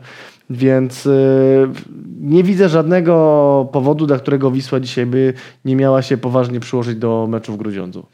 Więc 0.50 1.06
yy, 1.06 1.70
nie 2.20 2.44
widzę 2.44 2.70
żadnego 2.70 3.70
powodu, 3.72 4.06
dla 4.06 4.18
którego 4.18 4.52
Wisła 4.52 4.80
dzisiaj 4.80 5.06
by 5.06 5.34
nie 5.66 5.76
miała 5.76 6.02
się 6.02 6.18
poważnie 6.18 6.60
przyłożyć 6.60 6.98
do 6.98 7.28
meczu 7.30 7.54
w 7.54 7.58
Grudziądzu. 7.58 8.06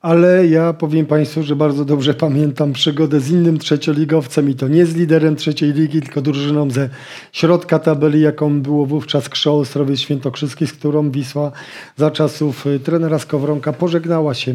Ale 0.00 0.46
ja 0.46 0.72
powiem 0.72 1.06
Państwu, 1.06 1.42
że 1.42 1.56
bardzo 1.56 1.84
dobrze 1.84 2.14
pamiętam 2.14 2.72
przygodę 2.72 3.20
z 3.20 3.30
innym 3.30 3.58
trzecioligowcem 3.58 4.50
i 4.50 4.54
to 4.54 4.68
nie 4.68 4.86
z 4.86 4.96
liderem 4.96 5.36
trzeciej 5.36 5.72
ligi, 5.72 6.02
tylko 6.02 6.22
drużyną 6.22 6.70
ze 6.70 6.88
środka 7.32 7.78
tabeli, 7.78 8.20
jaką 8.20 8.62
było 8.62 8.86
wówczas 8.86 9.28
Krzo 9.28 9.58
Ostrowiec 9.58 10.00
Świętokrzyski, 10.00 10.66
z 10.66 10.72
którą 10.72 11.10
Wisła 11.10 11.52
za 11.96 12.10
czasów 12.10 12.66
y, 12.66 12.80
trenera 12.80 13.18
Skowronka 13.18 13.72
pożegnała 13.72 14.34
się 14.34 14.54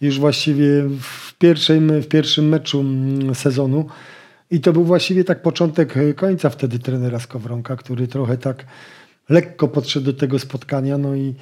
już 0.00 0.18
właściwie 0.18 0.66
w 1.00 1.34
pierwszym, 1.38 2.02
w 2.02 2.08
pierwszym 2.08 2.48
meczu 2.48 2.80
mm, 2.80 3.34
sezonu. 3.34 3.86
I 4.50 4.60
to 4.60 4.72
był 4.72 4.84
właściwie 4.84 5.24
tak 5.24 5.42
początek 5.42 5.96
y, 5.96 6.14
końca 6.14 6.50
wtedy 6.50 6.78
trenera 6.78 7.18
Skowronka, 7.18 7.76
który 7.76 8.08
trochę 8.08 8.36
tak 8.36 8.64
lekko 9.28 9.68
podszedł 9.68 10.06
do 10.06 10.12
tego 10.12 10.38
spotkania, 10.38 10.98
no 10.98 11.16
i 11.16 11.34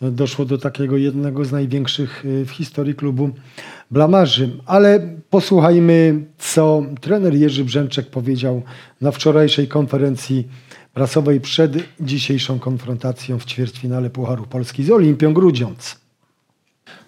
doszło 0.00 0.44
do 0.44 0.58
takiego 0.58 0.96
jednego 0.96 1.44
z 1.44 1.52
największych 1.52 2.24
y, 2.24 2.44
w 2.44 2.50
historii 2.50 2.94
klubu 2.94 3.30
blamarzy. 3.90 4.50
Ale 4.66 5.00
posłuchajmy, 5.30 6.24
co 6.38 6.82
trener 7.00 7.34
Jerzy 7.34 7.64
Brzęczek 7.64 8.06
powiedział 8.06 8.62
na 9.00 9.10
wczorajszej 9.10 9.68
konferencji 9.68 10.48
prasowej 10.94 11.40
przed 11.40 11.72
dzisiejszą 12.00 12.58
konfrontacją 12.58 13.38
w 13.38 13.44
ćwierćfinale 13.44 14.10
Pucharu 14.10 14.46
Polski 14.46 14.84
z 14.84 14.90
Olimpią 14.90 15.34
Grudziądz. 15.34 16.00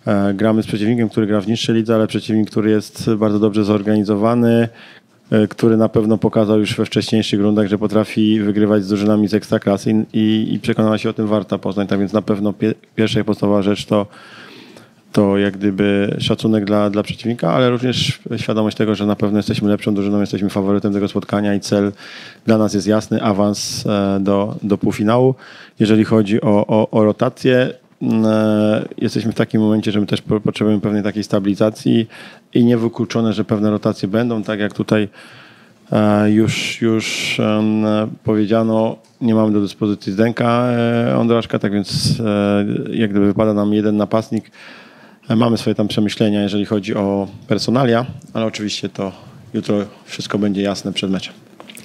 E, 0.07 0.34
gramy 0.34 0.62
z 0.62 0.66
przeciwnikiem, 0.66 1.09
który 1.09 1.26
gra 1.26 1.41
w 1.41 1.49
niższej 1.49 1.74
lidze, 1.74 1.95
ale 1.95 2.07
przeciwnik, 2.07 2.51
który 2.51 2.70
jest 2.70 3.14
bardzo 3.14 3.38
dobrze 3.38 3.64
zorganizowany, 3.64 4.68
który 5.51 5.76
na 5.76 5.89
pewno 5.89 6.18
pokazał 6.18 6.59
już 6.59 6.76
we 6.76 6.85
wcześniejszych 6.85 7.41
rundach, 7.41 7.66
że 7.66 7.78
potrafi 7.78 8.41
wygrywać 8.41 8.85
z 8.85 8.89
drużynami 8.89 9.28
z 9.28 9.35
ekstraklasy 9.35 10.07
i, 10.12 10.49
i 10.53 10.61
przekonała 10.61 10.99
się 10.99 11.11
o 11.11 11.12
tym 11.12 11.26
Warta 11.26 11.59
Poznań. 11.59 11.87
Tak 11.87 11.99
więc 11.99 12.12
na 12.12 12.22
pewno 12.22 12.53
pie, 12.53 12.74
pierwsza 12.97 13.20
i 13.20 13.24
podstawowa 13.24 13.62
rzecz 13.62 13.87
to, 13.87 14.07
to 15.12 15.39
jak 15.39 15.57
gdyby 15.57 16.16
szacunek 16.18 16.64
dla, 16.64 16.91
dla 16.91 17.03
przeciwnika, 17.03 17.53
ale 17.53 17.70
również 17.70 18.20
świadomość 18.37 18.76
tego, 18.76 18.95
że 18.95 19.07
na 19.07 19.16
pewno 19.16 19.39
jesteśmy 19.39 19.68
lepszą 19.68 19.95
drużyną, 19.95 20.20
jesteśmy 20.20 20.51
faworytem 20.51 20.93
tego 20.93 21.09
spotkania 21.09 21.55
i 21.55 21.61
cel 21.61 21.93
dla 22.47 22.59
nas 22.59 22.74
jest 22.74 22.87
jasny, 22.87 23.22
awans 23.22 23.87
e, 23.87 24.20
do, 24.20 24.57
do 24.62 24.78
półfinału. 24.78 25.35
Jeżeli 25.81 26.05
chodzi 26.05 26.41
o, 26.41 26.66
o, 26.66 26.91
o 26.91 27.05
rotację, 27.05 27.70
E, 27.70 27.89
jesteśmy 28.98 29.32
w 29.32 29.34
takim 29.34 29.61
momencie, 29.61 29.92
że 29.92 30.01
my 30.01 30.07
też 30.07 30.22
potrzebujemy 30.44 30.80
pewnej 30.80 31.03
takiej 31.03 31.24
stabilizacji 31.24 32.09
i 32.55 32.64
niewykluczone, 32.64 33.32
że 33.32 33.44
pewne 33.44 33.70
rotacje 33.70 34.09
będą, 34.09 34.42
tak 34.42 34.61
jak 34.61 34.72
tutaj 34.72 35.09
e, 35.92 36.30
już, 36.30 36.80
już 36.80 37.36
powiedziano, 38.24 38.96
nie 39.20 39.34
mamy 39.34 39.53
do 39.53 39.61
dyspozycji 39.61 40.12
Zdenka 40.12 40.66
e, 40.66 41.16
Ondraszka, 41.18 41.59
tak 41.59 41.72
więc 41.72 42.22
jak 42.92 43.11
gdyby 43.11 43.26
wypada 43.26 43.55
nam 43.55 43.72
jeden 43.72 43.96
napastnik. 43.96 44.51
Mamy 45.36 45.59
swoje 45.59 45.74
tam 45.74 45.88
przemyślenia, 45.88 46.42
jeżeli 46.42 46.64
chodzi 46.64 46.94
o 46.94 47.28
personalia, 47.48 48.07
ale 48.32 48.46
oczywiście 48.46 48.88
to 48.88 49.12
jutro 49.55 49.76
wszystko 50.05 50.38
będzie 50.38 50.62
jasne 50.62 50.92
przed 50.92 51.11
meczem. 51.11 51.34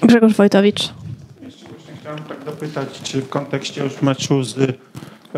Grzegorz 0.03 0.33
Wojtowicz. 0.33 0.93
Jeszcze 1.41 1.65
chciałem 1.99 2.19
tak 2.19 2.45
dopytać, 2.45 3.01
czy 3.03 3.21
w 3.21 3.29
kontekście 3.29 3.83
już 3.83 4.01
meczu 4.01 4.43
z 4.43 4.77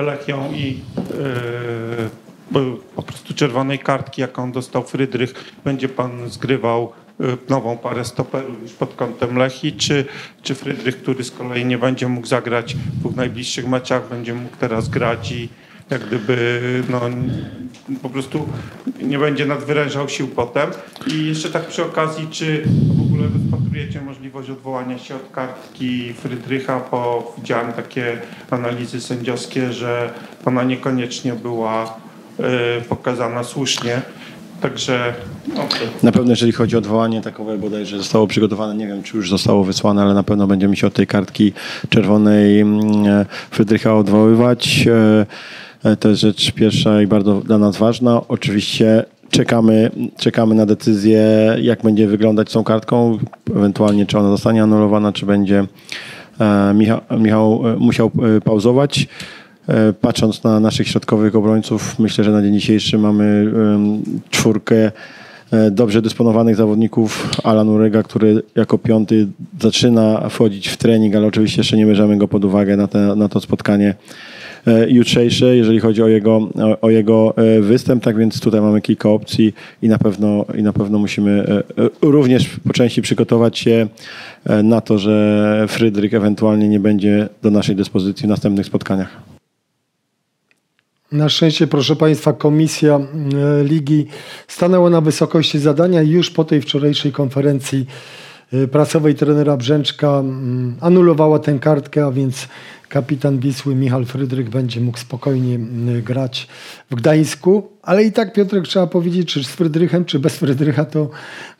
Lechią 0.01 0.51
i 0.53 0.79
yy, 0.97 2.09
po 2.95 3.03
prostu 3.03 3.33
czerwonej 3.33 3.79
kartki, 3.79 4.21
jaką 4.21 4.51
dostał 4.51 4.83
Frydrych, 4.83 5.53
będzie 5.65 5.89
pan 5.89 6.29
zgrywał 6.29 6.91
e, 7.19 7.23
nową 7.49 7.77
parę 7.77 8.05
stoperów 8.05 8.61
już 8.61 8.73
pod 8.73 8.95
kątem 8.95 9.37
Lechi, 9.37 9.73
czy, 9.73 10.05
czy 10.41 10.55
Frydrych, 10.55 11.01
który 11.01 11.23
z 11.23 11.31
kolei 11.31 11.65
nie 11.65 11.77
będzie 11.77 12.07
mógł 12.07 12.27
zagrać 12.27 12.75
w 12.75 12.99
dwóch 12.99 13.15
najbliższych 13.15 13.67
meczach, 13.67 14.09
będzie 14.09 14.33
mógł 14.33 14.57
teraz 14.57 14.89
grać 14.89 15.31
i 15.31 15.49
jak 15.89 16.07
gdyby 16.07 16.61
no, 16.89 17.01
po 18.01 18.09
prostu 18.09 18.47
nie 19.01 19.19
będzie 19.19 19.45
nadwyrężał 19.45 20.09
sił 20.09 20.27
potem. 20.27 20.69
I 21.07 21.25
jeszcze 21.27 21.49
tak 21.49 21.67
przy 21.67 21.83
okazji, 21.83 22.27
czy 22.31 22.63
w 22.97 23.01
ogóle 23.01 23.23
rozpatrujecie 23.33 24.01
możliwość 24.01 24.49
odwołania 24.49 24.97
się 24.97 25.15
od 25.15 25.31
kartki 25.31 26.13
Frydrycha, 26.13 26.81
bo 26.91 27.33
widziałem 27.37 27.73
takie 27.73 28.21
analizy 28.51 29.01
sędziowskie, 29.01 29.73
że 29.73 30.13
ona 30.45 30.63
niekoniecznie 30.63 31.33
była 31.33 31.97
y, 32.79 32.81
pokazana 32.81 33.43
słusznie. 33.43 34.01
Także. 34.61 35.13
Okay. 35.53 35.87
Na 36.03 36.11
pewno, 36.11 36.29
jeżeli 36.29 36.51
chodzi 36.51 36.75
o 36.75 36.79
odwołanie 36.79 37.21
takowe, 37.21 37.57
bodajże 37.57 37.97
zostało 37.97 38.27
przygotowane, 38.27 38.75
nie 38.75 38.87
wiem, 38.87 39.03
czy 39.03 39.17
już 39.17 39.29
zostało 39.29 39.63
wysłane, 39.63 40.01
ale 40.01 40.13
na 40.13 40.23
pewno 40.23 40.47
będziemy 40.47 40.75
się 40.75 40.87
od 40.87 40.93
tej 40.93 41.07
kartki 41.07 41.53
czerwonej 41.89 42.59
mm, 42.59 43.05
e, 43.05 43.25
Frydrycha 43.51 43.95
odwoływać. 43.95 44.87
E, 44.87 45.25
to 45.99 46.09
jest 46.09 46.21
rzecz 46.21 46.51
pierwsza 46.51 47.01
i 47.01 47.07
bardzo 47.07 47.41
dla 47.41 47.57
nas 47.57 47.77
ważna. 47.77 48.21
Oczywiście 48.27 49.05
czekamy, 49.29 49.91
czekamy 50.17 50.55
na 50.55 50.65
decyzję, 50.65 51.21
jak 51.61 51.81
będzie 51.81 52.07
wyglądać 52.07 52.49
z 52.49 52.53
tą 52.53 52.63
kartką, 52.63 53.17
ewentualnie 53.55 54.05
czy 54.05 54.17
ona 54.17 54.29
zostanie 54.29 54.63
anulowana, 54.63 55.13
czy 55.13 55.25
będzie 55.25 55.65
e, 56.39 56.73
Michał, 56.73 57.01
Michał 57.19 57.63
e, 57.67 57.75
musiał 57.75 58.11
pauzować. 58.43 59.07
Patrząc 60.01 60.43
na 60.43 60.59
naszych 60.59 60.87
środkowych 60.87 61.35
obrońców, 61.35 61.99
myślę, 61.99 62.23
że 62.23 62.31
na 62.31 62.41
dzień 62.41 62.53
dzisiejszy 62.53 62.97
mamy 62.97 63.53
czwórkę 64.29 64.91
dobrze 65.71 66.01
dysponowanych 66.01 66.55
zawodników. 66.55 67.29
Alan 67.43 67.69
Urega, 67.69 68.03
który 68.03 68.43
jako 68.55 68.77
piąty 68.77 69.27
zaczyna 69.61 70.29
wchodzić 70.29 70.67
w 70.67 70.77
trening, 70.77 71.15
ale 71.15 71.27
oczywiście 71.27 71.59
jeszcze 71.61 71.77
nie 71.77 71.85
bierzemy 71.85 72.17
go 72.17 72.27
pod 72.27 72.45
uwagę 72.45 72.77
na, 72.77 72.87
te, 72.87 73.15
na 73.15 73.29
to 73.29 73.41
spotkanie 73.41 73.95
E, 74.67 74.89
jutrzejsze, 74.89 75.55
jeżeli 75.55 75.79
chodzi 75.79 76.03
o 76.03 76.07
jego, 76.07 76.49
o 76.81 76.89
jego 76.89 77.33
e, 77.37 77.61
występ, 77.61 78.03
tak 78.03 78.17
więc 78.17 78.39
tutaj 78.39 78.61
mamy 78.61 78.81
kilka 78.81 79.09
opcji 79.09 79.53
i 79.81 79.87
na 79.87 79.97
pewno, 79.97 80.45
i 80.57 80.63
na 80.63 80.73
pewno 80.73 80.99
musimy 80.99 81.45
e, 81.77 81.89
również 82.01 82.49
po 82.67 82.73
części 82.73 83.01
przygotować 83.01 83.59
się 83.59 83.87
na 84.63 84.81
to, 84.81 84.97
że 84.97 85.65
Frydryk 85.69 86.13
ewentualnie 86.13 86.69
nie 86.69 86.79
będzie 86.79 87.29
do 87.41 87.51
naszej 87.51 87.75
dyspozycji 87.75 88.25
w 88.25 88.29
następnych 88.29 88.65
spotkaniach. 88.65 89.17
Na 91.11 91.29
szczęście, 91.29 91.67
proszę 91.67 91.95
Państwa, 91.95 92.33
komisja 92.33 92.99
ligi 93.63 94.05
stanęła 94.47 94.89
na 94.89 95.01
wysokości 95.01 95.59
zadania 95.59 96.01
i 96.01 96.09
już 96.09 96.31
po 96.31 96.43
tej 96.43 96.61
wczorajszej 96.61 97.11
konferencji 97.11 97.85
prasowej 98.71 99.15
trenera 99.15 99.57
Brzęczka 99.57 100.23
anulowała 100.81 101.39
tę 101.39 101.59
kartkę, 101.59 102.05
a 102.05 102.11
więc 102.11 102.47
kapitan 102.89 103.39
Wisły 103.39 103.75
Michał 103.75 104.05
Frydrych 104.05 104.49
będzie 104.49 104.81
mógł 104.81 104.97
spokojnie 104.97 105.59
grać 106.03 106.47
w 106.91 106.95
Gdańsku, 106.95 107.69
ale 107.81 108.03
i 108.03 108.11
tak 108.11 108.33
Piotrek 108.33 108.67
trzeba 108.67 108.87
powiedzieć, 108.87 109.33
czy 109.33 109.43
z 109.43 109.47
Frydrychem, 109.47 110.05
czy 110.05 110.19
bez 110.19 110.37
Frydrycha 110.37 110.85
to 110.85 111.09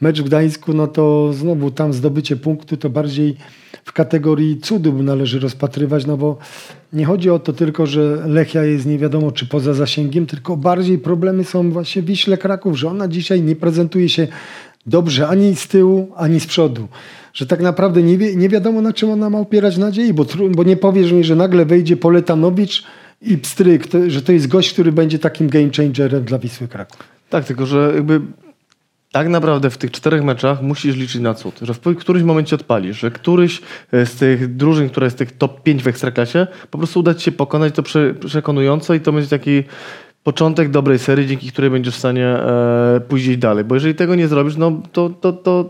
mecz 0.02 0.22
w 0.22 0.24
Gdańsku, 0.24 0.74
no 0.74 0.88
to 0.88 1.34
znowu 1.34 1.72
tam 1.72 1.94
zdobycie 1.94 2.36
punktu 2.36 2.78
to 2.78 2.90
bardziej 2.90 3.38
w 3.86 3.94
kategorii 3.94 4.60
cudu 4.62 5.04
należy 5.04 5.40
rozpatrywać, 5.40 6.06
no 6.06 6.18
bo 6.18 6.38
nie 6.94 7.06
chodzi 7.06 7.30
o 7.30 7.40
to 7.40 7.54
tylko, 7.54 7.86
że 7.86 8.24
Lechia 8.26 8.64
jest 8.64 8.86
nie 8.86 8.98
wiadomo 8.98 9.32
czy 9.32 9.46
poza 9.46 9.74
zasięgiem, 9.74 10.26
tylko 10.26 10.58
bardziej 10.58 10.98
problemy 10.98 11.44
są 11.44 11.72
właśnie 11.72 12.02
Wiśle 12.02 12.38
Kraków, 12.38 12.78
że 12.78 12.90
ona 12.90 13.08
dzisiaj 13.08 13.42
nie 13.42 13.56
prezentuje 13.56 14.10
się 14.10 14.28
dobrze 14.86 15.28
ani 15.28 15.56
z 15.56 15.68
tyłu, 15.68 16.12
ani 16.16 16.40
z 16.40 16.46
przodu 16.46 16.88
że 17.38 17.46
tak 17.46 17.62
naprawdę 17.62 18.04
nie, 18.04 18.18
wie, 18.18 18.36
nie 18.36 18.50
wiadomo 18.50 18.82
na 18.82 18.94
czym 18.94 19.10
ona 19.10 19.30
ma 19.30 19.40
opierać 19.40 19.78
nadziei, 19.78 20.14
bo, 20.14 20.26
bo 20.52 20.64
nie 20.64 20.78
powiesz 20.78 21.12
mi, 21.12 21.24
że 21.24 21.36
nagle 21.36 21.66
wejdzie 21.66 21.98
Poletanowicz 21.98 22.84
i 23.22 23.38
Pstryk, 23.38 23.88
to, 23.88 24.10
że 24.10 24.22
to 24.22 24.32
jest 24.32 24.48
gość, 24.48 24.74
który 24.74 24.92
będzie 24.92 25.20
takim 25.20 25.50
game 25.50 25.70
changerem 25.78 26.24
dla 26.24 26.40
Wisły 26.40 26.68
Kraków. 26.68 27.00
Tak, 27.30 27.46
tylko 27.46 27.66
że 27.66 27.92
jakby 27.96 28.22
tak 29.12 29.28
naprawdę 29.28 29.70
w 29.70 29.78
tych 29.78 29.92
czterech 29.92 30.24
meczach 30.24 30.62
musisz 30.62 30.96
liczyć 30.96 31.22
na 31.22 31.34
cud, 31.34 31.60
że 31.62 31.74
w 31.74 31.80
którymś 31.80 32.26
momencie 32.26 32.56
odpalisz, 32.56 33.00
że 33.00 33.12
któryś 33.12 33.62
e, 33.92 34.06
z 34.06 34.16
tych 34.16 34.56
drużyn, 34.56 34.90
która 34.90 35.06
jest 35.06 35.18
tych 35.18 35.32
top 35.32 35.64
5 35.64 35.84
w 35.84 35.88
Ekstraklasie, 35.88 36.48
po 36.72 36.78
prostu 36.78 37.00
uda 37.00 37.14
ci 37.14 37.24
się 37.24 37.32
pokonać 37.32 37.76
to 37.76 37.84
prze, 37.84 38.14
przekonująco 38.14 38.94
i 38.94 39.00
to 39.00 39.12
będzie 39.12 39.30
taki 39.30 39.64
początek 40.24 40.70
dobrej 40.70 41.00
serii, 41.00 41.28
dzięki 41.28 41.52
której 41.52 41.70
będziesz 41.72 41.96
w 41.96 42.00
stanie 42.00 42.28
e, 42.28 43.02
pójść 43.08 43.38
dalej. 43.38 43.64
Bo 43.64 43.76
jeżeli 43.76 43.96
tego 43.96 44.16
nie 44.16 44.28
zrobisz, 44.28 44.56
no 44.58 44.82
to, 44.92 45.10
to, 45.10 45.34
to 45.34 45.68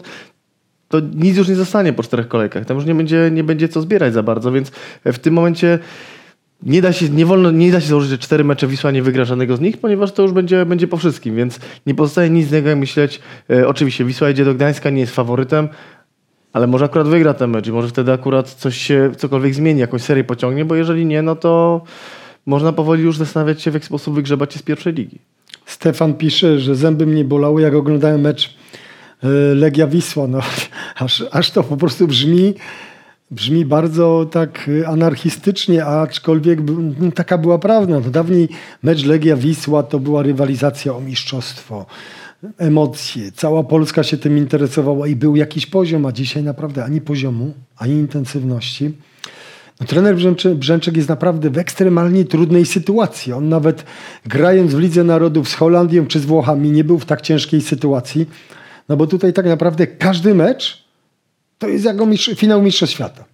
to 0.89 0.99
nic 0.99 1.37
już 1.37 1.47
nie 1.47 1.55
zostanie 1.55 1.93
po 1.93 2.03
czterech 2.03 2.27
kolejkach. 2.27 2.65
Tam 2.65 2.77
już 2.77 2.85
nie 2.85 2.95
będzie, 2.95 3.29
nie 3.31 3.43
będzie 3.43 3.69
co 3.69 3.81
zbierać 3.81 4.13
za 4.13 4.23
bardzo, 4.23 4.51
więc 4.51 4.71
w 5.05 5.19
tym 5.19 5.33
momencie 5.33 5.79
nie 6.63 6.81
da 6.81 6.93
się, 6.93 7.09
nie 7.09 7.25
wolno, 7.25 7.51
nie 7.51 7.71
da 7.71 7.81
się 7.81 7.87
założyć, 7.87 8.09
że 8.09 8.17
cztery 8.17 8.43
mecze 8.43 8.67
Wisła 8.67 8.91
nie 8.91 9.03
wygra 9.03 9.25
żadnego 9.25 9.57
z 9.57 9.61
nich, 9.61 9.77
ponieważ 9.77 10.11
to 10.11 10.23
już 10.23 10.31
będzie, 10.31 10.65
będzie 10.65 10.87
po 10.87 10.97
wszystkim, 10.97 11.35
więc 11.35 11.59
nie 11.85 11.95
pozostaje 11.95 12.29
nic 12.29 12.49
innego 12.49 12.69
jak 12.69 12.77
myśleć. 12.77 13.19
E, 13.49 13.67
oczywiście 13.67 14.05
Wisła 14.05 14.29
idzie 14.29 14.45
do 14.45 14.53
Gdańska, 14.53 14.89
nie 14.89 15.01
jest 15.01 15.15
faworytem, 15.15 15.69
ale 16.53 16.67
może 16.67 16.85
akurat 16.85 17.07
wygra 17.07 17.33
ten 17.33 17.49
mecz 17.49 17.67
i 17.67 17.71
może 17.71 17.87
wtedy 17.87 18.11
akurat 18.11 18.49
coś 18.49 18.77
się, 18.77 19.11
cokolwiek 19.17 19.53
zmieni, 19.53 19.79
jakąś 19.79 20.01
serię 20.01 20.23
pociągnie, 20.23 20.65
bo 20.65 20.75
jeżeli 20.75 21.05
nie, 21.05 21.21
no 21.21 21.35
to 21.35 21.81
można 22.45 22.73
powoli 22.73 23.03
już 23.03 23.17
zastanawiać 23.17 23.61
się, 23.61 23.71
w 23.71 23.73
jaki 23.73 23.85
sposób 23.85 24.15
wygrzebać 24.15 24.53
się 24.53 24.59
z 24.59 24.63
pierwszej 24.63 24.93
ligi. 24.93 25.19
Stefan 25.65 26.13
pisze, 26.13 26.59
że 26.59 26.75
zęby 26.75 27.05
mnie 27.05 27.25
bolały, 27.25 27.61
jak 27.61 27.73
oglądałem 27.73 28.21
mecz 28.21 28.57
E, 28.57 28.66
Legia 29.55 29.87
Wisła. 29.87 30.27
No, 30.27 30.39
aż, 30.95 31.23
aż 31.31 31.51
to 31.51 31.63
po 31.63 31.77
prostu 31.77 32.07
brzmi 32.07 32.53
brzmi 33.31 33.65
bardzo 33.65 34.27
tak 34.31 34.67
y, 34.67 34.87
anarchistycznie, 34.87 35.85
aczkolwiek 35.85 36.59
no, 36.99 37.11
taka 37.11 37.37
była 37.37 37.59
prawda. 37.59 37.99
No, 37.99 38.11
dawniej 38.11 38.49
mecz 38.83 39.05
Legia-Wisła 39.05 39.83
to 39.83 39.99
była 39.99 40.23
rywalizacja 40.23 40.95
o 40.95 41.01
mistrzostwo, 41.01 41.85
emocje. 42.57 43.31
Cała 43.31 43.63
Polska 43.63 44.03
się 44.03 44.17
tym 44.17 44.37
interesowała 44.37 45.07
i 45.07 45.15
był 45.15 45.35
jakiś 45.35 45.65
poziom, 45.65 46.05
a 46.05 46.11
dzisiaj 46.11 46.43
naprawdę 46.43 46.83
ani 46.83 47.01
poziomu, 47.01 47.53
ani 47.77 47.93
intensywności. 47.93 48.91
No, 49.79 49.87
trener 49.87 50.15
Brzęczek 50.55 50.97
jest 50.97 51.09
naprawdę 51.09 51.49
w 51.49 51.57
ekstremalnie 51.57 52.25
trudnej 52.25 52.65
sytuacji. 52.65 53.33
On 53.33 53.49
nawet 53.49 53.83
grając 54.25 54.73
w 54.73 54.79
Lidze 54.79 55.03
Narodów 55.03 55.49
z 55.49 55.53
Holandią 55.53 56.07
czy 56.07 56.19
z 56.19 56.25
Włochami 56.25 56.71
nie 56.71 56.83
był 56.83 56.99
w 56.99 57.05
tak 57.05 57.21
ciężkiej 57.21 57.61
sytuacji. 57.61 58.29
No 58.89 58.97
bo 58.97 59.07
tutaj 59.07 59.33
tak 59.33 59.45
naprawdę 59.45 59.87
każdy 59.87 60.35
mecz 60.35 60.87
to 61.57 61.67
jest 61.67 61.85
jako 61.85 62.05
mistrz, 62.05 62.31
finał 62.35 62.61
Mistrzostw 62.61 62.95
Świata. 62.95 63.25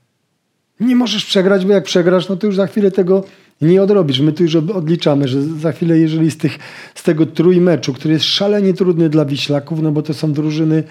Nie 0.79 0.95
możesz 0.95 1.25
przegrać, 1.25 1.65
bo 1.65 1.73
jak 1.73 1.83
przegrasz, 1.83 2.29
no 2.29 2.35
to 2.35 2.47
już 2.47 2.55
za 2.55 2.67
chwilę 2.67 2.91
tego 2.91 3.23
nie 3.61 3.81
odrobisz. 3.83 4.19
My 4.19 4.33
tu 4.33 4.43
już 4.43 4.55
odliczamy, 4.55 5.27
że 5.27 5.41
za 5.41 5.71
chwilę, 5.71 5.99
jeżeli 5.99 6.31
z, 6.31 6.37
tych, 6.37 6.59
z 6.95 7.03
tego 7.03 7.25
trójmeczu, 7.25 7.93
który 7.93 8.13
jest 8.13 8.25
szalenie 8.25 8.73
trudny 8.73 9.09
dla 9.09 9.25
Wiślaków, 9.25 9.81
no 9.81 9.91
bo 9.91 10.01
to 10.01 10.13
są 10.13 10.33
drużyny 10.33 10.83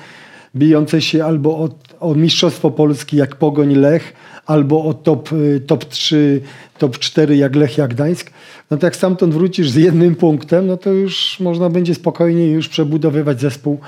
bijące 0.56 1.00
się 1.00 1.24
albo 1.24 1.50
o, 1.50 1.68
o 2.00 2.14
Mistrzostwo 2.14 2.70
Polski 2.70 3.16
jak 3.16 3.36
Pogoń 3.36 3.74
Lech, 3.74 4.12
albo 4.46 4.84
o 4.84 4.94
top, 4.94 5.32
y, 5.32 5.60
top 5.66 5.84
3, 5.84 6.40
top 6.78 6.98
4 6.98 7.36
jak 7.36 7.56
Lech, 7.56 7.78
jak 7.78 7.94
Gdańsk, 7.94 8.30
no 8.70 8.76
to 8.76 8.86
jak 8.86 8.96
stamtąd 8.96 9.34
wrócisz 9.34 9.70
z 9.70 9.74
jednym 9.74 10.14
punktem, 10.14 10.66
no 10.66 10.76
to 10.76 10.90
już 10.92 11.40
można 11.40 11.70
będzie 11.70 11.94
spokojnie 11.94 12.50
już 12.50 12.68
przebudowywać 12.68 13.40
zespół 13.40 13.80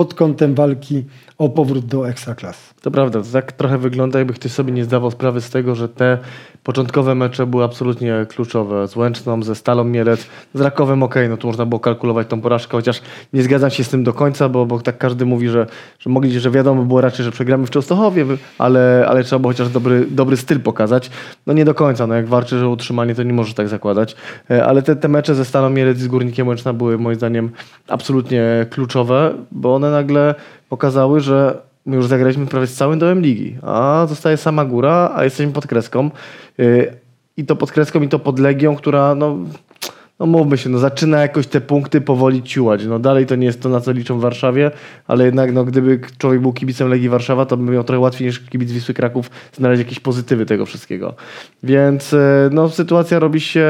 pod 0.00 0.14
kątem 0.14 0.54
walki 0.54 1.04
o 1.40 1.48
powrót 1.48 1.86
do 1.86 2.08
ekstraklasy. 2.08 2.74
To 2.82 2.90
prawda, 2.90 3.20
tak 3.32 3.52
trochę 3.52 3.78
wygląda, 3.78 4.18
jakby 4.18 4.34
ktoś 4.34 4.52
sobie 4.52 4.72
nie 4.72 4.84
zdawał 4.84 5.10
sprawy 5.10 5.40
z 5.40 5.50
tego, 5.50 5.74
że 5.74 5.88
te 5.88 6.18
początkowe 6.64 7.14
mecze 7.14 7.46
były 7.46 7.64
absolutnie 7.64 8.26
kluczowe. 8.28 8.88
Z 8.88 8.96
Łęczną, 8.96 9.42
ze 9.42 9.54
Stalą 9.54 9.84
Mielec, 9.84 10.26
z 10.54 10.60
Rakowem 10.60 11.02
ok, 11.02 11.14
no 11.28 11.36
tu 11.36 11.46
można 11.46 11.66
było 11.66 11.80
kalkulować 11.80 12.28
tą 12.28 12.40
porażkę, 12.40 12.76
chociaż 12.76 13.02
nie 13.32 13.42
zgadzam 13.42 13.70
się 13.70 13.84
z 13.84 13.88
tym 13.88 14.04
do 14.04 14.12
końca, 14.12 14.48
bo, 14.48 14.66
bo 14.66 14.80
tak 14.80 14.98
każdy 14.98 15.26
mówi, 15.26 15.48
że, 15.48 15.66
że 15.98 16.10
mogli, 16.10 16.40
że 16.40 16.50
wiadomo 16.50 16.82
było 16.82 17.00
raczej, 17.00 17.24
że 17.24 17.30
przegramy 17.30 17.66
w 17.66 17.70
Częstochowie, 17.70 18.26
ale, 18.58 19.06
ale 19.08 19.24
trzeba 19.24 19.38
było 19.38 19.52
chociaż 19.52 19.68
dobry, 19.68 20.06
dobry 20.10 20.36
styl 20.36 20.60
pokazać. 20.60 21.10
No 21.46 21.52
nie 21.52 21.64
do 21.64 21.74
końca, 21.74 22.06
no 22.06 22.14
jak 22.14 22.28
walczysz 22.28 22.62
o 22.62 22.70
utrzymanie, 22.70 23.14
to 23.14 23.22
nie 23.22 23.32
możesz 23.32 23.54
tak 23.54 23.68
zakładać. 23.68 24.16
E, 24.50 24.64
ale 24.64 24.82
te, 24.82 24.96
te 24.96 25.08
mecze 25.08 25.34
ze 25.34 25.44
Stalą 25.44 25.70
Mielec 25.70 25.98
i 25.98 26.02
z 26.02 26.08
Górnikiem 26.08 26.48
Łęczna 26.48 26.72
były 26.72 26.98
moim 26.98 27.16
zdaniem 27.16 27.50
absolutnie 27.88 28.66
kluczowe, 28.70 29.34
bo 29.52 29.74
one 29.74 29.90
nagle 29.90 30.34
pokazały, 30.70 31.20
że 31.20 31.62
my 31.86 31.96
już 31.96 32.06
zagraliśmy 32.06 32.46
prawie 32.46 32.66
z 32.66 32.74
całym 32.74 32.98
dołem 32.98 33.20
ligi, 33.20 33.56
a 33.62 34.06
zostaje 34.08 34.36
sama 34.36 34.64
góra, 34.64 35.12
a 35.14 35.24
jesteśmy 35.24 35.52
pod 35.52 35.66
kreską. 35.66 36.10
Y, 36.60 36.92
I 37.36 37.44
to 37.44 37.56
pod 37.56 37.72
kreską, 37.72 38.02
i 38.02 38.08
to 38.08 38.18
pod 38.18 38.38
Legią, 38.38 38.76
która 38.76 39.14
no, 39.14 39.36
no 40.20 40.26
mówmy 40.26 40.58
się, 40.58 40.70
no 40.70 40.78
zaczyna 40.78 41.20
jakoś 41.20 41.46
te 41.46 41.60
punkty 41.60 42.00
powoli 42.00 42.42
ciułać. 42.42 42.84
No 42.84 42.98
dalej 42.98 43.26
to 43.26 43.36
nie 43.36 43.46
jest 43.46 43.62
to, 43.62 43.68
na 43.68 43.80
co 43.80 43.92
liczą 43.92 44.18
w 44.18 44.20
Warszawie, 44.22 44.70
ale 45.06 45.24
jednak 45.24 45.52
no, 45.52 45.64
gdyby 45.64 46.00
człowiek 46.18 46.40
był 46.40 46.52
kibicem 46.52 46.88
Legii 46.88 47.08
Warszawa, 47.08 47.46
to 47.46 47.56
by 47.56 47.72
miał 47.72 47.84
trochę 47.84 48.00
łatwiej 48.00 48.26
niż 48.26 48.40
kibic 48.40 48.72
Wisły 48.72 48.94
Kraków 48.94 49.30
znaleźć 49.52 49.78
jakieś 49.78 50.00
pozytywy 50.00 50.46
tego 50.46 50.66
wszystkiego. 50.66 51.14
Więc 51.62 52.12
y, 52.12 52.18
no, 52.52 52.68
sytuacja 52.68 53.18
robi 53.18 53.40
się 53.40 53.64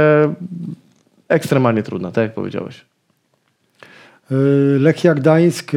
ekstremalnie 1.29 1.83
trudna, 1.83 2.13
tak 2.13 2.23
jak 2.23 2.35
powiedziałeś. 2.35 2.85
Y, 4.33 4.35
Lechia 4.81 5.15
Gdańsk 5.15 5.73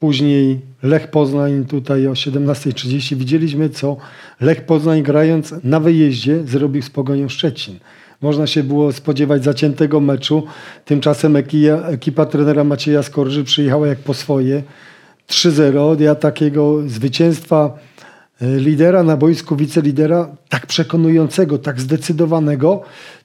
Później 0.00 0.60
Lech 0.82 1.10
Poznań 1.10 1.64
tutaj 1.64 2.06
o 2.06 2.12
17.30 2.12 3.16
widzieliśmy, 3.16 3.68
co 3.68 3.96
Lech 4.40 4.66
Poznań 4.66 5.02
grając 5.02 5.54
na 5.64 5.80
wyjeździe 5.80 6.44
zrobił 6.46 6.82
z 6.82 6.90
Pogonią 6.90 7.28
Szczecin. 7.28 7.78
Można 8.22 8.46
się 8.46 8.62
było 8.62 8.92
spodziewać 8.92 9.44
zaciętego 9.44 10.00
meczu. 10.00 10.42
Tymczasem 10.84 11.36
ekipa, 11.36 11.74
ekipa 11.74 12.26
trenera 12.26 12.64
Macieja 12.64 13.02
Skorży 13.02 13.44
przyjechała 13.44 13.86
jak 13.86 13.98
po 13.98 14.14
swoje. 14.14 14.62
3-0. 15.28 16.00
Ja 16.00 16.14
takiego 16.14 16.82
zwycięstwa 16.86 17.78
e, 18.42 18.56
lidera 18.56 19.02
na 19.02 19.16
boisku, 19.16 19.56
wicelidera, 19.56 20.36
tak 20.48 20.66
przekonującego, 20.66 21.58
tak 21.58 21.80
zdecydowanego, 21.80 22.82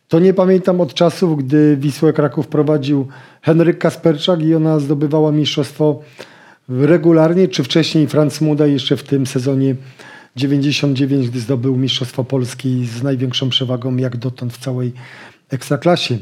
to 0.07 0.19
nie 0.19 0.33
pamiętam 0.33 0.81
od 0.81 0.93
czasów, 0.93 1.37
gdy 1.37 1.77
Wisłę 1.77 2.13
Kraków 2.13 2.47
prowadził 2.47 3.07
Henryk 3.41 3.77
Kasperczak 3.77 4.43
i 4.43 4.55
ona 4.55 4.79
zdobywała 4.79 5.31
mistrzostwo 5.31 6.01
regularnie, 6.69 7.47
czy 7.47 7.63
wcześniej 7.63 8.07
Franz 8.07 8.41
Muda 8.41 8.67
jeszcze 8.67 8.97
w 8.97 9.03
tym 9.03 9.27
sezonie 9.27 9.75
99, 10.35 11.29
gdy 11.29 11.39
zdobył 11.39 11.75
Mistrzostwo 11.75 12.23
Polski 12.23 12.85
z 12.85 13.03
największą 13.03 13.49
przewagą 13.49 13.97
jak 13.97 14.17
dotąd 14.17 14.53
w 14.53 14.57
całej 14.57 14.93
Ekstraklasie. 15.49 16.17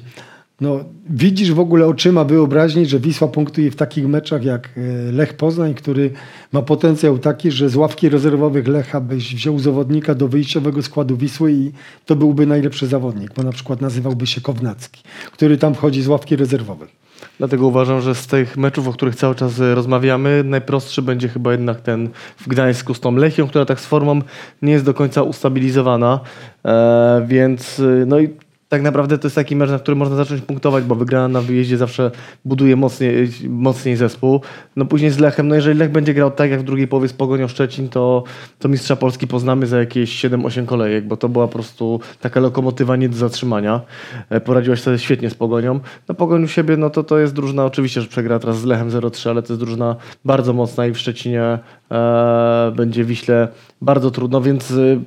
No, 0.62 0.80
widzisz 1.10 1.52
w 1.52 1.60
ogóle 1.60 1.88
oczyma 1.88 2.24
wyobraźni, 2.24 2.86
że 2.86 3.00
Wisła 3.00 3.28
punktuje 3.28 3.72
w 3.72 3.76
takich 3.76 4.08
meczach 4.08 4.44
jak 4.44 4.70
e, 4.78 5.12
Lech 5.12 5.34
Poznań, 5.34 5.74
który 5.74 6.12
ma 6.52 6.62
potencjał 6.62 7.18
taki, 7.18 7.52
że 7.52 7.70
z 7.70 7.76
ławki 7.76 8.10
rezerwowych 8.10 8.68
Lecha 8.68 9.02
byś 9.02 9.36
wziął 9.36 9.60
zawodnika 9.60 10.16
do 10.16 10.28
wyjściowego 10.28 10.84
składu 10.84 11.18
Wisły 11.18 11.54
i 11.54 11.72
to 12.06 12.16
byłby 12.16 12.46
najlepszy 12.46 12.88
zawodnik, 12.88 13.34
bo 13.34 13.44
na 13.44 13.52
przykład 13.52 13.82
nazywałby 13.82 14.28
się 14.28 14.42
Kownacki, 14.42 15.04
który 15.32 15.58
tam 15.58 15.76
wchodzi 15.76 16.02
z 16.02 16.08
ławki 16.08 16.36
rezerwowych. 16.36 17.01
Dlatego 17.38 17.68
uważam, 17.68 18.02
że 18.02 18.16
z 18.16 18.28
tych 18.28 18.58
meczów, 18.58 18.88
o 18.88 18.94
których 18.94 19.16
cały 19.16 19.36
czas 19.36 19.60
e, 19.60 19.76
rozmawiamy, 19.76 20.44
najprostszy 20.46 21.02
będzie 21.02 21.30
chyba 21.30 21.52
jednak 21.52 21.82
ten 21.82 22.10
w 22.38 22.48
Gdańsku 22.48 22.94
z 22.94 23.00
tą 23.00 23.16
Lechią, 23.16 23.48
która 23.48 23.66
tak 23.66 23.80
z 23.80 23.86
formą 23.86 24.22
nie 24.62 24.74
jest 24.74 24.86
do 24.86 24.94
końca 24.94 25.24
ustabilizowana. 25.24 26.20
E, 26.66 27.26
więc 27.28 27.80
e, 27.80 28.06
no 28.06 28.20
i 28.20 28.30
tak 28.72 28.82
naprawdę 28.82 29.18
to 29.18 29.28
jest 29.28 29.36
taki 29.36 29.56
mecz, 29.56 29.70
na 29.70 29.80
który 29.80 29.96
można 29.96 30.16
zacząć 30.16 30.42
punktować, 30.42 30.84
bo 30.84 30.96
wygrana 30.96 31.28
na 31.28 31.42
wyjeździe 31.42 31.78
zawsze 31.78 32.12
buduje 32.46 32.76
mocniej, 32.76 33.30
mocniej 33.50 33.96
zespół. 33.96 34.42
No 34.76 34.86
później 34.86 35.12
z 35.12 35.20
Lechem, 35.20 35.48
no 35.48 35.56
jeżeli 35.56 35.80
Lech 35.80 35.92
będzie 35.92 36.14
grał 36.14 36.32
tak 36.32 36.52
jak 36.52 36.60
w 36.60 36.64
drugiej 36.64 36.88
połowie 36.88 37.08
z 37.08 37.14
Pogonią 37.14 37.48
Szczecin, 37.48 37.90
to, 37.90 38.24
to 38.60 38.70
mistrza 38.70 38.96
Polski 38.96 39.28
poznamy 39.28 39.68
za 39.68 39.80
jakieś 39.80 40.26
7-8 40.26 40.66
kolejek, 40.66 41.08
bo 41.08 41.18
to 41.18 41.30
była 41.30 41.48
po 41.48 41.54
prostu 41.54 42.00
taka 42.22 42.40
lokomotywa 42.40 42.96
nie 42.96 43.10
do 43.10 43.18
zatrzymania. 43.18 43.82
E, 44.30 44.42
poradziłaś 44.42 44.82
sobie 44.82 45.00
świetnie 45.00 45.30
z 45.30 45.36
Pogonią. 45.36 45.80
No 46.08 46.16
Pogoń 46.16 46.44
u 46.44 46.48
siebie, 46.48 46.78
no 46.78 46.90
to 46.90 47.04
to 47.04 47.20
jest 47.20 47.34
drużyna, 47.34 47.66
oczywiście, 47.66 48.02
że 48.02 48.08
przegra 48.08 48.40
teraz 48.40 48.60
z 48.60 48.64
Lechem 48.64 48.90
0-3, 48.90 49.30
ale 49.30 49.44
to 49.44 49.54
jest 49.54 49.62
drużyna 49.62 49.96
bardzo 50.26 50.54
mocna 50.54 50.88
i 50.88 50.92
w 50.92 50.98
Szczecinie 50.98 51.60
e, 51.92 52.72
będzie 52.76 53.04
Wiśle 53.04 53.48
bardzo 53.82 54.12
trudno, 54.12 54.42
więc... 54.42 54.72
E, 54.72 55.02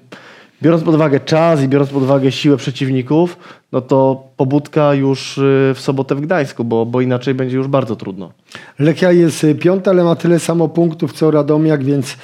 biorąc 0.64 0.82
pod 0.84 0.94
uwagę 0.94 1.20
czas 1.20 1.62
i 1.62 1.68
biorąc 1.68 1.90
pod 1.90 2.02
uwagę 2.02 2.32
siłę 2.32 2.56
przeciwników, 2.56 3.38
no 3.72 3.80
to 3.80 4.24
pobudka 4.36 4.94
już 4.94 5.38
y, 5.38 5.72
w 5.74 5.80
sobotę 5.80 6.14
w 6.14 6.20
Gdańsku, 6.20 6.64
bo, 6.64 6.86
bo 6.86 7.00
inaczej 7.00 7.34
będzie 7.34 7.56
już 7.56 7.68
bardzo 7.68 7.96
trudno. 7.96 8.32
Lechia 8.78 9.12
jest 9.12 9.44
y, 9.44 9.54
piąta, 9.54 9.90
ale 9.90 10.04
ma 10.04 10.16
tyle 10.16 10.38
samo 10.38 10.68
punktów 10.68 11.12
co 11.12 11.30
Radomiak, 11.30 11.84
więc 11.84 12.16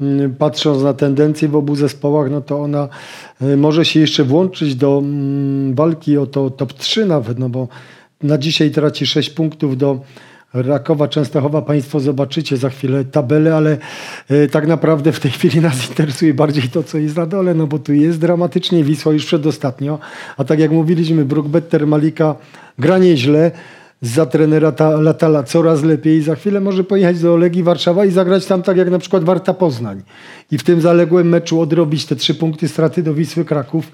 mm, 0.00 0.34
patrząc 0.34 0.82
na 0.82 0.94
tendencje 0.94 1.48
w 1.48 1.56
obu 1.56 1.76
zespołach, 1.76 2.30
no 2.30 2.40
to 2.40 2.58
ona 2.60 2.88
y, 3.42 3.56
może 3.56 3.84
się 3.84 4.00
jeszcze 4.00 4.24
włączyć 4.24 4.74
do 4.74 4.98
mm, 4.98 5.74
walki 5.74 6.18
o 6.18 6.26
to 6.26 6.50
top 6.50 6.72
3 6.72 7.06
nawet, 7.06 7.38
no 7.38 7.48
bo 7.48 7.68
na 8.22 8.38
dzisiaj 8.38 8.70
traci 8.70 9.06
6 9.06 9.30
punktów 9.30 9.76
do 9.76 10.00
Rakowa, 10.54 11.08
Częstochowa. 11.08 11.62
Państwo 11.62 12.00
zobaczycie 12.00 12.56
za 12.56 12.70
chwilę 12.70 13.04
tabelę, 13.04 13.56
ale 13.56 13.78
e, 14.28 14.48
tak 14.48 14.66
naprawdę 14.66 15.12
w 15.12 15.20
tej 15.20 15.30
chwili 15.30 15.60
nas 15.60 15.88
interesuje 15.88 16.34
bardziej 16.34 16.68
to, 16.68 16.82
co 16.82 16.98
jest 16.98 17.16
na 17.16 17.26
dole, 17.26 17.54
no 17.54 17.66
bo 17.66 17.78
tu 17.78 17.92
jest 17.92 18.20
dramatycznie 18.20 18.84
Wisła 18.84 19.12
już 19.12 19.26
przedostatnio, 19.26 19.98
a 20.36 20.44
tak 20.44 20.58
jak 20.58 20.70
mówiliśmy, 20.70 21.24
Brookbetter 21.24 21.86
Malika 21.86 22.34
gra 22.78 22.98
nieźle, 22.98 23.50
za 24.00 24.26
trenera 24.26 24.72
ta, 24.72 24.90
Latala 24.90 25.42
coraz 25.42 25.82
lepiej. 25.82 26.22
Za 26.22 26.34
chwilę 26.34 26.60
może 26.60 26.84
pojechać 26.84 27.20
do 27.20 27.36
Legii 27.36 27.62
Warszawa 27.62 28.04
i 28.04 28.10
zagrać 28.10 28.46
tam 28.46 28.62
tak 28.62 28.76
jak 28.76 28.90
na 28.90 28.98
przykład 28.98 29.24
Warta 29.24 29.54
Poznań. 29.54 30.02
I 30.50 30.58
w 30.58 30.64
tym 30.64 30.80
zaległym 30.80 31.28
meczu 31.28 31.60
odrobić 31.60 32.06
te 32.06 32.16
trzy 32.16 32.34
punkty 32.34 32.68
straty 32.68 33.02
do 33.02 33.14
Wisły 33.14 33.44
Kraków. 33.44 33.92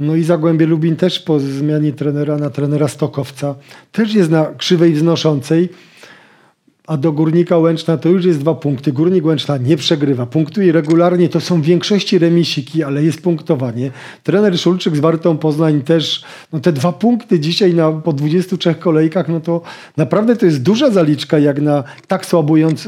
No 0.00 0.16
i 0.16 0.24
Zagłębie 0.24 0.66
Lubin 0.66 0.96
też 0.96 1.20
po 1.20 1.40
zmianie 1.40 1.92
trenera 1.92 2.36
na 2.36 2.50
trenera 2.50 2.88
Stokowca 2.88 3.54
też 3.92 4.14
jest 4.14 4.30
na 4.30 4.46
krzywej 4.56 4.92
wznoszącej, 4.92 5.68
a 6.86 6.96
do 6.96 7.12
Górnika 7.12 7.58
Łęczna 7.58 7.96
to 7.96 8.08
już 8.08 8.24
jest 8.24 8.38
dwa 8.38 8.54
punkty. 8.54 8.92
Górnik 8.92 9.24
Łęczna 9.24 9.56
nie 9.56 9.76
przegrywa, 9.76 10.26
punktuje 10.26 10.72
regularnie, 10.72 11.28
to 11.28 11.40
są 11.40 11.62
w 11.62 11.64
większości 11.64 12.18
remisiki, 12.18 12.82
ale 12.82 13.04
jest 13.04 13.22
punktowanie. 13.22 13.90
Trener 14.22 14.58
Szulczyk 14.58 14.96
z 14.96 15.00
Wartą 15.00 15.38
Poznań 15.38 15.82
też, 15.82 16.24
no 16.52 16.60
te 16.60 16.72
dwa 16.72 16.92
punkty 16.92 17.40
dzisiaj 17.40 17.74
na, 17.74 17.92
po 17.92 18.12
23 18.12 18.74
kolejkach, 18.74 19.28
no 19.28 19.40
to 19.40 19.62
naprawdę 19.96 20.36
to 20.36 20.46
jest 20.46 20.62
duża 20.62 20.90
zaliczka 20.90 21.38
jak 21.38 21.60
na 21.60 21.84
tak 22.06 22.26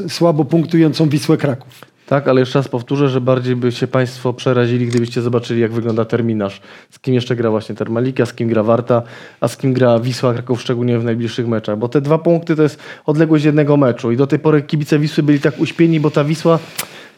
słabo 0.07 0.45
punktującą 0.45 1.09
Wisłę 1.09 1.37
Kraków. 1.37 1.92
Tak, 2.07 2.27
ale 2.27 2.39
jeszcze 2.39 2.59
raz 2.59 2.67
powtórzę, 2.67 3.09
że 3.09 3.21
bardziej 3.21 3.55
by 3.55 3.71
się 3.71 3.87
Państwo 3.87 4.33
przerazili, 4.33 4.87
gdybyście 4.87 5.21
zobaczyli, 5.21 5.61
jak 5.61 5.71
wygląda 5.71 6.05
terminarz. 6.05 6.61
Z 6.89 6.99
kim 6.99 7.13
jeszcze 7.13 7.35
gra 7.35 7.49
właśnie 7.49 7.75
Termalika, 7.75 8.25
z 8.25 8.33
kim 8.33 8.49
gra 8.49 8.63
Warta, 8.63 9.03
a 9.39 9.47
z 9.47 9.57
kim 9.57 9.73
gra 9.73 9.99
Wisła 9.99 10.33
Kraków, 10.33 10.61
szczególnie 10.61 10.99
w 10.99 11.03
najbliższych 11.03 11.47
meczach. 11.47 11.77
Bo 11.77 11.89
te 11.89 12.01
dwa 12.01 12.17
punkty 12.17 12.55
to 12.55 12.63
jest 12.63 12.79
odległość 13.05 13.45
jednego 13.45 13.77
meczu 13.77 14.11
i 14.11 14.17
do 14.17 14.27
tej 14.27 14.39
pory 14.39 14.61
kibice 14.61 14.99
Wisły 14.99 15.23
byli 15.23 15.39
tak 15.39 15.59
uśpieni, 15.59 15.99
bo 15.99 16.11
ta 16.11 16.23
Wisła 16.23 16.59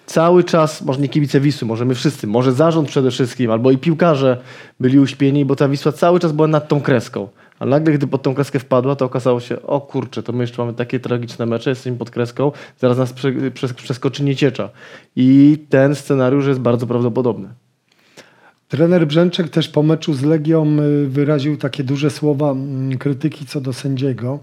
cały 0.05 0.43
czas, 0.43 0.81
może 0.81 0.99
nie 0.99 1.09
kibice 1.09 1.39
Wisły, 1.39 1.67
może 1.67 1.85
my 1.85 1.95
wszyscy, 1.95 2.27
może 2.27 2.53
zarząd 2.53 2.87
przede 2.87 3.11
wszystkim, 3.11 3.51
albo 3.51 3.71
i 3.71 3.77
piłkarze 3.77 4.37
byli 4.79 4.99
uśpieni, 4.99 5.45
bo 5.45 5.55
ta 5.55 5.69
Wisła 5.69 5.91
cały 5.91 6.19
czas 6.19 6.31
była 6.31 6.47
nad 6.47 6.67
tą 6.67 6.81
kreską. 6.81 7.27
A 7.65 7.67
nagle, 7.67 7.93
gdy 7.93 8.07
pod 8.07 8.21
tą 8.21 8.35
kreskę 8.35 8.59
wpadła, 8.59 8.95
to 8.95 9.05
okazało 9.05 9.39
się, 9.39 9.61
o 9.61 9.81
kurczę, 9.81 10.23
to 10.23 10.33
my 10.33 10.43
jeszcze 10.43 10.61
mamy 10.61 10.73
takie 10.73 10.99
tragiczne 10.99 11.45
mecze, 11.45 11.69
jesteśmy 11.69 11.97
pod 11.97 12.09
kreską, 12.11 12.51
zaraz 12.79 12.97
nas 12.97 13.13
prze, 13.13 13.31
przes- 13.31 13.73
przeskoczy 13.73 14.23
nieciecza. 14.23 14.69
I 15.15 15.57
ten 15.69 15.95
scenariusz 15.95 16.47
jest 16.47 16.59
bardzo 16.59 16.87
prawdopodobny. 16.87 17.49
Trener 18.67 19.07
Brzęczek 19.07 19.49
też 19.49 19.69
po 19.69 19.83
meczu 19.83 20.13
z 20.13 20.23
Legią 20.23 20.79
y, 20.79 21.07
wyraził 21.07 21.57
takie 21.57 21.83
duże 21.83 22.09
słowa 22.09 22.51
mm, 22.51 22.97
krytyki 22.97 23.45
co 23.45 23.61
do 23.61 23.73
sędziego. 23.73 24.39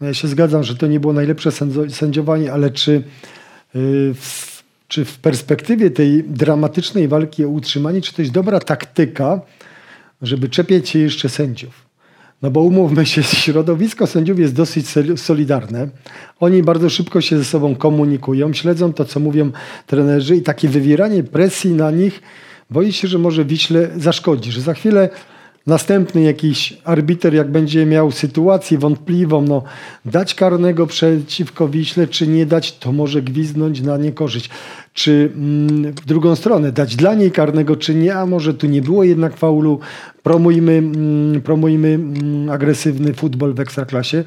No 0.00 0.06
ja 0.06 0.14
się 0.14 0.28
zgadzam, 0.28 0.62
że 0.62 0.76
to 0.76 0.86
nie 0.86 1.00
było 1.00 1.12
najlepsze 1.12 1.50
sędziowanie, 1.90 2.52
ale 2.52 2.70
czy, 2.70 2.92
y, 2.92 4.14
w, 4.14 4.62
czy 4.88 5.04
w 5.04 5.18
perspektywie 5.18 5.90
tej 5.90 6.24
dramatycznej 6.24 7.08
walki 7.08 7.44
o 7.44 7.48
utrzymanie, 7.48 8.00
czy 8.00 8.14
to 8.14 8.22
jest 8.22 8.34
dobra 8.34 8.60
taktyka, 8.60 9.40
żeby 10.22 10.48
czepiać 10.48 10.88
się 10.88 10.98
jeszcze 10.98 11.28
sędziów? 11.28 11.87
No 12.42 12.50
bo 12.50 12.60
umówmy 12.60 13.06
się, 13.06 13.22
środowisko 13.44 14.06
sędziów 14.06 14.38
jest 14.38 14.54
dosyć 14.54 14.86
solidarne. 15.16 15.88
Oni 16.40 16.62
bardzo 16.62 16.90
szybko 16.90 17.20
się 17.20 17.38
ze 17.38 17.44
sobą 17.44 17.74
komunikują, 17.74 18.52
śledzą 18.52 18.92
to, 18.92 19.04
co 19.04 19.20
mówią 19.20 19.50
trenerzy 19.86 20.36
i 20.36 20.42
takie 20.42 20.68
wywieranie 20.68 21.22
presji 21.22 21.70
na 21.70 21.90
nich 21.90 22.22
boi 22.70 22.92
się, 22.92 23.08
że 23.08 23.18
może 23.18 23.44
Wiśle 23.44 23.88
zaszkodzi, 23.96 24.52
że 24.52 24.60
za 24.60 24.74
chwilę 24.74 25.08
następny 25.66 26.22
jakiś 26.22 26.76
arbiter, 26.84 27.34
jak 27.34 27.50
będzie 27.50 27.86
miał 27.86 28.10
sytuację 28.10 28.78
wątpliwą, 28.78 29.42
no, 29.42 29.62
dać 30.04 30.34
karnego 30.34 30.86
przeciwko 30.86 31.68
Wiśle, 31.68 32.06
czy 32.06 32.26
nie 32.26 32.46
dać, 32.46 32.78
to 32.78 32.92
może 32.92 33.22
gwiznąć 33.22 33.80
na 33.80 33.96
niekorzyść. 33.96 34.50
Czy 34.98 35.32
mm, 35.34 35.92
w 35.92 36.06
drugą 36.06 36.36
stronę, 36.36 36.72
dać 36.72 36.96
dla 36.96 37.14
niej 37.14 37.32
karnego, 37.32 37.76
czy 37.76 37.94
nie, 37.94 38.14
a 38.14 38.26
może 38.26 38.54
tu 38.54 38.66
nie 38.66 38.82
było 38.82 39.04
jednak 39.04 39.36
faulu, 39.36 39.80
promujmy, 40.22 40.72
mm, 40.72 41.42
promujmy 41.42 41.88
mm, 41.88 42.50
agresywny 42.50 43.14
futbol 43.14 43.54
w 43.54 43.60
Ekstraklasie, 43.60 44.24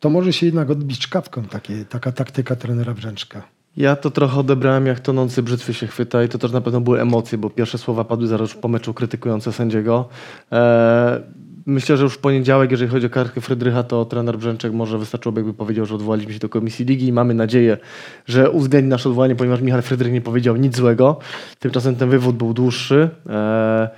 to 0.00 0.10
może 0.10 0.32
się 0.32 0.46
jednak 0.46 0.70
odbić 0.70 0.98
czkawką 0.98 1.44
takie, 1.44 1.84
taka 1.84 2.12
taktyka 2.12 2.56
trenera 2.56 2.94
Brzęczka. 2.94 3.42
Ja 3.76 3.96
to 3.96 4.10
trochę 4.10 4.40
odebrałem, 4.40 4.86
jak 4.86 5.00
tonący 5.00 5.42
brzytwy 5.42 5.74
się 5.74 5.86
chwyta 5.86 6.24
i 6.24 6.28
to 6.28 6.38
też 6.38 6.52
na 6.52 6.60
pewno 6.60 6.80
były 6.80 7.00
emocje, 7.00 7.38
bo 7.38 7.50
pierwsze 7.50 7.78
słowa 7.78 8.04
padły 8.04 8.26
zaraz 8.26 8.54
po 8.54 8.68
meczu 8.68 8.94
krytykujące 8.94 9.52
sędziego. 9.52 10.08
Eee, 10.50 11.20
myślę, 11.66 11.96
że 11.96 12.04
już 12.04 12.14
w 12.14 12.18
poniedziałek, 12.18 12.70
jeżeli 12.70 12.90
chodzi 12.90 13.06
o 13.06 13.10
kartkę 13.10 13.40
Frydrycha, 13.40 13.82
to 13.82 14.04
trener 14.04 14.38
Brzęczek 14.38 14.72
może 14.72 14.98
wystarczyłoby, 14.98 15.40
jakby 15.40 15.54
powiedział, 15.54 15.86
że 15.86 15.94
odwołaliśmy 15.94 16.32
się 16.32 16.38
do 16.38 16.48
Komisji 16.48 16.84
Ligi 16.84 17.06
i 17.06 17.12
mamy 17.12 17.34
nadzieję, 17.34 17.78
że 18.26 18.50
uwzględni 18.50 18.90
nasze 18.90 19.08
odwołanie, 19.08 19.36
ponieważ 19.36 19.60
Michał 19.60 19.82
Frydrych 19.82 20.12
nie 20.12 20.20
powiedział 20.20 20.56
nic 20.56 20.76
złego. 20.76 21.18
Tymczasem 21.58 21.96
ten 21.96 22.10
wywód 22.10 22.36
był 22.36 22.54
dłuższy. 22.54 23.08
Eee, 23.30 23.88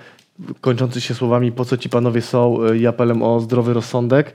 kończący 0.60 1.00
się 1.00 1.14
słowami, 1.14 1.52
po 1.52 1.64
co 1.64 1.76
ci 1.76 1.88
panowie 1.88 2.22
są 2.22 2.62
e, 2.64 2.76
i 2.76 2.86
apelem 2.86 3.22
o 3.22 3.40
zdrowy 3.40 3.72
rozsądek. 3.74 4.32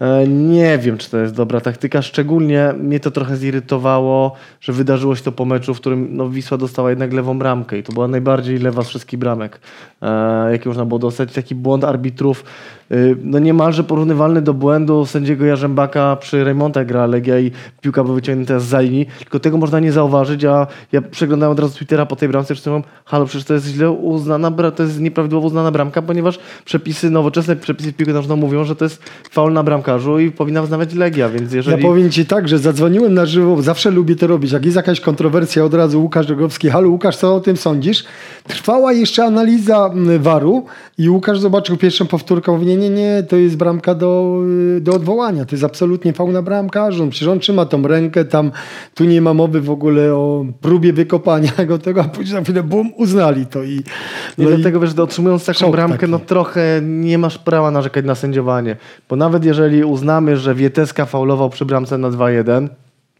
E, 0.00 0.28
Nie 0.28 0.78
wiem, 0.78 0.98
czy 0.98 1.10
to 1.10 1.18
jest 1.18 1.34
dobra 1.34 1.60
taktyka. 1.60 2.02
Szczególnie 2.02 2.74
mnie 2.78 3.00
to 3.00 3.10
trochę 3.10 3.36
zirytowało, 3.36 4.32
że 4.60 4.72
wydarzyło 4.72 5.16
się 5.16 5.22
to 5.22 5.32
po 5.32 5.44
meczu, 5.44 5.74
w 5.74 5.80
którym 5.80 6.16
no, 6.16 6.30
Wisła 6.30 6.58
dostała 6.58 6.90
jednak 6.90 7.12
lewą 7.12 7.38
bramkę 7.38 7.78
i 7.78 7.82
to 7.82 7.92
była 7.92 8.08
najbardziej 8.08 8.58
lewa 8.58 8.82
z 8.82 8.88
wszystkich 8.88 9.18
bramek, 9.18 9.60
e, 10.02 10.52
jakie 10.52 10.68
można 10.68 10.84
było 10.84 10.98
dostać. 10.98 11.32
Taki 11.32 11.54
błąd 11.54 11.84
arbitrów, 11.84 12.44
no 13.22 13.38
niemalże 13.38 13.84
porównywalny 13.84 14.42
do 14.42 14.54
błędu 14.54 15.06
sędziego 15.06 15.44
Jarzębaka 15.44 16.16
przy 16.16 16.44
Reymonta 16.44 16.80
jak 16.80 16.88
gra 16.88 17.06
Legia 17.06 17.38
i 17.38 17.50
piłka 17.80 18.04
była 18.04 18.14
wyciągnięta 18.14 18.60
z 18.60 18.82
linii. 18.82 19.06
Tylko 19.18 19.40
tego 19.40 19.56
można 19.58 19.80
nie 19.80 19.92
zauważyć, 19.92 20.44
a 20.44 20.66
ja 20.92 21.02
przeglądałem 21.02 21.52
od 21.52 21.60
razu 21.60 21.74
Twittera 21.74 22.06
po 22.06 22.16
tej 22.16 22.28
bramce, 22.28 22.54
przy 22.54 22.64
tym 22.64 22.82
halo, 23.04 23.26
przecież 23.26 23.46
to 23.46 23.54
jest 23.54 23.66
źle 23.66 23.90
uznana, 23.90 24.50
to 24.50 24.82
jest 24.82 25.00
nieprawidłowo 25.00 25.46
uznana 25.46 25.70
bramka, 25.70 26.02
ponieważ 26.02 26.38
przepisy, 26.64 27.10
nowoczesne 27.10 27.56
przepisy 27.56 27.92
w 27.92 27.96
piłkę 27.96 28.12
nożną 28.12 28.36
mówią, 28.36 28.64
że 28.64 28.76
to 28.76 28.84
jest 28.84 29.02
faul 29.30 29.52
na 29.52 29.62
bramkarzu 29.62 30.18
i 30.18 30.30
powinna 30.30 30.62
uznawać 30.62 30.94
Legia, 30.94 31.28
więc 31.28 31.52
jeżeli... 31.52 31.82
Ja 31.82 31.88
powiem 31.88 32.10
Ci 32.10 32.26
tak, 32.26 32.48
że 32.48 32.58
zadzwoniłem 32.58 33.14
na 33.14 33.26
żywo, 33.26 33.62
zawsze 33.62 33.90
lubię 33.90 34.16
to 34.16 34.26
robić. 34.26 34.52
Jak 34.52 34.64
jest 34.64 34.76
jakaś 34.76 35.00
kontrowersja, 35.00 35.64
od 35.64 35.74
razu 35.74 36.02
Łukasz 36.02 36.26
Drogowski. 36.26 36.70
Halo 36.70 36.88
Łukasz, 36.88 37.16
co 37.16 37.34
o 37.34 37.40
tym 37.40 37.56
sądzisz? 37.56 38.04
Trwała 38.48 38.92
jeszcze 38.92 39.24
analiza 39.24 39.90
mm, 39.92 40.22
waru 40.22 40.66
i 40.98 41.10
Łukasz 41.10 41.40
zobaczył 41.40 41.76
pierwszą 41.76 42.06
powtórkę. 42.06 42.52
Mówi, 42.52 42.66
nie, 42.76 42.90
nie, 42.90 42.96
nie, 42.96 43.22
to 43.22 43.36
jest 43.36 43.56
bramka 43.56 43.94
do, 43.94 44.40
y, 44.76 44.80
do 44.80 44.92
odwołania. 44.92 45.44
To 45.44 45.54
jest 45.54 45.64
absolutnie 45.64 46.12
faul 46.12 46.32
na 46.32 46.42
bramkarzu. 46.42 47.08
Przecież 47.08 47.28
on 47.28 47.38
trzyma 47.38 47.66
tą 47.66 47.82
rękę, 47.82 48.24
tam 48.24 48.50
tu 48.94 49.04
nie 49.04 49.20
ma 49.20 49.34
mowy 49.34 49.60
w 49.60 49.70
ogóle 49.70 50.14
o 50.14 50.46
próbie 50.60 50.92
wykopania 50.92 51.52
go 51.66 51.78
tego, 51.78 52.00
a 52.00 52.04
później 52.04 52.38
za 52.38 52.42
chwilę 52.42 52.62
bum, 52.62 52.92
uznali 52.96 53.46
to. 53.46 53.62
I, 53.62 53.72
I 53.72 53.82
no 54.38 54.48
dlatego, 54.48 54.80
wiesz, 54.80 54.96
że 54.96 55.02
otrzymując 55.02 55.44
taką 55.44 55.70
bramkę, 55.70 55.98
taki. 55.98 56.12
no 56.12 56.18
trochę 56.18 56.80
nie 56.82 57.18
masz 57.18 57.38
prawa 57.38 57.70
narzekać 57.70 58.04
na 58.04 58.14
sędziowanie. 58.14 58.76
Bo 59.08 59.16
nawet 59.16 59.44
jeżeli 59.44 59.84
uznamy, 59.84 60.36
że 60.36 60.54
Wieteska 60.54 61.06
faulował 61.06 61.50
przy 61.50 61.64
bramce 61.64 61.98
na 61.98 62.10
2-1, 62.10 62.68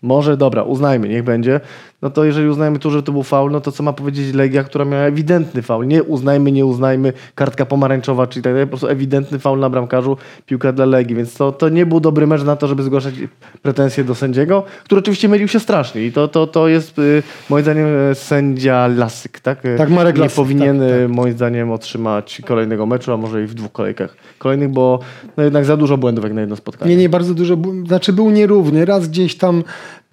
może 0.03 0.37
dobra, 0.37 0.63
uznajmy, 0.63 1.09
niech 1.09 1.25
będzie, 1.25 1.61
no 2.03 2.11
to 2.11 2.25
jeżeli 2.25 2.49
uznajmy 2.49 2.79
tu, 2.79 2.91
że 2.91 3.03
to 3.03 3.13
był 3.13 3.23
faul, 3.23 3.51
no 3.51 3.61
to 3.61 3.73
co 3.73 3.83
ma 3.83 3.93
powiedzieć 3.93 4.35
Legia, 4.35 4.65
która 4.65 4.85
miała 4.85 5.03
ewidentny 5.03 5.63
faul. 5.63 5.87
Nie 5.87 6.03
uznajmy, 6.03 6.53
nie 6.53 6.67
uznajmy, 6.67 7.13
kartka 7.35 7.67
pomarańczowa, 7.67 8.27
czy 8.27 8.43
tak 8.43 8.53
dalej, 8.53 8.67
po 8.67 8.71
prostu 8.71 8.89
ewidentny 8.89 9.39
faul 9.39 9.59
na 9.59 9.71
bramkarzu, 9.71 10.17
piłka 10.47 10.73
dla 10.73 10.85
Legii, 10.85 11.17
więc 11.17 11.35
to, 11.35 11.53
to 11.53 11.69
nie 11.69 11.87
był 11.87 12.01
dobry 12.01 12.27
mecz 12.27 12.43
na 12.43 12.57
to, 12.57 12.69
żeby 12.69 12.83
zgłaszać 12.83 13.15
pretensje 13.63 14.05
do 14.05 14.15
sędziego, 14.15 14.65
który 14.85 14.99
oczywiście 14.99 15.29
mylił 15.29 15.49
się 15.49 15.61
strasznie 15.61 16.05
i 16.05 16.13
to, 16.13 16.29
to, 16.29 16.47
to 16.47 16.69
jest 16.69 16.99
y, 16.99 17.23
moim 17.51 17.63
zdaniem 17.63 17.87
e, 18.11 18.15
sędzia 18.15 18.87
Lasyk, 18.87 19.41
tak? 19.41 19.65
Y, 19.65 19.77
Tak, 19.79 19.91
Marek 19.91 20.17
Nie 20.17 20.23
Lasyk, 20.23 20.37
powinien 20.37 20.79
tak, 20.79 20.89
y, 20.89 21.09
moim 21.09 21.33
zdaniem 21.33 21.71
otrzymać 21.71 22.43
kolejnego 22.47 22.87
meczu, 22.87 23.13
a 23.13 23.17
może 23.17 23.43
i 23.43 23.47
w 23.47 23.55
dwóch 23.55 23.73
kolejkach 23.73 24.17
kolejnych, 24.39 24.69
bo 24.69 24.99
no 25.37 25.45
jednak 25.45 25.65
za 25.65 25.77
dużo 25.77 25.99
błędów 25.99 26.25
jak 26.25 26.33
na 26.33 26.41
jedno 26.41 26.57
spotkanie. 26.57 26.97
Nie, 26.97 27.03
nie, 27.03 27.09
bardzo 27.09 27.35
dużo. 27.35 27.57
Znaczy 27.87 28.13
był 28.13 28.31
nierówny. 28.31 28.85
Raz 28.85 29.09
gdzieś 29.09 29.37
tam 29.37 29.65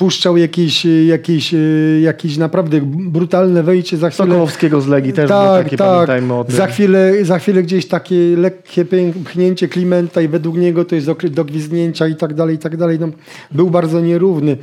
puszczał 0.04 0.38
jakieś, 0.38 0.86
jakieś, 1.08 1.56
jakieś 2.02 2.38
naprawdę 2.38 2.80
brutalne 2.84 3.64
wejście. 3.64 3.98
Za 3.98 4.10
chwilę, 4.10 4.28
Sokołowskiego 4.28 4.82
z 4.82 4.88
Legii 4.88 5.14
też 5.14 5.30
tak, 5.30 5.64
takie, 5.64 5.78
tak. 5.78 5.88
pamiętajmy 5.88 6.34
o 6.34 6.44
tym. 6.44 6.56
Za 6.56 6.68
chwilę, 6.68 7.14
za 7.26 7.40
chwilę 7.40 7.64
gdzieś 7.64 7.88
takie 7.88 8.16
lekkie 8.16 8.86
pchnięcie 9.26 9.68
Klimenta 9.68 10.22
i 10.22 10.28
według 10.28 10.58
niego 10.58 10.86
to 10.86 10.96
jest 10.96 11.08
do, 11.08 11.16
do 11.32 11.46
gwizdnięcia 11.46 12.08
i 12.08 12.16
tak 12.16 12.34
dalej, 12.34 12.56
i 12.56 12.60
tak 12.60 12.78
dalej. 12.78 13.00
No, 13.00 13.08
był 13.52 13.70
bardzo 13.70 14.02
nierówny. 14.02 14.58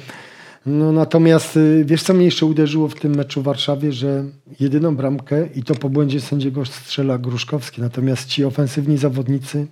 No, 0.66 0.92
natomiast 0.92 1.56
y, 1.56 1.84
wiesz, 1.86 2.02
co 2.02 2.14
mnie 2.14 2.24
jeszcze 2.24 2.46
uderzyło 2.46 2.88
w 2.88 2.94
tym 2.94 3.16
meczu 3.16 3.40
w 3.40 3.44
Warszawie, 3.44 3.92
że 3.92 4.24
jedyną 4.60 4.96
bramkę 4.96 5.48
i 5.54 5.62
to 5.62 5.74
po 5.74 5.88
błędzie 5.88 6.20
sędziego 6.20 6.64
strzela 6.64 7.18
Gruszkowski, 7.18 7.80
natomiast 7.80 8.28
ci 8.28 8.44
ofensywni 8.44 8.98
zawodnicy 8.98 9.66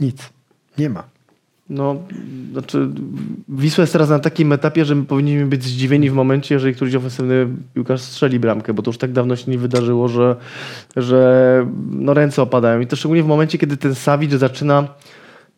nic, 0.00 0.16
nie 0.78 0.90
ma. 0.90 1.13
No, 1.68 1.96
znaczy 2.52 2.88
Wisła 3.48 3.82
jest 3.82 3.92
teraz 3.92 4.10
na 4.10 4.18
takim 4.18 4.52
etapie, 4.52 4.84
że 4.84 4.94
my 4.94 5.04
powinniśmy 5.04 5.46
być 5.46 5.64
zdziwieni 5.64 6.10
w 6.10 6.14
momencie, 6.14 6.54
jeżeli 6.54 6.74
któryś 6.74 6.94
ofensywny 6.94 7.46
piłkarz 7.74 8.00
strzeli 8.00 8.40
bramkę, 8.40 8.74
bo 8.74 8.82
to 8.82 8.88
już 8.88 8.98
tak 8.98 9.12
dawno 9.12 9.36
się 9.36 9.50
nie 9.50 9.58
wydarzyło, 9.58 10.08
że, 10.08 10.36
że 10.96 11.66
no 11.90 12.14
ręce 12.14 12.42
opadają. 12.42 12.80
I 12.80 12.86
to 12.86 12.96
szczególnie 12.96 13.22
w 13.22 13.26
momencie, 13.26 13.58
kiedy 13.58 13.76
ten 13.76 13.94
Savic 13.94 14.32
zaczyna 14.32 14.88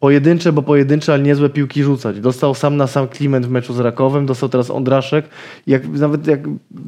pojedyncze, 0.00 0.52
bo 0.52 0.62
pojedyncze, 0.62 1.12
ale 1.12 1.22
niezłe 1.22 1.48
piłki 1.48 1.82
rzucać. 1.82 2.20
Dostał 2.20 2.54
sam 2.54 2.76
na 2.76 2.86
sam 2.86 3.08
Kliment 3.08 3.46
w 3.46 3.50
meczu 3.50 3.72
z 3.72 3.80
Rakowem, 3.80 4.26
dostał 4.26 4.48
teraz 4.48 4.70
Ondraszek. 4.70 5.28
Jak, 5.66 5.88
nawet 5.88 6.26
jak 6.26 6.40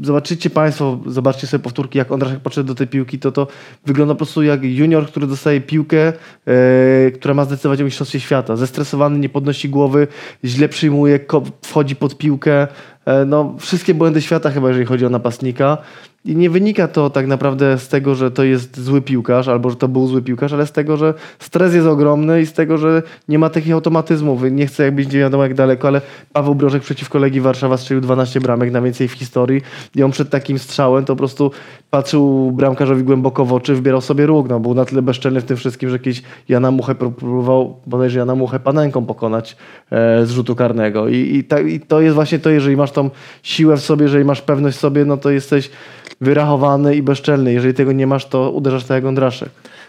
zobaczycie 0.03 0.51
Państwo, 0.51 0.99
zobaczcie 1.07 1.47
sobie 1.47 1.63
powtórki, 1.63 1.99
jak 1.99 2.13
Ondraszek 2.13 2.41
podszedł 2.41 2.67
do 2.69 2.75
tej 2.75 2.87
piłki, 2.87 3.19
to 3.19 3.33
to 3.33 3.47
wygląda 3.87 4.15
po 4.15 4.19
prostu 4.19 4.43
jak 4.43 4.65
junior, 4.65 5.07
który 5.07 5.27
dostaje 5.27 5.61
piłkę, 5.61 6.13
e, 6.47 7.11
która 7.11 7.35
ma 7.35 7.45
zdecydować 7.45 7.81
o 7.81 7.85
mistrzostwie 7.85 8.21
świata. 8.21 8.57
Zestresowany, 8.57 9.19
nie 9.19 9.29
podnosi 9.29 9.69
głowy, 9.69 10.07
źle 10.45 10.69
przyjmuje, 10.69 11.21
wchodzi 11.63 11.97
pod 11.97 12.19
piłkę. 12.19 12.67
E, 13.05 13.25
no, 13.25 13.55
wszystkie 13.59 13.95
błędy 13.95 14.23
świata 14.23 14.51
chyba, 14.51 14.69
jeżeli 14.69 14.87
chodzi 14.87 15.07
o 15.07 15.11
napastnika. 15.11 15.79
I 16.25 16.37
nie 16.37 16.51
wynika 16.51 16.89
to 16.89 17.11
tak 17.11 17.27
naprawdę 17.27 17.79
z 17.79 17.89
tego, 17.89 18.15
że 18.15 18.31
to 18.31 18.45
jest 18.45 18.81
zły 18.81 19.03
piłkarz, 19.03 19.49
albo 19.49 19.71
że 19.71 19.77
to 19.77 19.89
był 19.89 20.07
zły 20.07 20.23
piłkarz, 20.23 20.53
ale 20.53 20.67
z 20.67 20.73
tego, 20.73 20.97
że 20.97 21.15
stres 21.39 21.75
jest 21.75 21.87
ogromny 21.87 22.41
i 22.41 22.47
z 22.47 22.53
tego, 22.53 22.79
że 22.79 23.03
nie 23.29 23.39
ma 23.39 23.51
takich 23.51 23.73
automatyzmów. 23.73 24.43
Nie 24.51 24.67
chcę 24.67 24.85
jak 24.85 24.95
być 24.95 25.13
nie 25.13 25.19
wiadomo 25.19 25.43
jak 25.43 25.55
daleko, 25.55 25.89
ale 25.89 26.01
Paweł 26.33 26.55
Brożek 26.55 26.83
przeciwko 26.83 27.19
Legii 27.19 27.41
Warszawa 27.41 27.77
strzelił 27.77 28.01
12 28.01 28.41
bramek, 28.41 28.73
na 28.73 28.83
więcej 28.83 29.09
w 29.09 29.13
historii. 29.13 29.63
I 29.95 30.03
on 30.03 30.11
przed 30.11 30.31
takim 30.31 30.59
strzałem 30.59 31.05
to 31.05 31.13
po 31.13 31.19
prostu 31.19 31.51
patrzył 31.91 32.53
bramkarzowi 32.53 33.03
głęboko 33.03 33.45
w 33.45 33.53
oczy, 33.53 33.75
wybierał 33.75 34.01
sobie 34.01 34.27
róg. 34.27 34.49
No, 34.49 34.61
był 34.61 34.75
na 34.75 34.85
tyle 34.85 35.03
bezczelny 35.03 35.41
w 35.41 35.45
tym 35.45 35.57
wszystkim, 35.57 35.89
że 35.89 35.95
jakiś 35.95 36.23
Jana 36.49 36.71
Muchę 36.71 36.95
próbował 36.95 37.77
bodajże 37.87 38.19
Jana 38.19 38.35
Muchę 38.35 38.61
panenką 38.61 39.07
pokonać 39.07 39.57
e, 39.91 40.27
z 40.27 40.31
rzutu 40.31 40.55
karnego. 40.55 41.09
I, 41.09 41.17
i, 41.37 41.45
ta, 41.45 41.61
I 41.61 41.81
to 41.81 42.01
jest 42.01 42.15
właśnie 42.15 42.39
to, 42.39 42.51
jeżeli 42.51 42.77
masz 42.77 42.93
tą 42.93 43.11
siłę 43.43 43.77
w 43.77 43.81
sobie, 43.81 44.03
jeżeli 44.03 44.25
masz 44.25 44.43
pewność 44.43 44.77
w 44.77 44.81
sobie, 44.81 45.05
no 45.05 45.17
to 45.17 45.31
jesteś 45.31 45.71
wyrachowany 46.21 46.97
i 46.97 47.03
bezczelny. 47.03 47.53
Jeżeli 47.53 47.75
tego 47.75 47.93
nie 47.93 48.07
masz, 48.07 48.27
to 48.27 48.51
uderzasz 48.51 48.85
tak 48.85 48.95
jak 48.95 49.05
Ondraszek. 49.05 49.49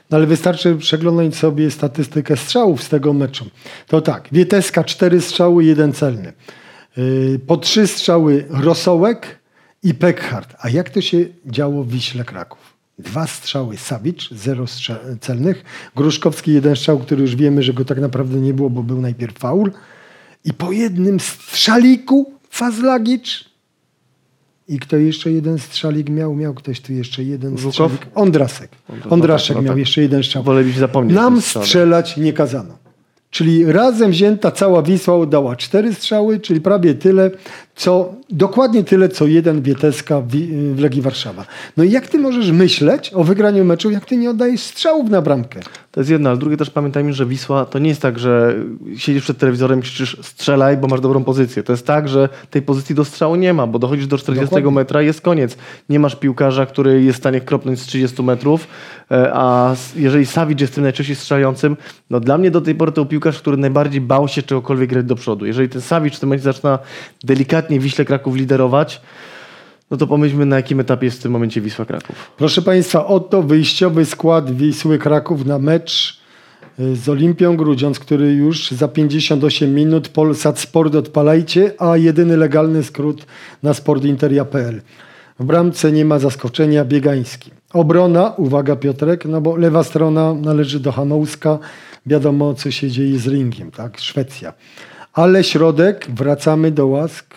No 0.09 0.17
ale 0.17 0.27
wystarczy 0.27 0.75
przeglądać 0.75 1.35
sobie 1.35 1.71
statystykę 1.71 2.37
strzałów 2.37 2.83
z 2.83 2.89
tego 2.89 3.13
meczu. 3.13 3.45
To 3.87 4.01
tak, 4.01 4.27
Wieteska 4.31 4.83
cztery 4.83 5.21
strzały, 5.21 5.63
jeden 5.65 5.93
celny. 5.93 6.33
Yy, 6.97 7.39
Po 7.47 7.57
trzy 7.57 7.87
strzały 7.87 8.45
Rosołek 8.49 9.39
i 9.83 9.93
Pekhart. 9.93 10.55
A 10.59 10.69
jak 10.69 10.89
to 10.89 11.01
się 11.01 11.17
działo 11.45 11.83
w 11.83 11.91
Wiśle 11.91 12.23
Kraków? 12.25 12.59
Dwa 12.99 13.27
strzały 13.27 13.77
Sawicz, 13.77 14.31
zero 14.33 14.63
strza- 14.67 14.99
celnych. 15.21 15.63
Gruszkowski 15.95 16.53
jeden 16.53 16.75
strzał, 16.75 16.99
który 16.99 17.21
już 17.21 17.35
wiemy, 17.35 17.63
że 17.63 17.73
go 17.73 17.85
tak 17.85 17.99
naprawdę 17.99 18.37
nie 18.39 18.53
było, 18.53 18.69
bo 18.69 18.83
był 18.83 19.01
najpierw 19.01 19.37
faul. 19.39 19.71
I 20.45 20.53
po 20.53 20.71
jednym 20.71 21.19
strzaliku 21.19 22.33
Fazlagicz. 22.49 23.48
I 24.69 24.79
kto 24.79 24.97
jeszcze 24.97 25.31
jeden 25.31 25.59
strzalik 25.59 26.09
miał? 26.09 26.35
Miał 26.35 26.53
ktoś 26.53 26.81
tu 26.81 26.93
jeszcze 26.93 27.23
jeden 27.23 27.57
Żukow? 27.57 27.73
strzalik? 27.73 28.07
Ondrasek. 28.15 28.71
Ondrasek, 28.89 29.11
Ondraszek 29.11 29.55
no 29.55 29.61
miał 29.61 29.73
tak. 29.73 29.79
jeszcze 29.79 30.01
jeden 30.01 30.23
strzał. 30.23 30.43
Wolelibyśmy 30.43 30.79
zapomnieć 30.79 31.15
Nam 31.15 31.41
strzelać 31.41 32.17
nie 32.17 32.33
kazano. 32.33 32.77
Czyli 33.29 33.65
razem 33.65 34.11
wzięta 34.11 34.51
cała 34.51 34.81
Wisła 34.81 35.15
oddała 35.17 35.55
cztery 35.55 35.93
strzały, 35.93 36.39
czyli 36.39 36.61
prawie 36.61 36.93
tyle, 36.93 37.31
co 37.79 38.13
dokładnie 38.29 38.83
tyle, 38.83 39.09
co 39.09 39.27
jeden 39.27 39.61
Wieteska 39.61 40.21
w, 40.21 40.33
Legii 40.79 41.01
Warszawa. 41.01 41.45
No 41.77 41.83
i 41.83 41.91
jak 41.91 42.07
ty 42.07 42.19
możesz 42.19 42.51
myśleć 42.51 43.11
o 43.13 43.23
wygraniu 43.23 43.65
meczu, 43.65 43.91
jak 43.91 44.05
ty 44.05 44.17
nie 44.17 44.29
oddajesz 44.29 44.61
strzałów 44.61 45.09
na 45.09 45.21
bramkę? 45.21 45.59
To 45.91 45.99
jest 45.99 46.09
jedno, 46.09 46.29
ale 46.29 46.39
drugie 46.39 46.57
też 46.57 46.69
pamiętajmy, 46.69 47.13
że 47.13 47.25
Wisła 47.25 47.65
to 47.65 47.79
nie 47.79 47.89
jest 47.89 48.01
tak, 48.01 48.19
że 48.19 48.55
siedzisz 48.97 49.23
przed 49.23 49.37
telewizorem 49.37 49.79
i 49.79 49.81
krzyczysz 49.81 50.17
strzelaj, 50.21 50.77
bo 50.77 50.87
masz 50.87 51.01
dobrą 51.01 51.23
pozycję. 51.23 51.63
To 51.63 51.73
jest 51.73 51.87
tak, 51.87 52.09
że 52.09 52.29
tej 52.49 52.61
pozycji 52.61 52.95
do 52.95 53.05
strzału 53.05 53.35
nie 53.35 53.53
ma, 53.53 53.67
bo 53.67 53.79
dochodzisz 53.79 54.07
do 54.07 54.17
40 54.17 54.45
Dokładnie. 54.45 54.71
metra 54.71 55.01
i 55.01 55.05
jest 55.05 55.21
koniec. 55.21 55.57
Nie 55.89 55.99
masz 55.99 56.15
piłkarza, 56.15 56.65
który 56.65 57.03
jest 57.03 57.17
w 57.17 57.21
stanie 57.21 57.41
kropnąć 57.41 57.79
z 57.79 57.85
30 57.85 58.23
metrów, 58.23 58.67
e, 59.11 59.31
a 59.33 59.75
jeżeli 59.95 60.25
Savic 60.25 60.61
jest 60.61 60.75
tym 60.75 60.83
najczęściej 60.83 61.15
strzelającym, 61.15 61.77
no 62.09 62.19
dla 62.19 62.37
mnie 62.37 62.51
do 62.51 62.61
tej 62.61 62.75
pory 62.75 62.91
to 62.91 63.01
był 63.01 63.05
piłkarz, 63.05 63.39
który 63.39 63.57
najbardziej 63.57 64.01
bał 64.01 64.27
się 64.27 64.43
czegokolwiek 64.43 64.89
grać 64.89 65.05
do 65.05 65.15
przodu. 65.15 65.45
Jeżeli 65.45 65.69
ten 65.69 65.81
Savic 65.81 66.15
w 66.15 66.19
tym 66.19 66.29
momencie 66.29 66.43
zaczyna 66.43 66.79
delikatnie 67.23 67.68
Wiśle 67.69 68.05
Kraków 68.05 68.35
liderować, 68.35 69.01
no 69.91 69.97
to 69.97 70.07
pomyślmy 70.07 70.45
na 70.45 70.55
jakim 70.55 70.79
etapie 70.79 71.05
jest 71.05 71.19
w 71.19 71.23
tym 71.23 71.31
momencie 71.31 71.61
Wisła 71.61 71.85
Kraków. 71.85 72.31
Proszę 72.37 72.61
Państwa, 72.61 73.05
oto 73.05 73.43
wyjściowy 73.43 74.05
skład 74.05 74.51
Wisły 74.51 74.97
Kraków 74.97 75.45
na 75.45 75.59
mecz 75.59 76.19
y, 76.79 76.95
z 76.95 77.09
Olimpią 77.09 77.57
Grudziądz, 77.57 77.99
który 77.99 78.33
już 78.33 78.71
za 78.71 78.87
58 78.87 79.75
minut 79.75 80.09
Polsat 80.09 80.59
Sport 80.59 80.95
odpalajcie, 80.95 81.73
a 81.79 81.97
jedyny 81.97 82.37
legalny 82.37 82.83
skrót 82.83 83.25
na 83.63 83.73
sportinteria.pl. 83.73 84.81
W 85.39 85.45
bramce 85.45 85.91
nie 85.91 86.05
ma 86.05 86.19
zaskoczenia 86.19 86.85
Biegański. 86.85 87.51
Obrona, 87.73 88.33
uwaga 88.37 88.75
Piotrek, 88.75 89.25
no 89.25 89.41
bo 89.41 89.55
lewa 89.55 89.83
strona 89.83 90.33
należy 90.33 90.79
do 90.79 90.91
Hanouska. 90.91 91.59
Wiadomo, 92.05 92.53
co 92.53 92.71
się 92.71 92.91
dzieje 92.91 93.19
z 93.19 93.27
ringiem, 93.27 93.71
tak? 93.71 93.99
Szwecja. 93.99 94.53
Ale 95.13 95.43
środek, 95.43 96.07
wracamy 96.09 96.71
do 96.71 96.87
łask. 96.87 97.28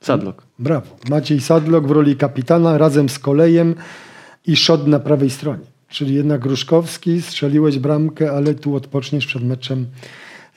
Sadlok. 0.00 0.42
Brawo. 0.58 0.96
Maciej 1.08 1.40
Sadlok 1.40 1.86
w 1.86 1.90
roli 1.90 2.16
kapitana 2.16 2.78
razem 2.78 3.08
z 3.08 3.18
Kolejem 3.18 3.74
i 4.46 4.56
Szod 4.56 4.86
na 4.86 4.98
prawej 4.98 5.30
stronie. 5.30 5.64
Czyli 5.88 6.14
jednak 6.14 6.40
Gruszkowski, 6.40 7.22
strzeliłeś 7.22 7.78
bramkę, 7.78 8.32
ale 8.32 8.54
tu 8.54 8.74
odpoczniesz 8.74 9.26
przed 9.26 9.44
meczem 9.44 9.86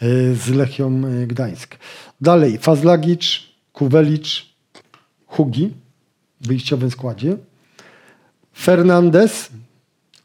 y, 0.01 0.35
z 0.35 0.49
Lechią 0.49 1.01
y, 1.05 1.27
Gdańsk. 1.27 1.77
Dalej, 2.21 2.57
Fazlagicz, 2.57 3.53
Kuwelicz, 3.73 4.55
Hugi 5.25 5.73
w 6.41 6.47
wyjściowym 6.47 6.91
składzie. 6.91 7.37
Fernandez, 8.53 9.49